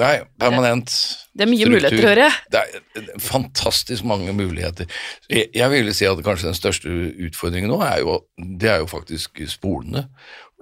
Nei, 0.00 0.22
permanent 0.40 0.88
Det 1.36 1.44
er 1.44 1.50
mye 1.50 1.66
struktur. 1.66 1.74
muligheter, 1.74 2.06
hører 2.08 2.22
jeg. 2.22 2.36
Det 2.54 2.60
er 2.62 3.18
fantastisk 3.20 4.06
mange 4.08 4.32
muligheter. 4.32 4.88
Jeg, 5.28 5.50
jeg 5.52 5.68
vil 5.74 5.90
si 5.94 6.06
at 6.08 6.22
kanskje 6.24 6.48
den 6.48 6.56
største 6.56 6.94
utfordringen 7.26 7.68
nå 7.68 7.76
er 7.84 7.98
jo, 8.00 8.14
det 8.40 8.70
er 8.72 8.80
jo 8.80 8.88
faktisk 8.88 9.42
spolene. 9.52 10.06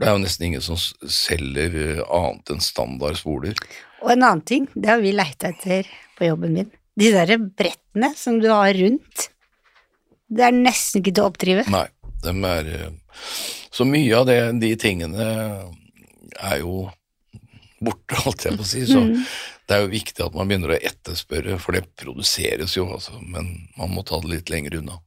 Det 0.01 0.09
er 0.09 0.17
jo 0.17 0.23
nesten 0.25 0.49
ingen 0.49 0.65
som 0.65 0.79
selger 0.81 1.79
eh, 1.79 2.03
annet 2.09 2.51
enn 2.57 2.65
standard 2.65 3.21
spoler. 3.21 3.55
Og 4.03 4.15
en 4.17 4.25
annen 4.25 4.43
ting, 4.49 4.67
det 4.75 4.91
har 4.91 5.03
vi 5.05 5.13
leita 5.15 5.53
etter 5.53 5.87
på 6.19 6.27
jobben 6.27 6.57
min. 6.57 6.71
De 6.99 7.13
derre 7.15 7.39
brettene 7.39 8.11
som 8.19 8.41
du 8.43 8.49
har 8.51 8.75
rundt. 8.75 9.29
Det 10.31 10.47
er 10.47 10.57
nesten 10.57 11.03
ikke 11.05 11.15
til 11.15 11.23
å 11.27 11.31
oppdrive. 11.31 11.67
Nei, 11.71 11.87
dem 12.27 12.43
er 12.49 12.71
eh, 12.75 12.89
Så 13.71 13.87
mye 13.87 14.17
av 14.19 14.27
det, 14.27 14.41
de 14.59 14.75
tingene 14.81 15.27
er 16.41 16.63
jo 16.65 16.89
borte, 17.81 18.19
holdt 18.25 18.47
jeg 18.47 18.59
på 18.59 18.65
å 18.65 18.69
si. 18.69 18.85
Så 18.89 19.03
det 19.69 19.77
er 19.77 19.85
jo 19.85 19.93
viktig 19.93 20.25
at 20.25 20.37
man 20.37 20.51
begynner 20.51 20.75
å 20.75 20.81
etterspørre, 20.81 21.59
for 21.63 21.77
det 21.77 21.87
produseres 22.01 22.77
jo, 22.77 22.89
altså, 22.97 23.17
men 23.23 23.53
man 23.79 23.95
må 23.95 24.05
ta 24.07 24.21
det 24.23 24.33
litt 24.35 24.53
lenger 24.53 24.81
unna. 24.81 25.01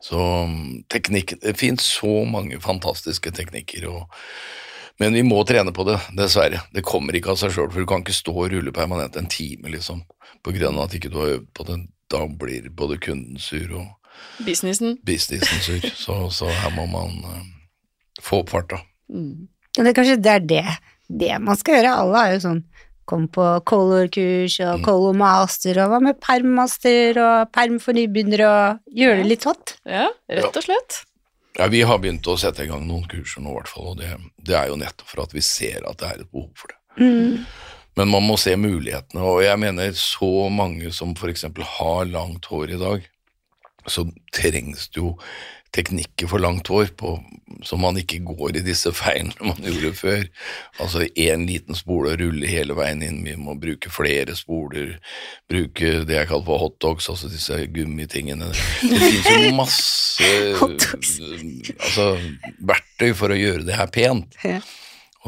Så 0.00 0.16
mm, 0.48 0.86
teknikk 0.88 1.34
Det 1.42 1.52
finnes 1.60 1.84
så 1.84 2.22
mange 2.24 2.56
fantastiske 2.64 3.32
teknikker, 3.36 3.84
og, 3.90 4.22
men 5.00 5.16
vi 5.16 5.24
må 5.26 5.42
trene 5.48 5.72
på 5.76 5.84
det, 5.88 5.98
dessverre. 6.16 6.62
Det 6.72 6.84
kommer 6.86 7.16
ikke 7.16 7.34
av 7.34 7.40
seg 7.40 7.54
sjøl, 7.54 7.70
for 7.72 7.82
du 7.82 7.88
kan 7.88 8.04
ikke 8.04 8.16
stå 8.16 8.36
og 8.36 8.50
rulle 8.54 8.74
permanent 8.76 9.18
en 9.20 9.30
time, 9.30 9.72
liksom, 9.72 10.04
på 10.44 10.54
grunn 10.56 10.78
av 10.78 10.88
at 10.88 10.96
ikke 10.96 11.12
du 11.12 11.20
har 11.20 11.34
øvd 11.38 11.48
på 11.56 11.68
det. 11.68 11.80
Da 12.10 12.24
blir 12.26 12.64
både 12.74 12.96
kunden 12.98 13.38
sur 13.38 13.68
og 13.78 13.88
Businessen. 14.44 14.98
businessen 15.06 15.62
sur, 15.64 15.84
så, 15.96 16.16
så 16.34 16.48
her 16.50 16.72
må 16.74 16.86
man 16.90 17.12
uh, 17.24 17.44
få 18.20 18.42
opp 18.42 18.50
farta. 18.52 18.80
Mm. 19.12 19.46
Men 19.76 19.86
det 19.86 19.92
er 19.92 19.96
kanskje 19.96 20.16
det 20.20 20.32
er 20.32 20.46
det, 20.50 20.64
det 21.18 21.34
man 21.42 21.58
skal 21.58 21.80
gjøre. 21.80 21.96
Alle 22.04 22.22
har 22.24 22.36
jo 22.36 22.44
sånn 22.48 22.62
Kom 23.10 23.24
på 23.26 23.42
color-kurs 23.66 24.60
og 24.62 24.76
Mm. 24.78 24.84
color 24.84 25.14
master, 25.18 25.80
og 25.82 25.88
hva 25.90 25.98
med 26.00 26.20
perm-master 26.22 27.18
og 27.18 27.50
perm 27.50 27.80
for 27.82 27.92
nybegynnere, 27.92 28.46
og 28.46 28.78
gjøre 28.94 29.16
det 29.16 29.26
litt 29.26 29.42
hot. 29.48 29.72
Ja, 29.84 30.04
rett 30.30 30.54
og 30.54 30.62
slett. 30.62 31.00
Ja, 31.58 31.66
Vi 31.66 31.80
har 31.82 31.98
begynt 31.98 32.22
å 32.30 32.38
sette 32.38 32.62
i 32.62 32.68
gang 32.68 32.86
noen 32.86 33.08
kurser 33.10 33.42
nå, 33.42 33.50
i 33.50 33.54
hvert 33.58 33.66
fall, 33.72 33.88
og 33.88 33.96
det, 33.98 34.12
det 34.46 34.54
er 34.54 34.68
jo 34.68 34.76
nettopp 34.78 35.08
for 35.10 35.22
at 35.24 35.32
vi 35.34 35.40
ser 35.42 35.82
at 35.90 35.98
det 35.98 36.06
er 36.06 36.20
et 36.20 36.30
behov 36.30 36.52
for 36.54 36.68
det. 36.70 37.02
Mm. 37.02 37.44
Men 37.96 38.08
man 38.14 38.22
må 38.22 38.38
se 38.38 38.54
mulighetene, 38.54 39.20
og 39.26 39.42
jeg 39.42 39.58
mener 39.58 39.90
så 39.98 40.48
mange 40.48 40.92
som 40.94 41.16
for 41.18 41.32
eksempel 41.34 41.64
har 41.66 42.04
langt 42.04 42.46
hår 42.46 42.76
i 42.76 42.78
dag, 42.78 43.08
så 43.88 44.06
trengs 44.32 44.86
det 44.94 45.02
jo 45.02 45.16
teknikker 45.74 46.26
for 46.30 46.42
langt 46.42 46.68
hår 46.70 46.90
på, 46.98 47.14
så 47.66 47.76
man 47.78 47.98
ikke 48.00 48.20
går 48.26 48.58
i 48.58 48.64
disse 48.64 48.92
feilene 48.96 49.36
man 49.50 49.60
gjorde 49.62 49.92
før. 49.98 50.24
Altså 50.82 51.06
én 51.08 51.46
liten 51.48 51.78
spole 51.78 52.14
og 52.14 52.22
rulle 52.22 52.50
hele 52.50 52.76
veien 52.78 53.04
inn, 53.06 53.22
vi 53.26 53.36
må 53.38 53.54
bruke 53.60 53.92
flere 53.92 54.36
spoler, 54.38 54.96
bruke 55.50 55.94
det 56.08 56.18
jeg 56.18 56.30
kaller 56.30 56.48
for 56.48 56.64
hotdogs, 56.66 57.08
altså 57.12 57.30
disse 57.30 57.58
gummitingene. 57.74 58.50
Det 58.82 59.00
finnes 59.00 59.30
jo 59.30 59.56
masse 59.62 60.30
altså, 61.78 62.12
verktøy 62.58 63.10
for 63.16 63.32
å 63.34 63.40
gjøre 63.40 63.66
det 63.68 63.78
her 63.78 63.90
pent. 63.94 64.38
Ja. 64.46 64.60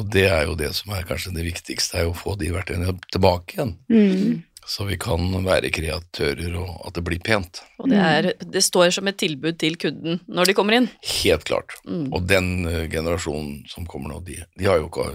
Og 0.00 0.08
det 0.08 0.24
er 0.32 0.46
jo 0.48 0.54
det 0.56 0.70
som 0.74 0.94
er 0.96 1.04
kanskje 1.04 1.34
det 1.36 1.44
viktigste, 1.44 2.00
er 2.00 2.08
å 2.08 2.16
få 2.16 2.34
de 2.40 2.48
verktøyene 2.54 2.94
tilbake 3.12 3.58
igjen. 3.58 3.74
Mm. 3.92 4.40
Så 4.66 4.84
vi 4.86 4.94
kan 5.00 5.24
være 5.44 5.70
kreatører, 5.74 6.52
og 6.60 6.86
at 6.86 6.94
det 6.94 7.02
blir 7.04 7.18
pent. 7.24 7.62
Og 7.82 7.88
det, 7.90 7.98
er, 7.98 8.28
det 8.46 8.62
står 8.62 8.92
som 8.94 9.08
et 9.10 9.16
tilbud 9.18 9.56
til 9.58 9.74
kunden 9.76 10.20
når 10.30 10.46
de 10.50 10.54
kommer 10.54 10.76
inn. 10.78 10.86
Helt 11.22 11.44
klart. 11.48 11.74
Mm. 11.84 12.04
Og 12.14 12.28
den 12.30 12.50
eh, 12.70 12.84
generasjonen 12.92 13.64
som 13.68 13.86
kommer 13.90 14.12
nå, 14.14 14.20
de, 14.28 14.38
de 14.58 14.68
har 14.70 14.78
jo 14.78 14.86
ikke 14.86 15.08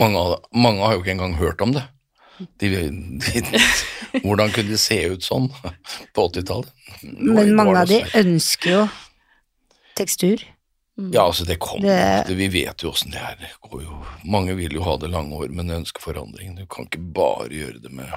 mange, 0.00 0.22
mange 0.56 0.80
har 0.86 0.96
jo 0.96 1.02
ikke 1.04 1.12
engang 1.18 1.36
hørt 1.36 1.60
om 1.60 1.74
det. 1.76 1.84
De, 2.58 2.70
de, 2.72 3.42
hvordan 4.24 4.50
kunne 4.56 4.72
de 4.72 4.78
se 4.80 4.96
ut 5.12 5.22
sånn 5.22 5.50
på 6.16 6.24
80-tallet? 6.32 6.72
Men 7.04 7.52
mange 7.58 7.76
av 7.84 7.92
de 7.92 8.00
ønsker 8.24 8.72
jo 8.78 8.82
tekstur. 9.98 10.42
Ja, 11.12 11.26
altså 11.28 11.44
det 11.48 11.58
kommer. 11.62 11.86
Det- 11.88 12.26
Det... 12.28 12.34
Vi 12.40 12.48
vet 12.48 12.82
jo 12.82 12.90
åssen 12.90 13.12
det 13.12 13.20
er. 13.20 13.36
Det 13.40 13.52
går 13.68 13.82
jo. 13.84 14.00
Mange 14.24 14.54
vil 14.56 14.72
jo 14.76 14.82
ha 14.88 14.96
det 15.00 15.10
lange 15.12 15.36
år, 15.36 15.48
men 15.52 15.70
ønsker 15.70 16.00
forandring. 16.04 16.56
Du 16.58 16.66
kan 16.66 16.84
ikke 16.88 17.00
bare 17.16 17.48
gjøre 17.52 17.80
det 17.84 17.92
med, 17.92 18.10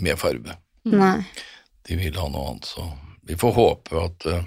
med 0.00 0.18
farve. 0.18 0.56
Mm. 0.86 0.98
Nei. 0.98 1.24
De 1.88 1.96
vil 2.00 2.16
ha 2.16 2.28
noe 2.32 2.50
annet, 2.54 2.68
så 2.68 2.86
vi 3.24 3.36
får 3.40 3.52
håpe 3.56 4.00
at 4.04 4.26
uh, 4.28 4.42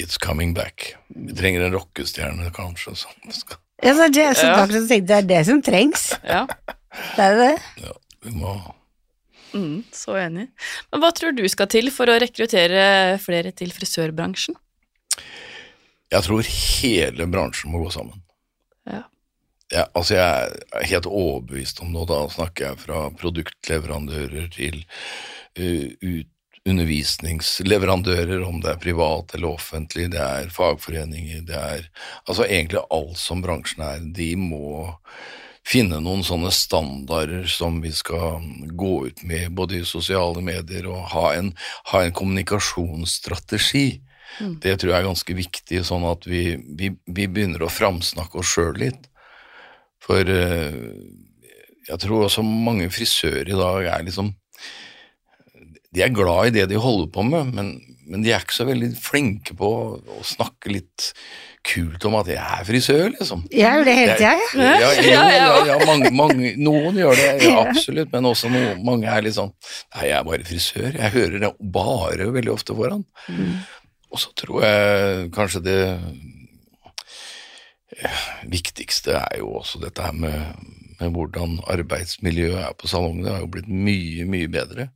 it's 0.00 0.18
coming 0.18 0.54
back. 0.54 0.94
Vi 1.08 1.34
trenger 1.36 1.66
en 1.66 1.74
rockestjerne, 1.74 2.50
kanskje. 2.54 2.96
Som 2.96 3.34
skal, 3.34 3.58
Ja, 3.82 3.94
så 3.96 4.08
det, 4.12 4.26
så 4.36 4.46
Ja. 4.46 4.54
kan 4.66 4.88
det 4.88 5.10
er 5.16 5.22
det 5.22 5.44
som 5.46 5.62
trengs. 5.62 6.10
Ja, 6.24 6.46
Det 7.16 7.22
er 7.24 7.36
det. 7.38 7.62
ja, 7.84 7.92
vi 8.26 8.30
må 8.34 8.54
mm, 9.54 9.84
så 9.94 10.16
enig. 10.18 10.48
Men 10.90 11.00
hva 11.02 11.12
tror 11.14 11.32
du 11.32 11.44
skal 11.48 11.66
til 11.70 11.90
for 11.94 12.10
å 12.10 12.18
rekruttere 12.18 13.18
flere 13.22 13.52
til 13.52 13.70
frisørbransjen? 13.70 14.56
Jeg 16.10 16.26
tror 16.26 16.42
hele 16.42 17.26
bransjen 17.30 17.70
må 17.70 17.84
gå 17.84 17.90
sammen. 17.94 18.18
Ja. 19.70 19.86
Altså 19.94 20.16
jeg 20.16 20.50
er 20.50 20.86
helt 20.90 21.06
overbevist 21.06 21.80
om 21.84 21.94
det, 21.94 22.08
da 22.10 22.24
snakker 22.32 22.70
jeg 22.70 22.82
fra 22.84 23.04
produktleverandører 23.20 24.48
til 24.54 24.82
uh, 25.60 26.22
undervisningsleverandører, 26.68 28.42
om 28.44 28.60
det 28.60 28.74
er 28.74 28.80
privat 28.82 29.34
eller 29.34 29.54
offentlig, 29.54 30.10
det 30.12 30.20
er 30.20 30.50
fagforeninger, 30.52 31.44
det 31.48 31.56
er 31.56 31.86
altså 32.26 32.44
egentlig 32.44 32.82
alt 32.92 33.16
som 33.18 33.44
bransjen 33.44 33.84
er. 33.86 34.02
De 34.16 34.34
må 34.36 34.90
finne 35.66 36.00
noen 36.02 36.22
sånne 36.26 36.50
standarder 36.54 37.46
som 37.50 37.80
vi 37.84 37.92
skal 37.94 38.44
gå 38.76 38.92
ut 39.08 39.24
med, 39.28 39.52
både 39.56 39.80
i 39.80 39.88
sosiale 39.88 40.42
medier, 40.44 40.88
og 40.90 41.10
ha 41.14 41.26
en, 41.38 41.52
ha 41.92 42.04
en 42.04 42.16
kommunikasjonsstrategi. 42.16 44.00
Mm. 44.40 44.56
Det 44.62 44.76
tror 44.78 44.92
jeg 44.92 44.98
er 44.98 45.08
ganske 45.08 45.36
viktig, 45.36 45.84
sånn 45.86 46.06
at 46.08 46.26
vi, 46.28 46.44
vi, 46.78 46.92
vi 47.06 47.28
begynner 47.28 47.64
å 47.64 47.72
framsnakke 47.72 48.40
oss 48.40 48.52
sjøl 48.54 48.76
litt. 48.80 49.09
For 50.10 50.26
eh, 50.34 50.78
jeg 51.90 52.02
tror 52.02 52.26
også 52.26 52.42
mange 52.46 52.90
frisører 52.92 53.46
i 53.46 53.58
dag 53.58 53.92
er 53.94 54.06
liksom 54.06 54.32
De 55.94 56.02
er 56.02 56.14
glad 56.14 56.50
i 56.50 56.56
det 56.58 56.68
de 56.70 56.80
holder 56.80 57.10
på 57.14 57.22
med, 57.26 57.52
men, 57.54 57.70
men 58.10 58.24
de 58.24 58.32
er 58.34 58.42
ikke 58.42 58.58
så 58.58 58.66
veldig 58.68 58.90
flinke 58.98 59.54
på 59.58 59.70
å, 59.98 60.18
snakke 60.26 60.70
litt 60.74 61.12
kult 61.66 62.04
om 62.08 62.14
at 62.16 62.30
jeg 62.30 62.40
er 62.40 62.62
frisør, 62.64 63.08
liksom. 63.12 63.42
Jeg 63.52 63.66
gjør 63.66 63.88
det 63.88 63.96
hele 63.98 64.14
tida, 64.16 64.30
jeg. 64.38 64.46
Ja, 64.54 64.70
ja, 64.70 64.92
Ja, 64.94 65.24
ja. 65.34 65.48
ja, 65.50 65.58
ja 65.68 65.78
mange, 65.84 66.12
mange, 66.14 66.52
noen 66.62 66.96
gjør 67.02 67.18
det, 67.18 67.50
absolutt, 67.64 68.14
men 68.14 68.30
også 68.30 68.52
noen, 68.54 68.80
mange 68.86 69.10
er 69.10 69.26
litt 69.26 69.36
sånn 69.36 69.50
Nei, 69.50 70.06
jeg 70.08 70.16
er 70.16 70.24
bare 70.30 70.46
frisør. 70.48 70.88
Jeg 70.94 71.14
hører 71.16 71.36
det 71.42 71.52
bare 71.74 72.30
veldig 72.38 72.54
ofte 72.54 72.76
foran. 72.78 73.04
Og 74.10 74.22
så 74.22 74.32
tror 74.38 74.64
jeg 74.66 75.30
kanskje 75.34 75.64
det 75.66 75.80
viktigste 78.50 79.16
er 79.18 79.40
jo 79.40 79.56
også 79.60 79.80
dette 79.82 80.04
her 80.04 80.14
med, 80.16 80.68
med 81.00 81.12
hvordan 81.14 81.58
arbeidsmiljøet 81.70 82.62
er 82.62 82.76
på 82.78 82.90
salongen. 82.90 83.24
Det 83.26 83.34
har 83.34 83.44
jo 83.44 83.52
blitt 83.56 83.70
mye, 83.70 84.26
mye 84.30 84.50
bedre. 84.52 84.88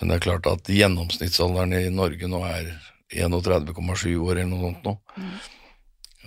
Men 0.00 0.10
det 0.10 0.18
er 0.18 0.26
klart 0.28 0.48
at 0.48 0.70
gjennomsnittsalderen 0.72 1.74
i 1.76 1.88
Norge 1.92 2.28
nå 2.30 2.42
er 2.48 2.70
31,7 3.10 4.14
år 4.20 4.38
eller 4.38 4.50
noe 4.52 4.70
sånt 4.70 4.86
nå. 4.86 4.96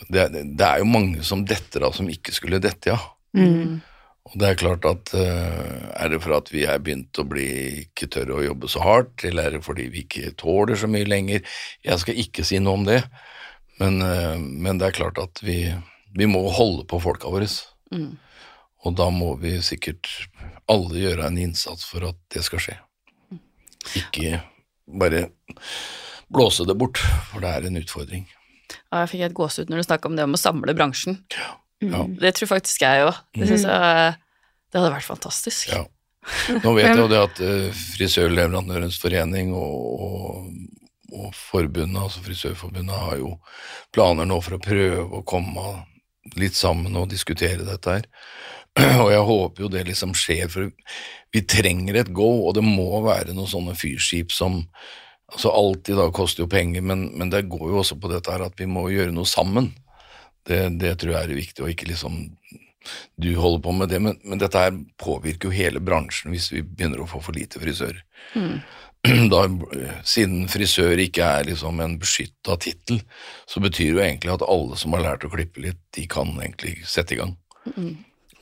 Det, 0.09 0.27
det, 0.33 0.43
det 0.59 0.67
er 0.67 0.81
jo 0.81 0.91
mange 0.91 1.23
som 1.25 1.45
detter 1.47 1.87
av 1.87 1.95
som 1.95 2.09
ikke 2.11 2.33
skulle 2.35 2.61
dette 2.61 2.93
av. 2.93 3.11
Mm. 3.37 3.81
Og 4.29 4.35
det 4.39 4.49
er 4.49 4.59
klart 4.59 4.85
at 4.87 5.11
eh, 5.19 5.87
er 5.99 6.11
det 6.13 6.21
for 6.23 6.35
at 6.37 6.49
vi 6.53 6.63
er 6.69 6.81
begynt 6.83 7.17
å 7.19 7.25
bli 7.27 7.47
ikke 7.83 8.07
tørre 8.13 8.37
å 8.37 8.45
jobbe 8.45 8.69
så 8.71 8.83
hardt, 8.83 9.25
eller 9.27 9.47
er 9.49 9.57
det 9.57 9.65
fordi 9.65 9.89
vi 9.91 10.05
ikke 10.05 10.35
tåler 10.39 10.79
så 10.79 10.87
mye 10.91 11.07
lenger? 11.09 11.43
Jeg 11.83 12.03
skal 12.03 12.19
ikke 12.23 12.45
si 12.47 12.61
noe 12.63 12.79
om 12.79 12.85
det, 12.87 13.01
men, 13.81 14.01
eh, 14.01 14.37
men 14.37 14.79
det 14.81 14.89
er 14.89 14.99
klart 14.99 15.21
at 15.21 15.41
vi, 15.43 15.57
vi 16.13 16.27
må 16.29 16.43
holde 16.53 16.85
på 16.89 16.99
folka 17.03 17.31
våre. 17.33 17.47
Mm. 17.93 18.13
Og 18.83 18.95
da 18.99 19.07
må 19.13 19.33
vi 19.41 19.55
sikkert 19.63 20.09
alle 20.71 20.99
gjøre 20.99 21.27
en 21.29 21.39
innsats 21.39 21.85
for 21.87 22.05
at 22.09 22.19
det 22.33 22.43
skal 22.45 22.63
skje. 22.63 22.77
Ikke 23.99 24.41
bare 24.87 25.27
blåse 26.33 26.65
det 26.67 26.75
bort, 26.79 26.99
for 27.29 27.43
det 27.43 27.51
er 27.51 27.67
en 27.67 27.79
utfordring. 27.79 28.25
Ja, 28.91 29.03
jeg 29.03 29.11
fikk 29.13 29.25
et 29.27 29.37
gåsehud 29.37 29.71
når 29.71 29.81
du 29.81 29.87
snakka 29.87 30.09
om 30.09 30.17
det 30.17 30.25
om 30.27 30.35
å 30.35 30.41
samle 30.41 30.75
bransjen. 30.77 31.19
Ja. 31.33 32.05
Det 32.19 32.31
tror 32.37 32.53
faktisk 32.53 32.85
jeg 32.85 33.07
òg. 33.07 33.17
Det 33.35 33.49
synes 33.49 33.65
jeg 33.67 34.13
det 34.73 34.81
hadde 34.81 34.93
vært 34.95 35.05
fantastisk. 35.05 35.69
Ja. 35.69 35.83
Nå 36.63 36.71
vet 36.77 36.87
jeg 36.87 37.01
jo 37.01 37.09
det 37.13 37.19
at 37.21 37.41
uh, 37.43 37.81
Frisørleverandørens 37.93 38.97
forening 39.01 39.51
og, 39.53 39.75
og, 40.07 40.47
og 41.13 41.33
forbundet, 41.37 42.01
altså 42.01 42.23
Frisørforbundet, 42.25 42.95
har 43.05 43.19
jo 43.21 43.35
planer 43.93 44.27
nå 44.29 44.39
for 44.43 44.57
å 44.57 44.63
prøve 44.63 45.05
å 45.19 45.23
komme 45.27 45.67
litt 46.39 46.57
sammen 46.57 46.95
og 46.97 47.11
diskutere 47.11 47.67
dette 47.67 47.97
her. 47.97 48.09
Og 49.03 49.11
jeg 49.13 49.25
håper 49.27 49.65
jo 49.65 49.69
det 49.69 49.83
liksom 49.85 50.15
skjer, 50.17 50.47
for 50.49 50.71
vi 51.33 51.41
trenger 51.45 51.99
et 51.99 52.11
go, 52.15 52.29
og 52.47 52.55
det 52.57 52.63
må 52.65 53.03
være 53.05 53.35
noen 53.35 53.49
sånne 53.49 53.77
fyrskip 53.77 54.33
som 54.33 54.63
Altså 55.33 55.49
alltid 55.49 55.97
da 55.97 56.03
koster 56.13 56.43
jo 56.43 56.49
penger, 56.51 56.83
men, 56.85 57.07
men 57.17 57.31
det 57.31 57.47
går 57.49 57.71
jo 57.71 57.79
også 57.81 57.95
på 57.97 58.09
dette 58.11 58.29
her 58.29 58.43
at 58.45 58.59
vi 58.59 58.67
må 58.69 58.83
gjøre 58.91 59.15
noe 59.15 59.25
sammen. 59.25 59.71
Det, 60.45 60.59
det 60.77 60.91
tror 61.01 61.15
jeg 61.15 61.25
er 61.25 61.39
viktig, 61.39 61.63
og 61.63 61.71
ikke 61.71 61.87
liksom 61.89 62.19
du 63.15 63.33
holder 63.35 63.63
på 63.65 63.73
med 63.77 63.91
det, 63.93 63.99
men, 64.03 64.17
men 64.23 64.41
dette 64.41 64.59
her 64.59 64.73
påvirker 65.01 65.49
jo 65.49 65.55
hele 65.55 65.81
bransjen 65.83 66.33
hvis 66.33 66.51
vi 66.53 66.63
begynner 66.65 67.03
å 67.03 67.09
få 67.09 67.21
for 67.23 67.35
lite 67.37 67.61
frisører. 67.63 68.03
Da, 69.03 69.41
siden 70.07 70.45
frisør 70.47 70.95
ikke 71.03 71.25
er 71.27 71.49
liksom 71.49 71.81
en 71.83 71.97
beskytta 71.99 72.55
tittel, 72.63 73.01
så 73.51 73.59
betyr 73.59 73.89
det 73.89 73.97
jo 73.97 74.03
egentlig 74.05 74.31
at 74.31 74.45
alle 74.47 74.77
som 74.79 74.95
har 74.95 75.03
lært 75.03 75.25
å 75.27 75.31
klippe 75.33 75.59
litt, 75.59 75.81
de 75.97 76.05
kan 76.07 76.31
egentlig 76.39 76.77
sette 76.87 77.17
i 77.17 77.19
gang. 77.19 77.33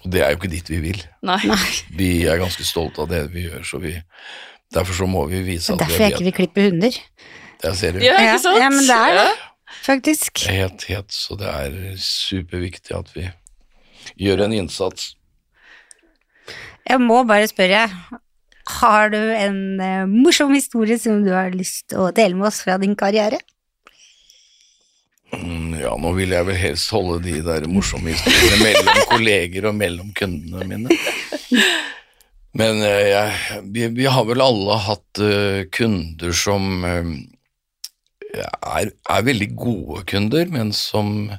Og 0.02 0.08
det 0.14 0.22
er 0.22 0.34
jo 0.34 0.38
ikke 0.38 0.52
dit 0.54 0.70
vi 0.70 0.80
vil. 0.84 1.02
Nei. 1.26 1.40
Vi 2.00 2.12
er 2.30 2.38
ganske 2.42 2.66
stolte 2.66 3.02
av 3.04 3.10
det 3.10 3.24
vi 3.34 3.48
gjør, 3.48 3.66
så 3.66 3.82
vi 3.82 3.96
Derfor 4.72 4.96
så 4.96 5.06
må 5.10 5.26
vi 5.28 5.42
vise 5.44 5.74
at 5.74 5.82
Derfor 5.82 5.98
vi 5.98 6.00
jeg 6.00 6.12
er 6.12 6.14
ikke 6.16 6.28
vil 6.30 6.36
klippe 6.38 6.64
hunder, 6.64 6.98
Der 7.62 7.74
ser 7.76 7.98
du. 7.98 8.00
Ja, 8.06 8.14
ikke 8.22 8.38
sant? 8.46 8.62
ja, 8.62 8.70
men 8.72 8.86
det 8.88 8.96
er 8.96 9.18
det. 9.18 9.26
Ja. 9.26 9.74
faktisk. 9.84 10.46
Helt, 10.48 10.86
helt, 10.88 11.12
så 11.12 11.36
det 11.42 11.50
er 11.50 11.76
superviktig 12.06 12.96
at 12.96 13.12
vi 13.18 13.26
gjør 14.20 14.46
en 14.48 14.56
innsats. 14.56 15.14
Jeg 16.88 17.00
må 17.04 17.22
bare 17.30 17.48
spørre, 17.50 17.86
har 18.82 19.12
du 19.14 19.20
en 19.20 19.58
eh, 19.82 20.06
morsom 20.10 20.54
historie 20.56 20.98
som 21.02 21.24
du 21.26 21.32
har 21.36 21.54
lyst 21.54 21.90
til 21.92 22.06
å 22.06 22.12
dele 22.16 22.38
med 22.38 22.50
oss 22.52 22.62
fra 22.66 22.78
din 22.82 22.96
karriere? 23.00 23.40
Mm, 25.32 25.80
Ja, 25.82 25.94
nå 25.98 26.12
vil 26.18 26.34
jeg 26.36 26.46
vel 26.46 26.58
helst 26.60 26.92
holde 26.94 27.22
de 27.24 27.38
der 27.46 27.64
morsomme 27.72 28.12
historiene 28.14 28.66
mellom 28.68 29.06
kolleger 29.14 29.70
og 29.70 29.78
mellom 29.80 30.12
kundene 30.18 30.68
mine. 30.68 30.98
Men 32.58 32.82
eh, 32.84 33.06
jeg, 33.14 33.62
vi, 33.72 33.86
vi 34.02 34.10
har 34.12 34.26
vel 34.28 34.44
alle 34.44 34.80
hatt 34.90 35.22
eh, 35.24 35.62
kunder 35.72 36.36
som 36.36 36.68
er, 38.38 38.92
er 38.92 39.26
veldig 39.28 39.48
gode 39.60 40.04
kunder, 40.10 40.48
men 40.52 40.72
som, 40.76 41.32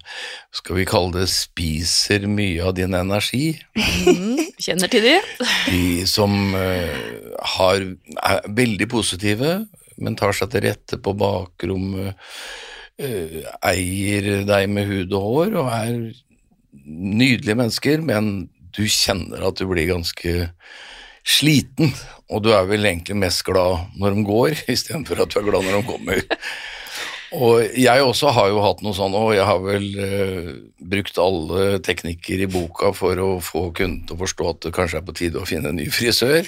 skal 0.54 0.78
vi 0.80 0.86
kalle 0.88 1.14
det, 1.16 1.28
spiser 1.32 2.26
mye 2.30 2.62
av 2.68 2.74
din 2.78 2.96
energi. 2.98 3.54
Mm, 3.76 4.40
kjenner 4.60 4.92
til 4.92 5.06
de. 5.06 5.14
De 5.68 5.84
som 6.10 6.34
eh, 6.58 7.30
har, 7.56 7.86
er 8.22 8.50
veldig 8.62 8.90
positive, 8.92 9.54
men 10.02 10.18
tar 10.18 10.36
seg 10.36 10.52
til 10.52 10.66
rette 10.66 10.98
på 11.02 11.14
bakrommet, 11.18 12.18
eh, 13.00 13.42
eier 13.72 14.46
deg 14.48 14.68
med 14.72 14.90
hud 14.90 15.16
og 15.18 15.28
hår, 15.28 15.58
og 15.62 15.72
er 15.72 15.96
nydelige 16.82 17.58
mennesker, 17.58 18.02
men 18.04 18.48
du 18.72 18.84
kjenner 18.88 19.44
at 19.48 19.60
du 19.60 19.68
blir 19.70 19.90
ganske 19.90 20.48
sliten, 21.22 21.92
og 22.32 22.42
du 22.44 22.50
er 22.54 22.66
vel 22.66 22.86
egentlig 22.88 23.18
mest 23.20 23.44
glad 23.46 23.92
når 24.00 24.16
de 24.16 24.26
går, 24.26 24.60
istedenfor 24.74 25.24
at 25.24 25.32
du 25.32 25.40
er 25.40 25.48
glad 25.50 25.66
når 25.66 25.80
de 25.80 25.88
kommer. 25.88 26.22
Og 27.32 27.76
jeg 27.80 28.04
også 28.04 28.32
har 28.36 28.50
jo 28.52 28.60
hatt 28.60 28.82
noe 28.84 28.96
sånn, 28.96 29.14
og 29.16 29.30
jeg 29.32 29.44
har 29.48 29.60
vel 29.64 29.86
eh, 30.04 30.48
brukt 30.92 31.20
alle 31.22 31.78
teknikker 31.84 32.42
i 32.44 32.48
boka 32.50 32.90
for 32.96 33.16
å 33.22 33.28
få 33.44 33.70
kunden 33.76 34.02
til 34.08 34.18
å 34.18 34.20
forstå 34.20 34.48
at 34.50 34.60
det 34.66 34.74
kanskje 34.76 35.00
er 35.00 35.06
på 35.06 35.14
tide 35.16 35.40
å 35.40 35.48
finne 35.48 35.72
en 35.72 35.80
ny 35.80 35.88
frisør, 35.92 36.44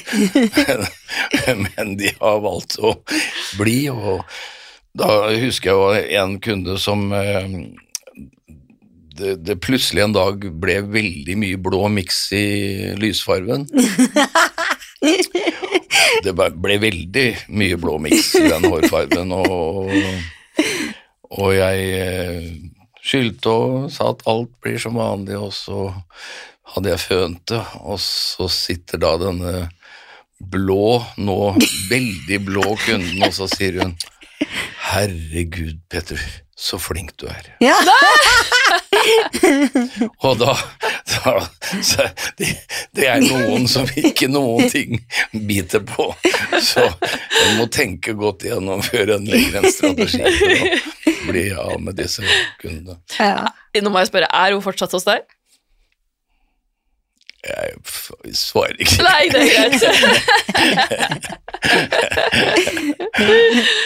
men 1.64 1.96
de 2.00 2.12
har 2.18 2.42
valgt 2.44 2.76
å 2.84 2.98
bli, 3.56 3.78
og 3.88 4.26
da 4.94 5.08
husker 5.32 5.72
jeg 5.72 5.78
jo 5.78 6.20
en 6.20 6.36
kunde 6.44 6.76
som 6.82 7.08
eh, 7.16 7.56
det, 9.16 9.38
det 9.46 9.60
plutselig 9.64 10.04
en 10.04 10.14
dag 10.14 10.44
ble 10.60 10.78
veldig 10.90 11.38
mye 11.40 11.64
blå 11.64 11.88
miks 11.92 12.26
i 12.36 12.46
lysfarven. 13.00 13.68
Det 16.24 16.32
ble 16.32 16.76
veldig 16.80 17.24
mye 17.52 17.76
blå 17.76 17.98
miks 18.00 18.30
i 18.38 18.46
den 18.48 18.64
hårfarven, 18.70 19.32
og, 19.36 19.90
og 21.34 21.54
jeg 21.56 21.86
eh, 21.98 22.48
skyldte 23.04 23.50
og 23.50 23.92
sa 23.92 24.12
at 24.12 24.24
alt 24.30 24.52
blir 24.62 24.78
som 24.80 24.98
vanlig, 24.98 25.36
og 25.38 25.52
så 25.54 25.88
hadde 26.74 26.92
jeg 26.92 27.04
fønt 27.04 27.42
det, 27.52 27.62
og 27.82 27.98
så 28.02 28.48
sitter 28.52 29.02
da 29.02 29.14
denne 29.20 29.54
blå, 30.38 31.02
nå 31.16 31.38
veldig 31.90 32.40
blå 32.46 32.74
kunden, 32.84 33.22
og 33.24 33.34
så 33.36 33.48
sier 33.50 33.82
hun 33.82 33.94
Herregud, 34.84 35.78
Petter, 35.90 36.20
så 36.56 36.78
flink 36.78 37.14
du 37.18 37.26
er. 37.30 37.46
Ja. 37.64 37.78
Og 40.24 40.36
da, 40.38 40.52
da 41.08 41.32
det, 42.38 42.50
det 42.94 43.08
er 43.08 43.24
noen 43.24 43.66
som 43.70 43.88
ikke 43.96 44.28
noen 44.30 44.70
ting 44.72 45.00
biter 45.48 45.82
på, 45.88 46.10
så 46.62 46.84
en 46.84 47.58
må 47.58 47.66
tenke 47.72 48.14
godt 48.18 48.46
igjennom 48.46 48.84
før 48.86 49.16
en 49.16 49.26
legger 49.28 49.62
en 49.62 49.72
strategi 49.72 51.13
bli 51.34 51.46
av 51.52 51.76
med 51.82 51.98
disse 51.98 52.22
kundene. 52.62 52.96
Ja. 53.18 53.50
Nå 53.82 53.90
må 53.90 53.98
jeg 54.02 54.10
spørre, 54.12 54.28
er 54.30 54.54
hun 54.54 54.62
fortsatt 54.64 54.94
hos 54.94 55.06
deg? 55.08 55.26
Jeg 57.44 57.74
svarer 58.38 58.78
ikke. 58.80 59.02
Nei, 59.04 59.28
det 59.28 59.40
er 59.42 59.48
greit. 59.52 59.82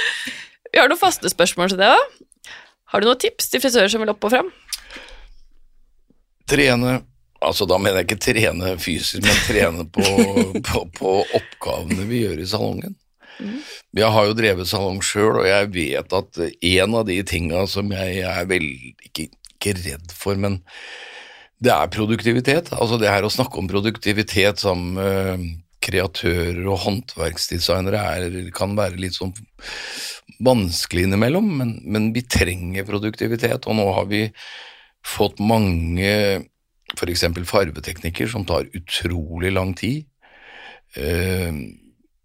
Vi 0.68 0.78
har 0.78 0.86
noen 0.90 1.00
faste 1.00 1.30
spørsmål 1.32 1.72
til 1.72 1.80
deg 1.80 1.90
òg. 1.96 2.04
Har 2.92 3.02
du 3.02 3.08
noen 3.08 3.20
tips 3.20 3.50
til 3.52 3.60
frisører 3.62 3.90
som 3.92 4.00
vil 4.04 4.12
opp 4.12 4.24
og 4.28 4.32
fram? 4.32 4.50
Trene 6.48 7.00
Altså 7.44 7.68
Da 7.70 7.76
mener 7.78 8.00
jeg 8.00 8.08
ikke 8.08 8.22
trene 8.32 8.72
fysisk, 8.82 9.22
men 9.22 9.36
trene 9.46 9.84
på, 9.94 10.02
på, 10.66 10.80
på 10.98 11.10
oppgavene 11.38 12.06
vi 12.08 12.24
gjør 12.24 12.40
i 12.42 12.46
salongen. 12.50 12.96
Jeg 13.38 14.10
har 14.14 14.28
jo 14.28 14.36
drevet 14.36 14.68
salong 14.70 15.00
sjøl, 15.04 15.42
og 15.42 15.46
jeg 15.48 15.70
vet 15.74 16.16
at 16.18 16.40
en 16.42 16.96
av 16.98 17.06
de 17.08 17.18
tinga 17.26 17.64
som 17.70 17.92
jeg 17.94 18.24
er 18.26 18.48
vel 18.50 18.66
ikke, 19.06 19.28
ikke 19.56 19.76
redd 19.82 20.12
for, 20.14 20.38
men 20.40 20.60
det 21.62 21.72
er 21.74 21.90
produktivitet. 21.94 22.72
Altså 22.74 22.98
det 23.00 23.10
her 23.10 23.26
å 23.26 23.32
snakke 23.32 23.58
om 23.60 23.70
produktivitet 23.70 24.62
som 24.62 24.98
uh, 24.98 25.38
kreatører 25.84 26.62
og 26.66 26.82
håndverksdesignere 26.84 28.04
er, 28.18 28.38
kan 28.54 28.76
være 28.78 29.00
litt 29.00 29.18
sånn 29.18 29.34
vanskelig 30.44 31.08
innimellom, 31.08 31.48
men, 31.60 31.74
men 31.86 32.12
vi 32.14 32.22
trenger 32.30 32.86
produktivitet, 32.86 33.66
og 33.66 33.78
nå 33.78 33.88
har 33.96 34.06
vi 34.10 34.26
fått 35.06 35.40
mange 35.42 36.12
f.eks. 36.94 37.26
farveteknikker 37.48 38.30
som 38.30 38.46
tar 38.48 38.68
utrolig 38.76 39.50
lang 39.52 39.74
tid. 39.76 40.06
Eh, 40.96 41.52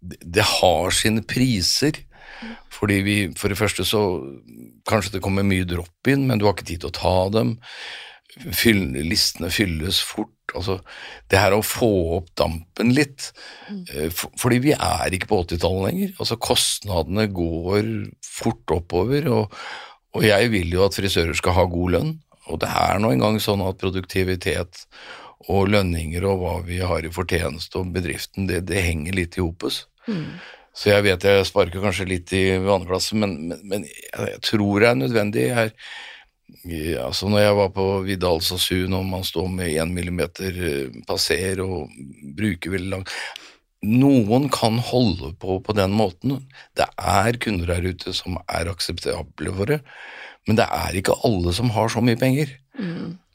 det 0.04 0.44
har 0.58 0.94
sine 0.94 1.24
priser, 1.26 2.00
fordi 2.74 3.00
vi 3.06 3.16
for 3.38 3.52
det 3.52 3.58
første 3.60 3.86
så 3.88 4.04
Kanskje 4.84 5.14
det 5.14 5.22
kommer 5.24 5.46
mye 5.48 5.64
drop 5.64 6.08
inn, 6.12 6.26
men 6.28 6.36
du 6.36 6.42
har 6.44 6.52
ikke 6.52 6.66
tid 6.68 6.82
til 6.82 6.90
å 6.90 6.96
ta 6.98 7.12
dem. 7.32 7.54
Fyll, 8.52 8.82
listene 9.00 9.48
fylles 9.48 10.02
fort. 10.04 10.28
Altså, 10.52 10.74
det 11.32 11.40
her 11.40 11.54
å 11.56 11.62
få 11.64 11.88
opp 12.18 12.26
dampen 12.36 12.92
litt. 12.92 13.30
eh, 13.88 14.10
for, 14.12 14.28
fordi 14.42 14.58
vi 14.66 14.74
er 14.76 15.16
ikke 15.16 15.30
på 15.30 15.38
80-tallet 15.46 15.86
lenger. 15.88 16.12
Altså, 16.18 16.36
kostnadene 16.36 17.24
går 17.32 17.88
fort 18.28 18.76
oppover, 18.76 19.30
og, 19.32 19.56
og 20.12 20.28
jeg 20.28 20.52
vil 20.52 20.76
jo 20.76 20.84
at 20.84 21.00
frisører 21.00 21.40
skal 21.40 21.56
ha 21.56 21.64
god 21.72 21.96
lønn. 21.96 22.12
Og 22.52 22.60
det 22.60 22.68
er 22.68 23.00
nå 23.00 23.14
engang 23.14 23.40
sånn 23.40 23.64
at 23.64 23.80
produktivitet 23.80 24.84
og 25.52 25.68
lønninger 25.72 26.24
og 26.28 26.40
hva 26.40 26.54
vi 26.66 26.80
har 26.84 27.04
i 27.04 27.12
fortjeneste 27.12 27.80
og 27.80 27.92
bedriften, 27.96 28.48
det, 28.48 28.66
det 28.68 28.84
henger 28.84 29.16
litt 29.16 29.38
i 29.40 29.44
hopes. 30.06 30.50
Så 30.74 30.90
jeg 30.90 31.04
vet 31.06 31.22
jeg 31.22 31.46
sparker 31.46 31.84
kanskje 31.84 32.08
litt 32.10 32.32
i 32.34 32.56
vannglasset, 32.58 33.14
men, 33.22 33.36
men, 33.46 33.60
men 33.70 33.86
jeg, 33.86 34.08
jeg 34.32 34.40
tror 34.48 34.82
det 34.82 34.88
er 34.88 34.98
nødvendig. 34.98 35.44
Jeg, 35.52 36.98
altså 36.98 37.30
når 37.30 37.44
jeg 37.44 37.56
var 37.60 37.70
på 37.76 37.86
Vidal 38.08 38.42
Sasun, 38.42 38.96
og 38.98 39.06
man 39.06 39.22
står 39.26 39.46
med 39.54 39.70
én 39.70 39.94
millimeter 39.94 40.58
eh, 40.58 40.96
passer 41.06 41.62
og 41.62 41.94
bruker 42.36 42.74
veldig 42.74 42.94
langt 42.96 43.14
Noen 43.84 44.46
kan 44.48 44.78
holde 44.80 45.34
på 45.36 45.58
på 45.60 45.74
den 45.76 45.92
måten. 45.92 46.38
Det 46.72 46.86
er 46.96 47.36
kunder 47.36 47.68
der 47.74 47.84
ute 47.92 48.14
som 48.16 48.38
er 48.48 48.70
akseptable 48.70 49.52
for 49.58 49.68
det, 49.68 49.82
men 50.48 50.56
det 50.56 50.64
er 50.72 50.96
ikke 50.96 51.18
alle 51.28 51.52
som 51.52 51.68
har 51.74 51.92
så 51.92 52.00
mye 52.00 52.16
penger. 52.16 52.54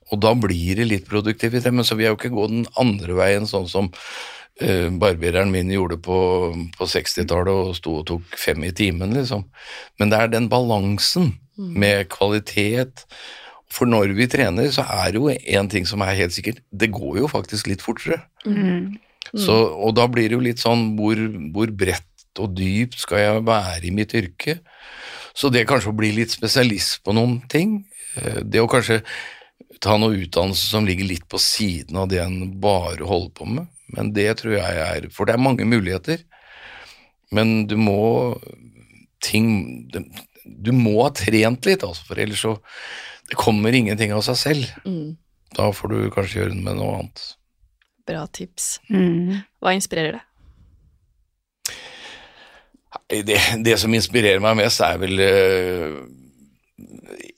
Og 0.10 0.22
da 0.26 0.34
blir 0.34 0.80
det 0.80 0.88
litt 0.90 1.06
produktivitet. 1.06 1.70
Men 1.70 1.86
så 1.86 1.94
vil 1.94 2.08
jeg 2.08 2.16
jo 2.16 2.18
ikke 2.18 2.34
gå 2.34 2.48
den 2.50 2.66
andre 2.82 3.18
veien, 3.20 3.46
sånn 3.50 3.70
som 3.70 3.92
barbereren 5.00 5.54
min 5.54 5.70
gjorde 5.72 5.96
på, 6.04 6.18
på 6.76 6.88
60-tallet 6.92 7.52
og 7.54 7.76
sto 7.78 7.94
og 8.02 8.08
tok 8.10 8.40
fem 8.40 8.66
i 8.68 8.74
timen, 8.76 9.14
liksom. 9.16 9.46
Men 10.00 10.12
det 10.12 10.20
er 10.20 10.34
den 10.34 10.50
balansen 10.52 11.34
med 11.56 12.10
kvalitet. 12.12 13.06
For 13.72 13.90
når 13.90 14.16
vi 14.18 14.28
trener, 14.32 14.72
så 14.74 14.84
er 14.84 15.14
det 15.14 15.22
jo 15.22 15.30
én 15.30 15.70
ting 15.72 15.86
som 15.88 16.02
er 16.04 16.18
helt 16.18 16.34
sikkert, 16.36 16.64
det 16.72 16.92
går 16.92 17.22
jo 17.22 17.32
faktisk 17.32 17.70
litt 17.70 17.86
fortere. 17.86 18.24
Så, 19.38 19.54
og 19.54 19.94
da 19.98 20.08
blir 20.10 20.30
det 20.30 20.38
jo 20.38 20.46
litt 20.46 20.62
sånn 20.62 20.96
hvor, 20.98 21.20
hvor 21.54 21.72
bredt 21.78 22.42
og 22.42 22.56
dypt 22.58 22.98
skal 23.04 23.22
jeg 23.22 23.44
være 23.46 23.84
i 23.86 23.94
mitt 23.94 24.16
yrke? 24.18 24.58
Så 25.38 25.52
det 25.54 25.68
kanskje 25.70 25.92
å 25.92 25.98
bli 25.98 26.12
litt 26.16 26.34
spesialist 26.34 27.04
på 27.06 27.14
noen 27.16 27.40
ting, 27.52 27.84
eh, 28.18 28.42
det 28.42 28.64
å 28.64 28.70
kanskje 28.72 29.04
ta 29.84 29.96
noe 30.02 30.18
utdannelse 30.18 30.72
som 30.72 30.88
ligger 30.88 31.08
litt 31.08 31.28
på 31.30 31.40
siden 31.40 32.00
av 32.02 32.10
det 32.12 32.24
en 32.24 32.56
bare 32.60 33.06
holder 33.06 33.36
på 33.38 33.48
med, 33.48 33.70
men 33.96 34.12
det 34.16 34.30
tror 34.42 34.58
jeg 34.58 34.82
er 34.84 35.08
For 35.14 35.28
det 35.28 35.36
er 35.36 35.42
mange 35.42 35.66
muligheter, 35.68 36.22
men 37.36 37.68
du 37.70 37.76
må 37.78 38.38
ting 39.24 39.90
Du 40.46 40.72
må 40.74 40.96
ha 41.04 41.10
trent 41.14 41.66
litt, 41.68 41.84
altså, 41.86 42.06
for 42.08 42.22
ellers 42.22 42.46
så 42.46 42.56
Det 43.30 43.38
kommer 43.38 43.76
ingenting 43.76 44.14
av 44.16 44.24
seg 44.26 44.40
selv. 44.40 44.72
Mm. 44.86 45.18
Da 45.58 45.70
får 45.74 45.92
du 45.92 46.00
kanskje 46.14 46.42
gjøre 46.42 46.56
det 46.56 46.64
med 46.66 46.80
noe 46.80 46.96
annet. 46.98 47.22
Bra 48.10 48.24
tips. 48.34 48.80
Mm. 48.90 49.44
Hva 49.62 49.76
inspirerer 49.78 50.18
deg? 50.18 50.26
Det, 53.26 53.38
det 53.66 53.76
som 53.82 53.94
inspirerer 53.94 54.42
meg 54.42 54.58
mest, 54.58 54.82
er 54.86 54.98
vel 55.02 55.22
eh, 55.22 55.94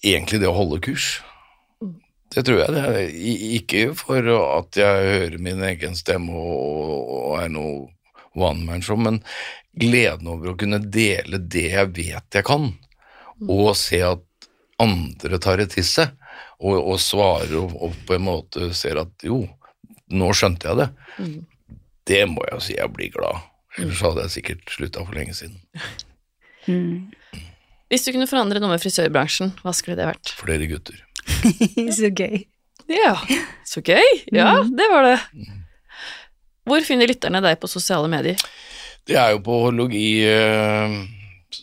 egentlig 0.03 0.39
det 0.41 0.47
å 0.47 0.55
holde 0.55 0.79
kurs. 0.83 1.17
Det 2.31 2.43
tror 2.47 2.61
jeg. 2.61 2.73
det 2.75 2.83
er. 2.87 2.99
Ikke 3.57 3.81
for 3.97 4.27
at 4.37 4.77
jeg 4.79 5.09
hører 5.09 5.41
min 5.43 5.63
egen 5.67 5.97
stemme 5.99 6.31
og, 6.31 7.09
og 7.17 7.33
er 7.41 7.51
noe 7.51 7.89
one 8.39 8.63
man 8.63 8.83
show, 8.85 8.95
men 8.95 9.19
gleden 9.75 10.29
over 10.31 10.53
å 10.53 10.57
kunne 10.59 10.79
dele 10.79 11.41
det 11.41 11.67
jeg 11.73 11.91
vet 11.97 12.39
jeg 12.39 12.47
kan, 12.47 12.69
og 13.47 13.73
se 13.79 13.99
at 14.05 14.23
andre 14.81 15.39
tar 15.43 15.59
det 15.61 15.71
til 15.75 15.85
seg, 15.85 16.13
og, 16.61 16.77
og 16.77 16.99
svarer 17.01 17.55
og, 17.59 17.75
og 17.75 17.97
på 18.07 18.15
en 18.15 18.27
måte 18.27 18.71
ser 18.77 19.01
at 19.01 19.25
jo, 19.25 19.43
nå 20.11 20.31
skjønte 20.35 20.69
jeg 20.69 20.79
det. 20.79 20.89
Det 22.07 22.23
må 22.29 22.43
jeg 22.49 22.63
si 22.65 22.77
jeg 22.77 22.93
blir 22.95 23.11
glad. 23.13 23.43
Ellers 23.79 24.01
hadde 24.03 24.25
jeg 24.25 24.35
sikkert 24.37 24.73
slutta 24.73 25.03
for 25.05 25.15
lenge 25.15 25.35
siden. 25.37 25.59
Mm. 26.67 27.11
Hvis 27.91 28.05
du 28.05 28.11
kunne 28.15 28.27
forandre 28.29 28.59
noe 28.63 28.71
med 28.73 28.83
frisørbransjen, 28.83 29.53
hva 29.63 29.73
skulle 29.75 29.97
det 29.99 30.07
vært? 30.07 30.33
Flere 30.39 30.67
gutter. 30.71 30.99
Så 31.97 32.11
gøy. 32.11 32.43
Ja, 32.91 33.15
så 33.63 33.81
gøy! 33.85 34.07
Ja, 34.35 34.63
det 34.67 34.87
var 34.91 35.05
det. 35.05 35.17
Hvor 36.67 36.83
finner 36.83 37.07
lytterne 37.07 37.39
deg 37.43 37.59
på 37.61 37.69
sosiale 37.71 38.09
medier? 38.11 38.39
Det 39.07 39.15
er 39.17 39.31
jo 39.33 39.41
på 39.45 39.57
horologi 39.63 40.21
eh, 40.27 40.97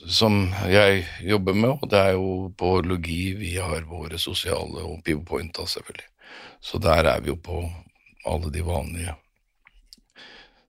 som 0.09 0.41
jeg 0.71 1.05
jobber 1.29 1.57
med, 1.59 1.71
og 1.77 1.91
det 1.93 2.01
er 2.01 2.17
jo 2.17 2.49
på 2.59 2.73
horologi 2.75 3.35
vi 3.39 3.55
har 3.61 3.87
våre 3.91 4.19
sosiale 4.21 4.83
og 4.85 5.03
pivopointa, 5.05 5.67
selvfølgelig. 5.69 6.09
Så 6.61 6.81
der 6.83 7.13
er 7.13 7.23
vi 7.23 7.33
jo 7.33 7.39
på 7.39 7.63
alle 8.29 8.51
de 8.53 8.65
vanlige 8.67 9.15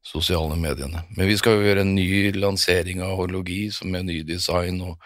sosiale 0.06 0.56
mediene. 0.60 1.04
Men 1.18 1.28
vi 1.30 1.38
skal 1.38 1.58
jo 1.58 1.66
gjøre 1.66 1.86
en 1.86 1.96
ny 1.96 2.32
lansering 2.38 3.02
av 3.06 3.18
horologi, 3.20 3.68
som 3.74 3.96
er 3.96 4.06
ny 4.06 4.22
design, 4.28 4.82
og 4.86 4.98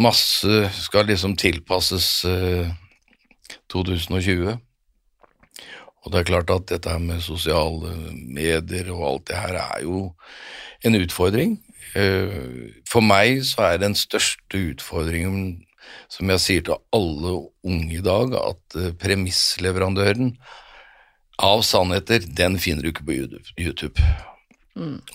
masse 0.00 0.68
skal 0.78 1.08
liksom 1.10 1.36
tilpasses 1.38 2.10
eh, 2.28 2.70
2020. 3.72 4.58
Og 6.00 6.12
det 6.12 6.20
er 6.20 6.28
klart 6.30 6.52
at 6.54 6.68
dette 6.70 6.94
med 7.02 7.20
sosiale 7.24 7.92
medier 8.14 8.88
og 8.94 9.02
alt 9.08 9.26
det 9.28 9.40
her 9.40 9.58
er 9.60 9.82
jo 9.84 10.04
en 10.84 10.96
utfordring. 10.96 11.58
Eh, 11.94 12.70
For 12.88 13.04
meg 13.04 13.42
så 13.44 13.72
er 13.72 13.82
den 13.82 13.96
største 13.98 14.62
utfordringen, 14.72 15.66
som 16.08 16.30
jeg 16.30 16.40
sier 16.40 16.64
til 16.66 16.80
alle 16.94 17.34
unge 17.66 17.98
i 17.98 18.04
dag, 18.04 18.32
at 18.38 18.78
eh, 18.80 18.94
premissleverandøren 18.96 20.34
av 21.40 21.62
sannheter, 21.64 22.24
den 22.24 22.58
finner 22.60 22.84
du 22.84 22.92
ikke 22.92 23.06
på 23.08 23.16
YouTube- 23.16 23.54
YouTube. 23.58 24.00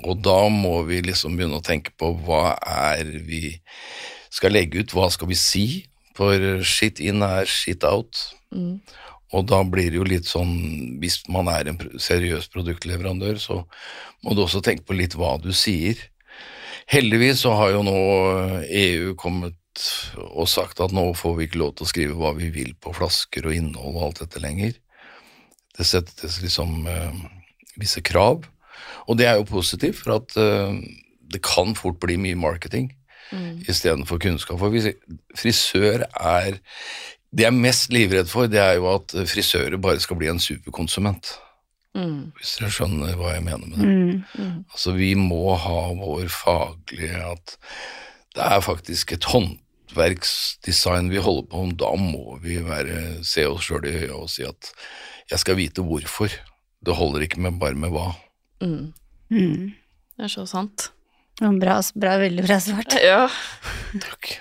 Og 0.04 0.22
da 0.22 0.50
må 0.52 0.84
vi 0.86 1.02
liksom 1.02 1.38
begynne 1.38 1.58
å 1.62 1.66
tenke 1.66 1.94
på 1.98 2.12
hva 2.26 2.58
er 2.62 3.08
vi 3.26 3.56
skal 4.34 4.52
legge 4.52 4.84
ut, 4.84 4.94
hva 4.94 5.08
skal 5.14 5.30
vi 5.32 5.38
si? 5.40 5.66
For 6.16 6.64
shit 6.64 7.02
in 7.04 7.24
er 7.26 7.50
shit 7.50 7.84
out. 7.84 8.20
Og 9.36 9.48
da 9.50 9.62
blir 9.68 9.90
det 9.92 10.00
jo 10.00 10.08
litt 10.08 10.30
sånn, 10.30 10.54
hvis 11.02 11.20
man 11.32 11.50
er 11.52 11.68
en 11.68 11.80
seriøs 12.00 12.48
produktleverandør, 12.54 13.40
så 13.42 13.64
må 14.24 14.36
du 14.36 14.46
også 14.46 14.62
tenke 14.64 14.86
på 14.88 14.96
litt 14.96 15.18
hva 15.18 15.36
du 15.42 15.52
sier. 15.56 16.00
Heldigvis 16.92 17.42
så 17.44 17.56
har 17.58 17.74
jo 17.74 17.84
nå 17.84 18.00
EU 18.70 19.16
kommet 19.20 19.58
og 20.30 20.48
sagt 20.48 20.80
at 20.80 20.94
nå 20.96 21.10
får 21.18 21.34
vi 21.36 21.48
ikke 21.50 21.60
lov 21.60 21.74
til 21.76 21.88
å 21.88 21.90
skrive 21.90 22.18
hva 22.20 22.32
vi 22.38 22.48
vil 22.54 22.76
på 22.80 22.94
flasker 22.96 23.50
og 23.50 23.58
innhold 23.58 23.98
og 23.98 24.04
alt 24.08 24.22
dette 24.24 24.44
lenger. 24.44 24.78
Det 25.76 25.88
settes 25.88 26.38
liksom 26.44 26.86
eh, 26.88 27.18
visse 27.82 28.00
krav, 28.06 28.46
og 29.10 29.18
det 29.20 29.28
er 29.28 29.42
jo 29.42 29.50
positivt, 29.50 30.00
for 30.00 30.22
at 30.22 30.38
eh, 30.40 30.78
det 31.34 31.42
kan 31.44 31.76
fort 31.76 32.00
bli 32.00 32.16
mye 32.22 32.40
marketing 32.40 32.94
istedenfor 33.70 34.20
kunnskap. 34.22 34.60
For 34.60 34.74
hvis 34.74 34.92
frisør 35.38 36.06
er 36.14 36.60
Det 37.36 37.44
jeg 37.44 37.52
er 37.52 37.56
mest 37.58 37.92
livredd 37.92 38.30
for, 38.32 38.48
det 38.48 38.62
er 38.62 38.78
jo 38.78 38.86
at 38.94 39.12
frisører 39.28 39.76
bare 39.82 40.00
skal 40.00 40.16
bli 40.16 40.30
en 40.32 40.40
superkonsument. 40.40 41.34
Mm. 41.96 42.32
Hvis 42.38 42.58
dere 42.60 42.72
skjønner 42.72 43.16
hva 43.20 43.34
jeg 43.34 43.44
mener 43.44 43.68
med 43.72 43.78
det. 43.80 43.90
Mm. 44.38 44.64
Altså, 44.72 44.94
vi 44.96 45.14
må 45.20 45.56
ha 45.60 45.82
vår 45.96 46.28
faglige 46.32 47.22
At 47.32 47.58
det 48.36 48.44
er 48.44 48.64
faktisk 48.64 49.12
et 49.16 49.28
håndverksdesign 49.32 51.12
vi 51.12 51.24
holder 51.24 51.48
på 51.52 51.64
med. 51.70 51.78
Da 51.80 51.94
må 52.00 52.40
vi 52.44 52.60
være, 52.64 53.24
se 53.24 53.46
oss 53.48 53.70
sjøl 53.70 53.88
i 53.88 53.96
øya 54.04 54.16
og 54.18 54.30
si 54.32 54.44
at 54.48 54.72
jeg 55.32 55.40
skal 55.40 55.60
vite 55.60 55.84
hvorfor. 55.84 56.36
Det 56.86 56.96
holder 56.96 57.24
ikke 57.26 57.42
med 57.42 57.60
bare 57.60 57.80
med 57.80 57.96
hva. 57.96 58.12
Mm. 58.62 58.92
Mm. 59.32 59.72
Det 60.18 60.28
er 60.28 60.32
så 60.32 60.46
sant. 60.46 60.92
Bra, 61.42 61.82
bra, 61.96 62.18
veldig 62.22 62.46
bra 62.48 62.60
svart. 62.64 62.96
Ja. 63.04 63.26
Takk. 64.00 64.40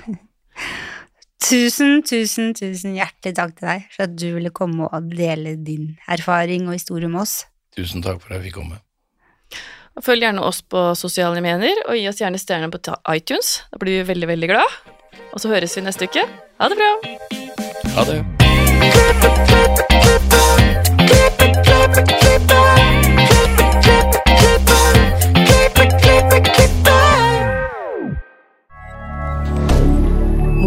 Tusen, 1.45 2.01
tusen, 2.07 2.55
tusen 2.57 2.95
hjertelig 2.97 3.35
takk 3.37 3.53
til 3.59 3.69
deg 3.69 3.89
for 3.93 4.07
at 4.07 4.15
du 4.17 4.29
ville 4.39 4.53
komme 4.55 4.87
og 4.87 5.11
dele 5.13 5.57
din 5.61 5.91
erfaring 6.09 6.71
og 6.71 6.79
historie 6.79 7.11
med 7.11 7.21
oss. 7.27 7.43
Tusen 7.77 8.05
takk 8.05 8.23
for 8.23 8.33
at 8.33 8.39
jeg 8.39 8.49
fikk 8.49 8.61
komme. 8.63 8.81
Følg 10.03 10.25
gjerne 10.25 10.43
oss 10.43 10.63
på 10.67 10.81
sosiale 10.99 11.43
medier, 11.45 11.85
og 11.87 11.99
gi 11.99 12.09
oss 12.11 12.19
gjerne 12.23 12.41
stjerner 12.41 12.73
på 12.73 12.81
iTunes. 13.15 13.61
Da 13.71 13.79
blir 13.83 14.01
vi 14.01 14.09
veldig, 14.15 14.31
veldig 14.33 14.51
glad. 14.51 14.79
Og 15.35 15.43
så 15.43 15.53
høres 15.53 15.77
vi 15.77 15.85
neste 15.87 16.09
uke. 16.11 16.25
Ha 16.59 16.71
det 16.71 16.81
bra! 16.81 16.91
Ha 17.95 18.09
det. 18.11 20.04